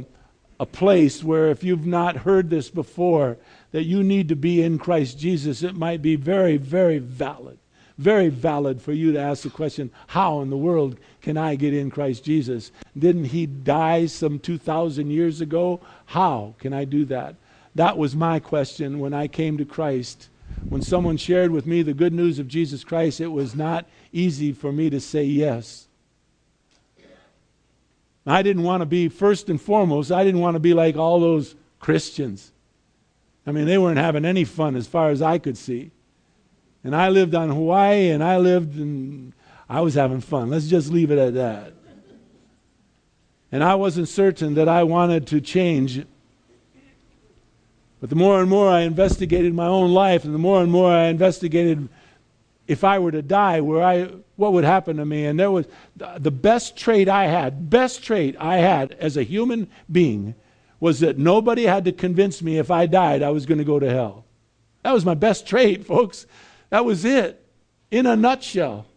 a 0.58 0.66
place 0.66 1.22
where, 1.22 1.50
if 1.50 1.66
you've 1.66 1.86
not 1.86 2.16
heard 2.16 2.50
this 2.50 2.70
before, 2.70 3.38
that 3.72 3.84
you 3.84 4.04
need 4.04 4.30
to 4.30 4.38
be 4.38 4.62
in 4.62 4.80
Christ 4.80 5.20
Jesus, 5.20 5.64
it 5.64 5.76
might 5.76 6.02
be 6.02 6.16
very, 6.16 6.56
very 6.56 6.98
valid 6.98 7.58
very 7.98 8.30
valid 8.30 8.82
for 8.82 8.92
you 8.92 9.12
to 9.12 9.20
ask 9.20 9.44
the 9.44 9.50
question 9.50 9.92
how 10.08 10.42
in 10.42 10.50
the 10.50 10.58
world 10.58 10.98
can 11.22 11.38
I 11.38 11.56
get 11.56 11.74
in 11.74 11.92
Christ 11.92 12.24
Jesus? 12.24 12.72
Didn't 12.98 13.26
he 13.26 13.46
die 13.46 14.08
some 14.08 14.40
2,000 14.40 15.10
years 15.10 15.42
ago? 15.42 15.80
How 16.08 16.56
can 16.60 16.74
I 16.74 16.86
do 16.86 17.06
that? 17.06 17.36
That 17.76 17.98
was 17.98 18.16
my 18.16 18.40
question 18.40 19.00
when 19.00 19.14
I 19.14 19.28
came 19.28 19.58
to 19.58 19.66
Christ. 19.66 20.30
When 20.70 20.82
someone 20.82 21.18
shared 21.18 21.52
with 21.52 21.66
me 21.66 21.82
the 21.82 21.94
good 21.94 22.14
news 22.14 22.40
of 22.40 22.48
Jesus 22.48 22.84
Christ, 22.84 23.20
it 23.20 23.28
was 23.28 23.56
not 23.56 23.88
easy 24.12 24.54
for 24.54 24.72
me 24.72 24.90
to 24.90 25.00
say 25.00 25.24
yes. 25.24 25.88
I 28.26 28.42
didn't 28.42 28.64
want 28.64 28.82
to 28.82 28.86
be, 28.86 29.10
first 29.10 29.50
and 29.50 29.62
foremost, 29.62 30.12
I 30.12 30.24
didn't 30.24 30.40
want 30.40 30.56
to 30.56 30.60
be 30.60 30.74
like 30.74 30.96
all 30.96 31.20
those 31.20 31.56
Christians. 31.80 32.52
I 33.46 33.52
mean, 33.52 33.66
they 33.66 33.78
weren't 33.78 33.98
having 33.98 34.24
any 34.24 34.46
fun 34.46 34.76
as 34.76 34.88
far 34.88 35.10
as 35.10 35.22
I 35.22 35.38
could 35.38 35.58
see. 35.58 35.92
And 36.84 36.96
I 36.96 37.10
lived 37.10 37.34
on 37.34 37.50
Hawaii 37.50 38.10
and 38.10 38.24
I 38.24 38.38
lived 38.38 38.78
and 38.78 39.34
I 39.70 39.82
was 39.82 39.94
having 39.94 40.22
fun. 40.22 40.50
Let's 40.50 40.68
just 40.68 40.92
leave 40.92 41.12
it 41.12 41.18
at 41.18 41.34
that. 41.36 41.74
And 43.52 43.64
I 43.64 43.76
wasn't 43.76 44.08
certain 44.10 44.56
that 44.56 44.68
I 44.68 44.84
wanted 44.84 45.28
to 45.28 45.40
change. 45.40 46.06
But 48.02 48.10
the 48.10 48.16
more 48.16 48.42
and 48.42 48.50
more 48.50 48.68
I 48.68 48.82
investigated 48.82 49.54
my 49.54 49.68
own 49.68 49.94
life 49.94 50.26
and 50.26 50.34
the 50.34 50.40
more 50.40 50.62
and 50.62 50.72
more 50.72 50.92
I 50.92 51.06
investigated 51.06 51.88
if 52.68 52.84
I 52.84 53.00
were 53.00 53.12
to 53.12 53.22
die, 53.22 53.62
where 53.62 53.84
I 53.84 54.10
what 54.36 54.54
would 54.54 54.64
happen 54.64 54.98
to 54.98 55.06
me? 55.06 55.26
And 55.26 55.40
there 55.40 55.52
was 55.52 55.68
the 55.96 56.32
best 56.32 56.76
trait 56.76 57.08
I 57.08 57.28
had, 57.28 57.70
best 57.70 58.04
trait 58.04 58.36
I 58.40 58.58
had 58.58 58.94
as 58.94 59.16
a 59.16 59.24
human 59.24 59.70
being 59.92 60.36
was 60.80 61.00
that 61.00 61.18
nobody 61.18 61.64
had 61.64 61.86
to 61.86 61.92
convince 61.92 62.42
me 62.42 62.58
if 62.58 62.70
I 62.72 62.88
died 62.88 63.22
I 63.22 63.30
was 63.30 63.46
going 63.46 63.60
to 63.60 63.64
go 63.64 63.80
to 63.80 63.90
hell. 63.90 64.26
That 64.82 64.94
was 64.94 65.06
my 65.06 65.14
best 65.14 65.48
trait, 65.48 65.86
folks. 65.88 66.26
That 66.74 66.86
was 66.86 67.06
it, 67.06 67.40
in 67.92 68.08
a 68.08 68.16
nutshell. 68.16 68.88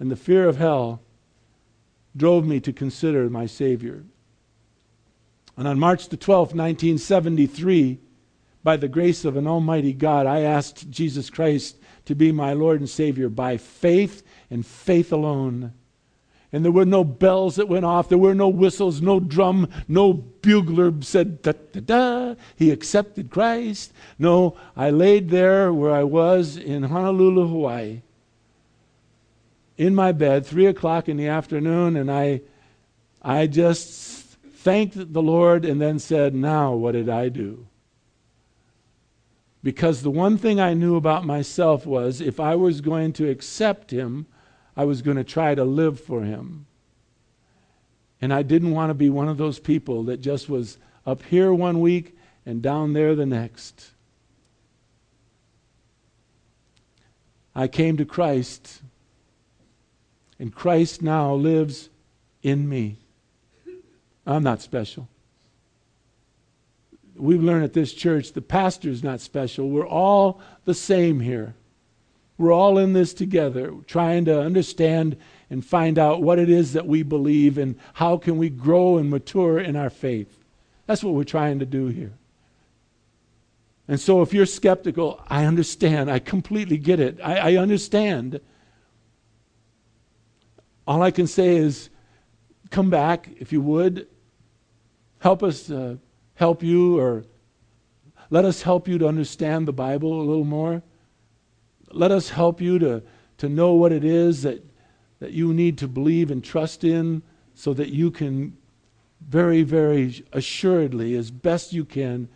And 0.00 0.10
the 0.10 0.16
fear 0.16 0.48
of 0.48 0.56
hell 0.56 1.02
drove 2.16 2.44
me 2.44 2.58
to 2.58 2.72
consider 2.72 3.30
my 3.30 3.46
Savior. 3.46 4.02
And 5.56 5.68
on 5.68 5.78
March 5.78 6.08
the 6.08 6.16
12th, 6.16 6.52
1973, 6.56 8.00
by 8.64 8.76
the 8.76 8.88
grace 8.88 9.24
of 9.24 9.36
an 9.36 9.46
almighty 9.46 9.92
God, 9.92 10.26
I 10.26 10.40
asked 10.40 10.90
Jesus 10.90 11.30
Christ 11.30 11.76
to 12.06 12.16
be 12.16 12.32
my 12.32 12.52
Lord 12.52 12.80
and 12.80 12.90
Savior 12.90 13.28
by 13.28 13.56
faith 13.56 14.24
and 14.50 14.66
faith 14.66 15.12
alone. 15.12 15.74
And 16.52 16.64
there 16.64 16.72
were 16.72 16.84
no 16.84 17.04
bells 17.04 17.56
that 17.56 17.68
went 17.68 17.84
off. 17.84 18.08
There 18.08 18.18
were 18.18 18.34
no 18.34 18.48
whistles, 18.48 19.00
no 19.00 19.20
drum, 19.20 19.68
no 19.86 20.12
bugler 20.12 20.92
said, 21.00 21.42
da 21.42 21.52
da 21.72 21.80
da. 21.80 22.34
He 22.56 22.70
accepted 22.70 23.30
Christ. 23.30 23.92
No, 24.18 24.56
I 24.76 24.90
laid 24.90 25.30
there 25.30 25.72
where 25.72 25.92
I 25.92 26.02
was 26.02 26.56
in 26.56 26.84
Honolulu, 26.84 27.46
Hawaii, 27.46 28.02
in 29.78 29.94
my 29.94 30.12
bed, 30.12 30.44
three 30.44 30.66
o'clock 30.66 31.08
in 31.08 31.16
the 31.16 31.28
afternoon, 31.28 31.96
and 31.96 32.10
I, 32.10 32.42
I 33.22 33.46
just 33.46 34.20
thanked 34.60 35.12
the 35.12 35.22
Lord 35.22 35.64
and 35.64 35.80
then 35.80 35.98
said, 35.98 36.34
Now, 36.34 36.74
what 36.74 36.92
did 36.92 37.08
I 37.08 37.28
do? 37.28 37.66
Because 39.62 40.02
the 40.02 40.10
one 40.10 40.36
thing 40.36 40.58
I 40.58 40.74
knew 40.74 40.96
about 40.96 41.24
myself 41.24 41.86
was 41.86 42.20
if 42.20 42.40
I 42.40 42.56
was 42.56 42.80
going 42.80 43.12
to 43.14 43.28
accept 43.28 43.90
Him, 43.90 44.26
I 44.76 44.84
was 44.84 45.02
going 45.02 45.16
to 45.16 45.24
try 45.24 45.54
to 45.54 45.64
live 45.64 46.00
for 46.00 46.22
him. 46.22 46.66
And 48.20 48.32
I 48.32 48.42
didn't 48.42 48.72
want 48.72 48.90
to 48.90 48.94
be 48.94 49.10
one 49.10 49.28
of 49.28 49.38
those 49.38 49.58
people 49.58 50.04
that 50.04 50.20
just 50.20 50.48
was 50.48 50.78
up 51.06 51.22
here 51.22 51.52
one 51.52 51.80
week 51.80 52.16
and 52.44 52.62
down 52.62 52.92
there 52.92 53.14
the 53.14 53.26
next. 53.26 53.90
I 57.54 57.66
came 57.66 57.96
to 57.96 58.04
Christ, 58.04 58.82
and 60.38 60.54
Christ 60.54 61.02
now 61.02 61.34
lives 61.34 61.88
in 62.42 62.68
me. 62.68 62.98
I'm 64.26 64.42
not 64.42 64.62
special. 64.62 65.08
We've 67.16 67.42
learned 67.42 67.64
at 67.64 67.72
this 67.72 67.92
church 67.92 68.32
the 68.32 68.40
pastor's 68.40 69.02
not 69.02 69.20
special. 69.20 69.68
We're 69.68 69.86
all 69.86 70.40
the 70.64 70.74
same 70.74 71.20
here. 71.20 71.54
We're 72.40 72.52
all 72.52 72.78
in 72.78 72.94
this 72.94 73.12
together, 73.12 73.70
trying 73.86 74.24
to 74.24 74.40
understand 74.40 75.18
and 75.50 75.62
find 75.62 75.98
out 75.98 76.22
what 76.22 76.38
it 76.38 76.48
is 76.48 76.72
that 76.72 76.86
we 76.86 77.02
believe 77.02 77.58
and 77.58 77.78
how 77.92 78.16
can 78.16 78.38
we 78.38 78.48
grow 78.48 78.96
and 78.96 79.10
mature 79.10 79.58
in 79.58 79.76
our 79.76 79.90
faith. 79.90 80.38
That's 80.86 81.04
what 81.04 81.12
we're 81.12 81.24
trying 81.24 81.58
to 81.58 81.66
do 81.66 81.88
here. 81.88 82.14
And 83.88 84.00
so 84.00 84.22
if 84.22 84.32
you're 84.32 84.46
skeptical, 84.46 85.22
I 85.28 85.44
understand. 85.44 86.10
I 86.10 86.18
completely 86.18 86.78
get 86.78 86.98
it. 86.98 87.18
I, 87.22 87.36
I 87.36 87.56
understand. 87.56 88.40
All 90.86 91.02
I 91.02 91.10
can 91.10 91.26
say 91.26 91.56
is 91.56 91.90
come 92.70 92.88
back 92.88 93.28
if 93.36 93.52
you 93.52 93.60
would. 93.60 94.08
Help 95.18 95.42
us 95.42 95.70
uh, 95.70 95.96
help 96.36 96.62
you 96.62 96.98
or 96.98 97.26
let 98.30 98.46
us 98.46 98.62
help 98.62 98.88
you 98.88 98.96
to 98.96 99.06
understand 99.06 99.68
the 99.68 99.74
Bible 99.74 100.22
a 100.22 100.24
little 100.24 100.46
more. 100.46 100.82
Let 101.92 102.10
us 102.10 102.30
help 102.30 102.60
you 102.60 102.78
to, 102.78 103.02
to 103.38 103.48
know 103.48 103.74
what 103.74 103.92
it 103.92 104.04
is 104.04 104.42
that, 104.42 104.64
that 105.18 105.32
you 105.32 105.52
need 105.52 105.78
to 105.78 105.88
believe 105.88 106.30
and 106.30 106.42
trust 106.42 106.84
in 106.84 107.22
so 107.54 107.74
that 107.74 107.88
you 107.88 108.10
can 108.10 108.56
very, 109.28 109.62
very 109.62 110.24
assuredly, 110.32 111.14
as 111.14 111.30
best 111.30 111.72
you 111.72 111.84
can, 111.84 112.28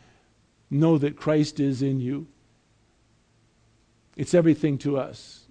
know 0.70 0.98
that 0.98 1.16
Christ 1.16 1.60
is 1.60 1.82
in 1.82 2.00
you. 2.00 2.26
It's 4.16 4.34
everything 4.34 4.78
to 4.78 4.98
us. 4.98 5.44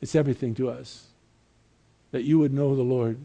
It's 0.00 0.14
everything 0.14 0.54
to 0.56 0.70
us 0.70 1.04
that 2.10 2.22
you 2.22 2.38
would 2.38 2.52
know 2.52 2.74
the 2.74 2.82
Lord. 2.82 3.18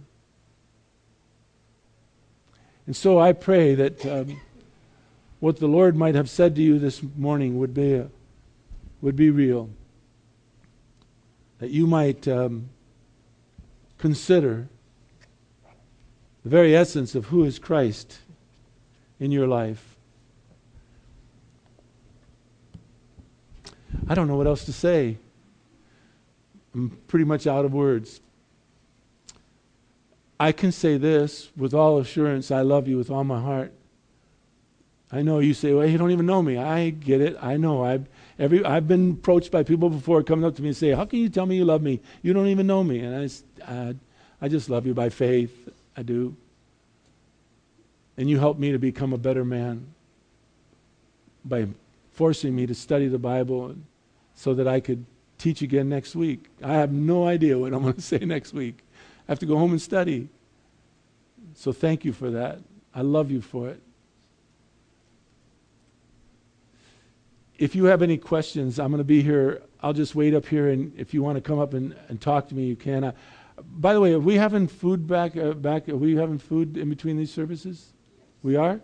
And 2.85 2.95
so 2.95 3.19
I 3.19 3.31
pray 3.33 3.75
that 3.75 4.05
um, 4.05 4.41
what 5.39 5.57
the 5.57 5.67
Lord 5.67 5.95
might 5.95 6.15
have 6.15 6.29
said 6.29 6.55
to 6.55 6.61
you 6.61 6.79
this 6.79 7.01
morning 7.15 7.59
would 7.59 7.73
be 7.73 7.93
a, 7.93 8.09
would 9.03 9.17
be 9.17 9.29
real. 9.29 9.69
That 11.59 11.71
you 11.71 11.85
might 11.85 12.25
um, 12.25 12.69
consider 13.97 14.69
the 16.43 16.49
very 16.49 16.73
essence 16.73 17.13
of 17.13 17.25
who 17.25 17.43
is 17.43 17.59
Christ 17.59 18.19
in 19.19 19.29
your 19.29 19.45
life. 19.45 19.97
I 24.07 24.15
don't 24.15 24.29
know 24.29 24.37
what 24.37 24.47
else 24.47 24.63
to 24.65 24.73
say. 24.73 25.17
I'm 26.73 26.97
pretty 27.07 27.25
much 27.25 27.45
out 27.45 27.65
of 27.65 27.73
words. 27.73 28.21
I 30.39 30.53
can 30.53 30.71
say 30.71 30.97
this 30.97 31.51
with 31.57 31.73
all 31.73 31.99
assurance 31.99 32.51
I 32.51 32.61
love 32.61 32.87
you 32.87 32.97
with 32.97 33.11
all 33.11 33.25
my 33.25 33.41
heart. 33.41 33.73
I 35.13 35.21
know 35.21 35.37
you 35.37 35.53
say, 35.53 35.73
well, 35.73 35.85
you 35.85 35.99
don't 35.99 36.09
even 36.09 36.25
know 36.25 36.41
me. 36.41 36.57
I 36.57 36.89
get 36.89 37.21
it. 37.21 37.37
I 37.39 37.55
know. 37.55 37.85
I've, 37.85 38.07
every, 38.39 38.65
I've 38.65 38.87
been 38.87 39.11
approached 39.11 39.51
by 39.51 39.61
people 39.61 39.91
before 39.91 40.23
coming 40.23 40.43
up 40.43 40.55
to 40.55 40.63
me 40.63 40.69
and 40.69 40.77
say, 40.77 40.89
how 40.89 41.05
can 41.05 41.19
you 41.19 41.29
tell 41.29 41.45
me 41.45 41.55
you 41.55 41.65
love 41.65 41.83
me? 41.83 42.01
You 42.23 42.33
don't 42.33 42.47
even 42.47 42.65
know 42.65 42.83
me. 42.83 42.99
And 43.01 43.15
I, 43.15 43.71
I, 43.71 43.95
I 44.41 44.47
just 44.47 44.71
love 44.71 44.87
you 44.87 44.95
by 44.95 45.09
faith. 45.09 45.69
I 45.95 46.01
do. 46.01 46.35
And 48.17 48.27
you 48.27 48.39
help 48.39 48.57
me 48.57 48.71
to 48.71 48.79
become 48.79 49.13
a 49.13 49.17
better 49.19 49.45
man 49.45 49.85
by 51.45 51.67
forcing 52.13 52.55
me 52.55 52.65
to 52.65 52.73
study 52.73 53.07
the 53.07 53.19
Bible 53.19 53.75
so 54.33 54.55
that 54.55 54.67
I 54.67 54.79
could 54.79 55.05
teach 55.37 55.61
again 55.61 55.89
next 55.89 56.15
week. 56.15 56.47
I 56.63 56.73
have 56.73 56.91
no 56.91 57.27
idea 57.27 57.59
what 57.59 57.71
I'm 57.71 57.83
going 57.83 57.93
to 57.97 58.01
say 58.01 58.17
next 58.17 58.51
week. 58.51 58.79
I 59.27 59.31
have 59.31 59.39
to 59.39 59.45
go 59.45 59.59
home 59.59 59.73
and 59.73 59.81
study. 59.81 60.29
So 61.53 61.71
thank 61.71 62.03
you 62.03 62.13
for 62.13 62.31
that. 62.31 62.57
I 62.95 63.01
love 63.01 63.29
you 63.29 63.41
for 63.41 63.69
it. 63.69 63.79
If 67.63 67.75
you 67.75 67.85
have 67.85 68.01
any 68.01 68.17
questions, 68.17 68.77
I'm 68.77 68.91
going 68.91 68.97
to 68.97 69.05
be 69.05 69.21
here. 69.21 69.61
I'll 69.81 69.93
just 69.93 70.15
wait 70.15 70.33
up 70.33 70.45
here, 70.45 70.67
and 70.67 70.91
if 70.99 71.13
you 71.13 71.23
want 71.23 71.37
to 71.37 71.41
come 71.41 71.59
up 71.59 71.73
and, 71.73 71.95
and 72.09 72.19
talk 72.19 72.49
to 72.49 72.55
me, 72.55 72.65
you 72.65 72.75
can. 72.75 73.05
Uh, 73.05 73.13
by 73.57 73.93
the 73.93 74.01
way, 74.01 74.11
are 74.11 74.19
we 74.19 74.35
having 74.35 74.67
food 74.67 75.07
back? 75.07 75.37
Uh, 75.37 75.53
back? 75.53 75.87
Are 75.87 75.95
we 75.95 76.17
having 76.17 76.39
food 76.39 76.75
in 76.75 76.89
between 76.89 77.15
these 77.15 77.31
services? 77.31 77.93
We 78.41 78.57
are. 78.57 78.81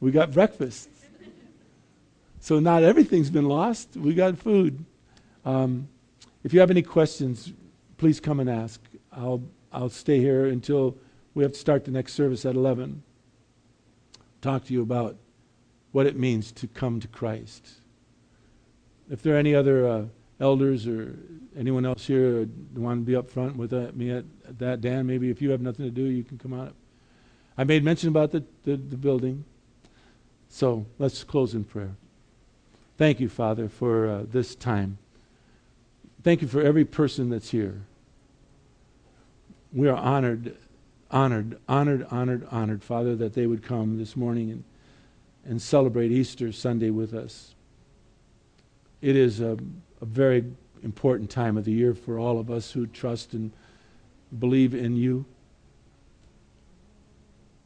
We 0.00 0.10
got 0.10 0.32
breakfast. 0.32 0.88
So 2.40 2.60
not 2.60 2.82
everything's 2.82 3.28
been 3.28 3.46
lost. 3.46 3.94
We 3.94 4.14
got 4.14 4.38
food. 4.38 4.82
Um, 5.44 5.86
if 6.44 6.54
you 6.54 6.60
have 6.60 6.70
any 6.70 6.80
questions, 6.80 7.52
please 7.98 8.20
come 8.20 8.40
and 8.40 8.48
ask. 8.48 8.80
I'll 9.12 9.42
I'll 9.70 9.90
stay 9.90 10.18
here 10.18 10.46
until 10.46 10.96
we 11.34 11.42
have 11.42 11.52
to 11.52 11.58
start 11.58 11.84
the 11.84 11.90
next 11.90 12.14
service 12.14 12.46
at 12.46 12.54
11. 12.54 13.02
Talk 14.40 14.64
to 14.64 14.72
you 14.72 14.80
about 14.80 15.16
what 15.92 16.06
it 16.06 16.18
means 16.18 16.52
to 16.52 16.66
come 16.66 17.00
to 17.00 17.08
Christ. 17.08 17.83
If 19.10 19.22
there 19.22 19.34
are 19.34 19.38
any 19.38 19.54
other 19.54 19.86
uh, 19.86 20.04
elders 20.40 20.86
or 20.86 21.16
anyone 21.56 21.84
else 21.84 22.06
here 22.06 22.48
who 22.74 22.80
want 22.80 23.00
to 23.00 23.04
be 23.04 23.16
up 23.16 23.28
front 23.28 23.56
with 23.56 23.72
uh, 23.72 23.90
me 23.94 24.10
at, 24.10 24.24
at, 24.48 24.58
that, 24.58 24.80
Dan, 24.80 25.06
maybe 25.06 25.30
if 25.30 25.40
you 25.42 25.50
have 25.50 25.60
nothing 25.60 25.84
to 25.84 25.90
do, 25.90 26.04
you 26.04 26.24
can 26.24 26.38
come 26.38 26.52
on 26.52 26.68
up. 26.68 26.74
I 27.56 27.64
made 27.64 27.84
mention 27.84 28.08
about 28.08 28.32
the, 28.32 28.42
the, 28.64 28.76
the 28.76 28.96
building. 28.96 29.44
So 30.48 30.86
let's 30.98 31.22
close 31.22 31.54
in 31.54 31.64
prayer. 31.64 31.96
Thank 32.96 33.20
you, 33.20 33.28
Father, 33.28 33.68
for 33.68 34.08
uh, 34.08 34.22
this 34.30 34.54
time. 34.54 34.98
Thank 36.22 36.42
you 36.42 36.48
for 36.48 36.62
every 36.62 36.84
person 36.84 37.28
that's 37.28 37.50
here. 37.50 37.82
We 39.72 39.88
are 39.88 39.96
honored, 39.96 40.56
honored, 41.10 41.58
honored, 41.68 42.06
honored, 42.10 42.46
honored, 42.50 42.82
Father, 42.82 43.16
that 43.16 43.34
they 43.34 43.46
would 43.46 43.62
come 43.62 43.98
this 43.98 44.16
morning 44.16 44.50
and, 44.50 44.64
and 45.44 45.60
celebrate 45.60 46.12
Easter 46.12 46.52
Sunday 46.52 46.90
with 46.90 47.12
us. 47.12 47.53
It 49.04 49.16
is 49.16 49.40
a, 49.40 49.58
a 50.00 50.06
very 50.06 50.44
important 50.82 51.28
time 51.28 51.58
of 51.58 51.66
the 51.66 51.72
year 51.72 51.94
for 51.94 52.18
all 52.18 52.40
of 52.40 52.50
us 52.50 52.72
who 52.72 52.86
trust 52.86 53.34
and 53.34 53.52
believe 54.38 54.74
in 54.74 54.96
you. 54.96 55.26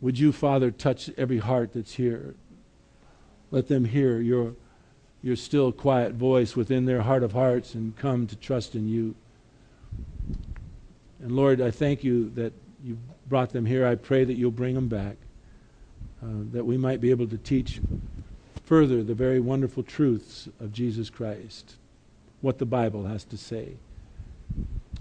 Would 0.00 0.18
you, 0.18 0.32
Father, 0.32 0.72
touch 0.72 1.08
every 1.16 1.38
heart 1.38 1.74
that's 1.74 1.94
here? 1.94 2.34
Let 3.52 3.68
them 3.68 3.84
hear 3.84 4.18
your, 4.20 4.56
your 5.22 5.36
still 5.36 5.70
quiet 5.70 6.14
voice 6.14 6.56
within 6.56 6.86
their 6.86 7.02
heart 7.02 7.22
of 7.22 7.34
hearts 7.34 7.74
and 7.74 7.96
come 7.96 8.26
to 8.26 8.34
trust 8.34 8.74
in 8.74 8.88
you. 8.88 9.14
And 11.22 11.30
Lord, 11.30 11.60
I 11.60 11.70
thank 11.70 12.02
you 12.02 12.30
that 12.30 12.52
you 12.82 12.98
brought 13.28 13.50
them 13.50 13.64
here. 13.64 13.86
I 13.86 13.94
pray 13.94 14.24
that 14.24 14.34
you'll 14.34 14.50
bring 14.50 14.74
them 14.74 14.88
back, 14.88 15.14
uh, 16.20 16.50
that 16.50 16.66
we 16.66 16.76
might 16.76 17.00
be 17.00 17.10
able 17.10 17.28
to 17.28 17.38
teach 17.38 17.80
further 18.68 19.02
the 19.02 19.14
very 19.14 19.40
wonderful 19.40 19.82
truths 19.82 20.46
of 20.60 20.74
Jesus 20.74 21.08
Christ 21.08 21.76
what 22.42 22.58
the 22.58 22.66
Bible 22.66 23.06
has 23.06 23.24
to 23.24 23.36
say. 23.38 23.72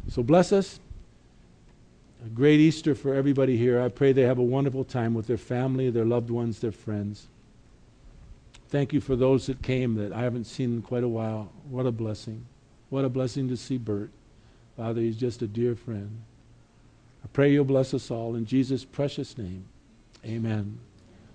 So 0.09 0.23
bless 0.23 0.53
us. 0.53 0.79
A 2.25 2.29
great 2.29 2.61
Easter 2.61 2.95
for 2.95 3.13
everybody 3.13 3.57
here. 3.57 3.81
I 3.81 3.89
pray 3.89 4.13
they 4.13 4.21
have 4.21 4.39
a 4.39 4.43
wonderful 4.43 4.85
time 4.85 5.13
with 5.13 5.27
their 5.27 5.37
family, 5.37 5.89
their 5.89 6.05
loved 6.05 6.29
ones, 6.29 6.59
their 6.59 6.71
friends. 6.71 7.27
Thank 8.69 8.93
you 8.93 9.01
for 9.01 9.17
those 9.17 9.47
that 9.47 9.61
came 9.61 9.95
that 9.95 10.13
I 10.13 10.21
haven't 10.21 10.45
seen 10.45 10.75
in 10.75 10.81
quite 10.81 11.03
a 11.03 11.09
while. 11.09 11.51
What 11.69 11.85
a 11.85 11.91
blessing. 11.91 12.45
What 12.89 13.03
a 13.03 13.09
blessing 13.09 13.49
to 13.49 13.57
see 13.57 13.77
Bert. 13.77 14.09
Father, 14.77 15.01
he's 15.01 15.17
just 15.17 15.41
a 15.41 15.47
dear 15.47 15.75
friend. 15.75 16.21
I 17.21 17.27
pray 17.33 17.51
you'll 17.51 17.65
bless 17.65 17.93
us 17.93 18.09
all 18.09 18.35
in 18.35 18.45
Jesus' 18.45 18.85
precious 18.85 19.37
name. 19.37 19.65
Amen. 20.25 20.79